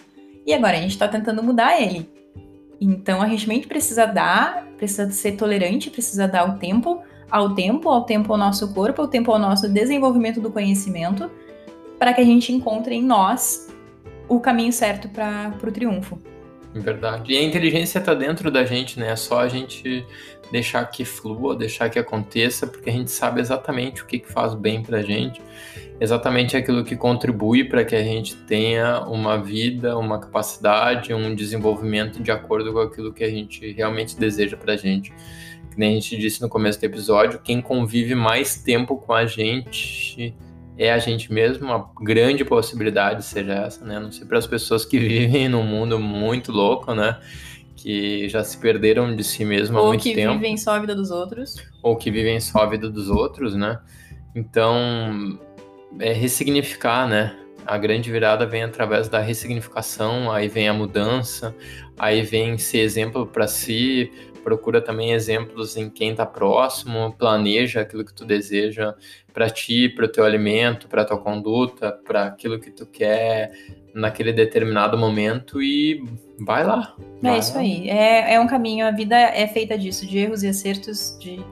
e 0.46 0.54
agora 0.54 0.76
a 0.78 0.82
gente 0.82 0.92
está 0.92 1.08
tentando 1.08 1.44
mudar 1.44 1.80
ele. 1.80 2.10
Então 2.82 3.22
a 3.22 3.28
gente 3.28 3.68
precisa 3.68 4.08
dar, 4.08 4.66
precisa 4.76 5.10
ser 5.12 5.34
tolerante, 5.34 5.92
precisa 5.92 6.28
dar 6.28 6.50
o 6.50 6.58
tempo 6.58 7.00
ao 7.30 7.54
tempo, 7.54 7.90
ao 7.90 8.06
tempo 8.06 8.34
ao 8.34 8.40
nosso 8.40 8.74
corpo, 8.74 9.04
ao 9.04 9.08
tempo 9.08 9.32
ao 9.32 9.38
nosso 9.38 9.70
desenvolvimento 9.70 10.42
do 10.42 10.50
conhecimento, 10.50 11.30
para 12.00 12.12
que 12.12 12.22
a 12.22 12.26
gente 12.26 12.52
encontre 12.52 12.96
em 12.96 13.04
nós 13.04 13.68
o 14.28 14.40
caminho 14.40 14.74
certo 14.74 15.08
para 15.10 15.54
o 15.62 15.72
triunfo. 15.72 16.18
Verdade. 16.74 17.34
E 17.34 17.38
a 17.38 17.42
inteligência 17.42 17.98
está 17.98 18.14
dentro 18.14 18.52
da 18.52 18.64
gente, 18.64 19.00
né? 19.00 19.12
É 19.12 19.16
só 19.16 19.40
a 19.40 19.48
gente 19.48 20.06
deixar 20.52 20.86
que 20.86 21.04
flua, 21.04 21.56
deixar 21.56 21.90
que 21.90 21.98
aconteça, 21.98 22.68
porque 22.68 22.90
a 22.90 22.94
gente 22.94 23.10
sabe 23.12 23.42
exatamente 23.42 24.04
o 24.04 24.06
que, 24.06 24.20
que 24.20 24.32
faz 24.32 24.54
bem 24.54 24.82
para 24.82 25.02
gente, 25.02 25.42
exatamente 26.00 26.56
aquilo 26.56 26.84
que 26.84 26.96
contribui 26.96 27.64
para 27.64 27.84
que 27.84 27.96
a 27.96 28.04
gente 28.04 28.36
tenha 28.36 29.02
uma 29.02 29.38
vida, 29.38 29.98
uma 29.98 30.20
capacidade, 30.20 31.14
um 31.14 31.34
desenvolvimento 31.34 32.22
de 32.22 32.32
acordo 32.32 32.72
com 32.72 32.80
aquilo 32.80 33.14
que 33.14 33.24
a 33.24 33.30
gente 33.30 33.72
realmente 33.72 34.18
deseja 34.18 34.56
para 34.56 34.78
gente. 34.78 35.12
Que 35.72 35.78
nem 35.78 35.92
a 35.92 35.94
gente 36.00 36.18
disse 36.18 36.42
no 36.42 36.50
começo 36.50 36.80
do 36.80 36.84
episódio, 36.84 37.40
quem 37.44 37.62
convive 37.62 38.14
mais 38.14 38.56
tempo 38.62 38.98
com 38.98 39.14
a 39.14 39.26
gente 39.26 40.36
é 40.80 40.94
a 40.94 40.98
gente 40.98 41.32
mesmo, 41.32 41.66
uma 41.66 41.92
grande 42.02 42.46
possibilidade 42.46 43.26
seja 43.26 43.54
essa, 43.54 43.84
né? 43.84 44.00
Não 44.00 44.10
sei 44.14 44.26
para 44.26 44.38
as 44.38 44.48
pessoas 44.48 44.86
que 44.86 44.98
vivem 44.98 45.50
num 45.50 45.62
mundo 45.62 46.00
muito 46.00 46.54
louco, 46.54 46.96
né? 46.96 47.20
Que 47.76 48.30
já 48.30 48.46
se 48.46 48.58
perderam 48.58 49.14
de 49.14 49.24
si 49.24 49.44
mesmo 49.44 49.78
há 49.78 49.88
muito 49.88 50.04
tempo. 50.04 50.20
Ou 50.22 50.28
que 50.28 50.34
vivem 50.38 50.58
só 50.58 50.72
a 50.72 50.80
vida 50.80 50.96
dos 50.96 51.12
outros. 51.12 51.56
Ou 51.84 51.98
que 51.98 52.10
vivem 52.10 52.40
só 52.40 52.60
a 52.60 52.66
vida 52.66 52.90
dos 52.90 53.10
outros, 53.10 53.56
né? 53.56 53.78
Então, 54.34 55.38
é 56.00 56.14
ressignificar, 56.14 57.08
né? 57.08 57.36
A 57.66 57.78
grande 57.78 58.10
virada 58.10 58.46
vem 58.46 58.64
através 58.64 59.10
da 59.10 59.20
ressignificação, 59.20 60.32
aí 60.32 60.48
vem 60.48 60.70
a 60.70 60.74
mudança, 60.74 61.54
aí 61.98 62.22
vem 62.22 62.58
ser 62.58 62.80
exemplo 62.80 63.28
para 63.28 63.48
si, 63.48 64.12
procura 64.40 64.82
também 64.82 65.12
exemplos 65.14 65.78
em 65.78 65.90
quem 65.90 66.12
está 66.12 66.26
próximo, 66.26 67.14
planeja 67.18 67.82
aquilo 67.82 68.06
que 68.06 68.14
tu 68.14 68.26
deseja 68.26 68.96
para 69.34 69.50
ti, 69.50 69.90
para 69.90 70.06
o 70.06 70.08
teu 70.08 70.26
alimento, 70.26 70.88
para 70.88 71.06
tua 71.06 71.18
conduta, 71.18 71.92
para 71.92 72.26
aquilo 72.26 72.60
que 72.60 72.72
tu 72.72 72.86
quer 72.86 73.52
naquele 73.94 74.32
determinado 74.34 74.98
momento 74.98 75.62
e 75.62 76.04
vai 76.40 76.66
lá. 76.66 76.96
É 77.24 77.38
isso 77.38 77.54
lá. 77.56 77.62
aí. 77.62 77.90
É, 77.90 78.34
é 78.34 78.40
um 78.40 78.48
caminho, 78.48 78.86
a 78.86 78.92
vida 78.92 79.16
é 79.16 79.48
feita 79.48 79.78
disso, 79.78 80.06
de 80.06 80.18
erros 80.18 80.44
e 80.44 80.48
acertos, 80.48 81.18
de 81.20 81.44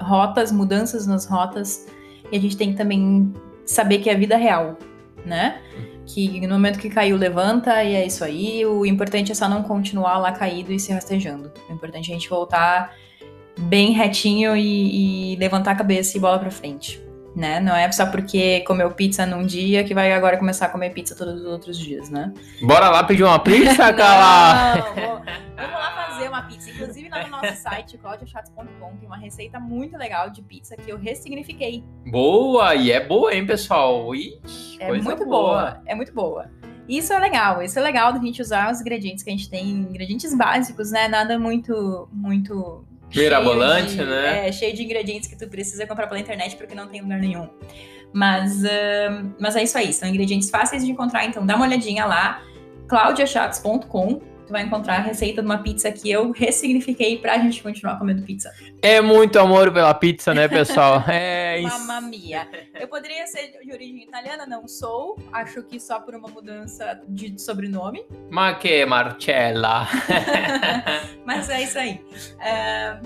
rotas, 0.00 0.52
mudanças 0.52 1.06
nas 1.06 1.26
rotas. 1.26 1.86
E 2.30 2.36
a 2.36 2.40
gente 2.40 2.56
tem 2.56 2.72
que 2.72 2.76
também 2.76 3.32
saber 3.64 3.98
que 3.98 4.10
é 4.10 4.14
a 4.14 4.18
vida 4.18 4.36
real, 4.36 4.78
né? 5.24 5.60
Que 6.06 6.40
no 6.46 6.54
momento 6.54 6.78
que 6.78 6.90
caiu, 6.90 7.16
levanta 7.16 7.82
e 7.82 7.94
é 7.94 8.06
isso 8.06 8.24
aí. 8.24 8.64
O 8.66 8.84
importante 8.84 9.32
é 9.32 9.34
só 9.34 9.48
não 9.48 9.62
continuar 9.62 10.18
lá 10.18 10.32
caído 10.32 10.72
e 10.72 10.78
se 10.78 10.92
rastejando. 10.92 11.52
O 11.68 11.72
importante 11.72 12.10
é 12.10 12.14
a 12.14 12.18
gente 12.18 12.28
voltar 12.28 12.94
bem 13.58 13.92
retinho 13.92 14.56
e, 14.56 15.32
e 15.32 15.36
levantar 15.36 15.72
a 15.72 15.76
cabeça 15.76 16.16
e 16.16 16.20
bola 16.20 16.38
pra 16.38 16.50
frente 16.50 17.03
né? 17.34 17.60
Não 17.60 17.74
é 17.74 17.90
só 17.90 18.06
porque 18.06 18.60
comeu 18.60 18.90
pizza 18.90 19.26
num 19.26 19.44
dia 19.44 19.84
que 19.84 19.94
vai 19.94 20.12
agora 20.12 20.36
começar 20.36 20.66
a 20.66 20.68
comer 20.68 20.90
pizza 20.90 21.14
todos 21.16 21.40
os 21.40 21.46
outros 21.46 21.78
dias, 21.78 22.10
né? 22.10 22.32
Bora 22.62 22.88
lá 22.88 23.02
pedir 23.04 23.24
uma 23.24 23.38
pizza, 23.38 23.92
Cala! 23.94 24.82
vamos 25.56 25.72
lá 25.72 26.06
fazer 26.06 26.28
uma 26.28 26.42
pizza. 26.42 26.70
Inclusive 26.70 27.08
lá 27.08 27.24
no 27.24 27.30
nosso 27.30 27.56
site, 27.56 27.98
claudiachats.com, 27.98 28.96
tem 28.98 29.06
uma 29.06 29.18
receita 29.18 29.58
muito 29.58 29.96
legal 29.96 30.30
de 30.30 30.42
pizza 30.42 30.76
que 30.76 30.90
eu 30.90 30.98
ressignifiquei. 30.98 31.84
Boa! 32.06 32.74
E 32.74 32.92
é 32.92 33.04
boa, 33.04 33.34
hein, 33.34 33.46
pessoal? 33.46 34.14
Ixi, 34.14 34.78
é 34.80 34.92
muito 34.92 35.24
boa. 35.24 35.26
boa. 35.26 35.82
É 35.86 35.94
muito 35.94 36.12
boa. 36.12 36.50
Isso 36.88 37.14
é 37.14 37.18
legal, 37.18 37.62
isso 37.62 37.78
é 37.78 37.82
legal 37.82 38.12
da 38.12 38.18
gente 38.18 38.42
usar 38.42 38.70
os 38.70 38.80
ingredientes 38.80 39.24
que 39.24 39.30
a 39.30 39.32
gente 39.32 39.48
tem, 39.48 39.70
ingredientes 39.70 40.34
básicos, 40.34 40.90
né? 40.90 41.08
Nada 41.08 41.38
muito, 41.38 42.08
muito 42.12 42.84
Mirabolante, 43.14 43.96
de, 43.96 44.04
né? 44.04 44.48
É, 44.48 44.52
cheio 44.52 44.74
de 44.74 44.82
ingredientes 44.82 45.28
que 45.28 45.36
tu 45.36 45.48
precisa 45.48 45.86
comprar 45.86 46.06
pela 46.06 46.20
internet 46.20 46.56
porque 46.56 46.74
não 46.74 46.88
tem 46.88 47.00
lugar 47.00 47.18
nenhum. 47.18 47.48
Mas, 48.12 48.62
uh, 48.62 49.34
mas 49.40 49.56
é 49.56 49.62
isso 49.62 49.76
aí, 49.76 49.92
são 49.92 50.08
ingredientes 50.08 50.48
fáceis 50.50 50.84
de 50.84 50.90
encontrar, 50.90 51.24
então 51.24 51.44
dá 51.44 51.56
uma 51.56 51.66
olhadinha 51.66 52.06
lá, 52.06 52.42
claudiachaves.com 52.86 54.33
tu 54.46 54.52
vai 54.52 54.62
encontrar 54.62 54.96
a 54.96 55.00
receita 55.00 55.40
de 55.40 55.46
uma 55.46 55.58
pizza 55.58 55.90
que 55.90 56.10
eu 56.10 56.30
ressignifiquei 56.32 57.18
pra 57.18 57.38
gente 57.38 57.62
continuar 57.62 57.98
comendo 57.98 58.22
pizza. 58.22 58.52
É 58.82 59.00
muito 59.00 59.38
amor 59.38 59.72
pela 59.72 59.94
pizza, 59.94 60.34
né, 60.34 60.48
pessoal? 60.48 61.02
É 61.14 61.60
isso. 61.60 61.78
Mamma 61.86 62.00
mia. 62.00 62.48
Eu 62.78 62.88
poderia 62.88 63.26
ser 63.26 63.52
de 63.64 63.72
origem 63.72 64.02
italiana, 64.02 64.44
não 64.44 64.66
sou. 64.66 65.16
Acho 65.32 65.62
que 65.62 65.78
só 65.78 66.00
por 66.00 66.14
uma 66.14 66.28
mudança 66.28 67.00
de 67.08 67.40
sobrenome. 67.40 68.04
Ma 68.30 68.54
que 68.54 68.84
Marcella. 68.84 69.86
Mas 71.24 71.48
é 71.48 71.62
isso 71.62 71.78
aí. 71.78 72.00
É, 72.40 72.98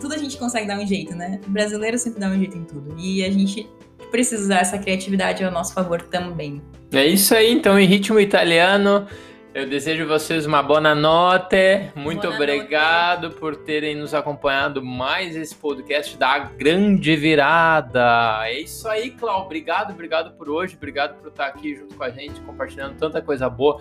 tudo 0.00 0.14
a 0.14 0.18
gente 0.18 0.38
consegue 0.38 0.66
dar 0.66 0.78
um 0.78 0.86
jeito, 0.86 1.14
né? 1.14 1.38
O 1.46 1.50
brasileiro 1.50 1.98
sempre 1.98 2.20
dá 2.20 2.28
um 2.28 2.38
jeito 2.38 2.56
em 2.56 2.64
tudo. 2.64 2.94
E 2.98 3.22
a 3.24 3.30
gente 3.30 3.68
precisa 4.10 4.42
usar 4.42 4.60
essa 4.60 4.78
criatividade 4.78 5.44
ao 5.44 5.50
nosso 5.50 5.74
favor 5.74 6.00
também. 6.02 6.62
É 6.92 7.06
isso 7.06 7.34
aí, 7.34 7.50
então, 7.52 7.78
em 7.78 7.86
ritmo 7.86 8.18
italiano. 8.20 9.06
Eu 9.54 9.68
desejo 9.68 10.08
vocês 10.08 10.46
uma 10.46 10.62
boa 10.62 10.80
noite. 10.94 11.92
Muito 11.94 12.22
boa 12.22 12.34
obrigado 12.36 13.24
noite. 13.24 13.38
por 13.38 13.54
terem 13.54 13.94
nos 13.94 14.14
acompanhado 14.14 14.82
mais 14.82 15.36
esse 15.36 15.54
podcast 15.54 16.16
da 16.16 16.38
Grande 16.38 17.14
Virada. 17.14 18.40
É 18.46 18.62
isso 18.62 18.88
aí, 18.88 19.10
Clau. 19.10 19.44
Obrigado, 19.44 19.92
obrigado 19.92 20.34
por 20.38 20.48
hoje. 20.48 20.74
Obrigado 20.74 21.20
por 21.20 21.28
estar 21.28 21.48
aqui 21.48 21.76
junto 21.76 21.94
com 21.94 22.02
a 22.02 22.08
gente, 22.08 22.40
compartilhando 22.40 22.96
tanta 22.96 23.20
coisa 23.20 23.50
boa, 23.50 23.78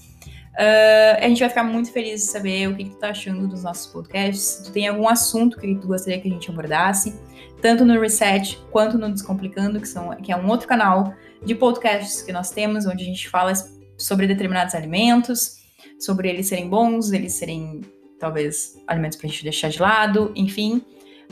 Uh, 0.53 1.16
a 1.18 1.26
gente 1.28 1.41
vai 1.41 1.49
ficar 1.49 1.64
muito 1.64 1.91
feliz 1.91 2.20
de 2.20 2.26
saber 2.26 2.68
o 2.68 2.76
que, 2.76 2.85
que 2.85 2.91
tu 2.91 2.99
tá 2.99 3.09
achando 3.09 3.49
dos 3.49 3.62
nossos 3.62 3.91
podcasts. 3.91 4.43
Se 4.43 4.64
tu 4.64 4.72
tem 4.72 4.87
algum 4.87 5.09
assunto 5.09 5.59
que 5.59 5.74
tu 5.76 5.87
gostaria 5.87 6.20
que 6.20 6.28
a 6.28 6.31
gente 6.31 6.51
abordasse, 6.51 7.18
tanto 7.62 7.83
no 7.85 7.99
Reset 7.99 8.59
quanto 8.70 8.99
no 8.99 9.11
Descomplicando, 9.11 9.81
que, 9.81 9.89
são, 9.89 10.14
que 10.16 10.31
é 10.31 10.37
um 10.37 10.47
outro 10.49 10.68
canal 10.68 11.14
de 11.43 11.55
podcasts 11.55 12.20
que 12.20 12.33
nós 12.33 12.51
temos, 12.51 12.85
onde 12.85 13.03
a 13.03 13.07
gente 13.07 13.31
fala 13.31 13.55
sobre 13.97 14.26
determinados 14.26 14.74
alimentos, 14.74 15.57
sobre 15.99 16.28
eles 16.28 16.49
serem 16.49 16.68
bons, 16.68 17.12
eles 17.12 17.33
serem 17.33 17.81
talvez 18.21 18.81
alimentos 18.87 19.18
pra 19.18 19.29
gente 19.29 19.43
deixar 19.43 19.71
de 19.71 19.81
lado, 19.81 20.31
enfim. 20.37 20.85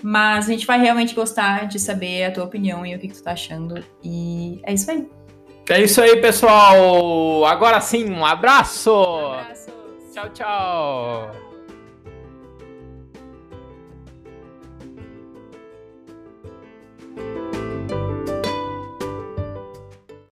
Mas 0.02 0.48
a 0.48 0.52
gente 0.52 0.66
vai 0.66 0.80
realmente 0.80 1.14
gostar 1.14 1.68
de 1.68 1.78
saber 1.78 2.24
a 2.24 2.32
tua 2.32 2.44
opinião 2.44 2.84
e 2.86 2.94
o 2.94 2.98
que, 2.98 3.08
que 3.08 3.14
tu 3.14 3.22
tá 3.22 3.32
achando. 3.32 3.84
E 4.02 4.60
é 4.64 4.72
isso 4.72 4.90
aí. 4.90 5.06
É 5.68 5.82
isso 5.82 6.00
aí, 6.00 6.16
pessoal. 6.16 7.44
Agora 7.44 7.80
sim, 7.80 8.10
um 8.10 8.24
abraço. 8.24 8.90
Um 8.90 9.32
abraço. 9.32 9.70
Tchau, 10.12 10.28
tchau. 10.30 11.47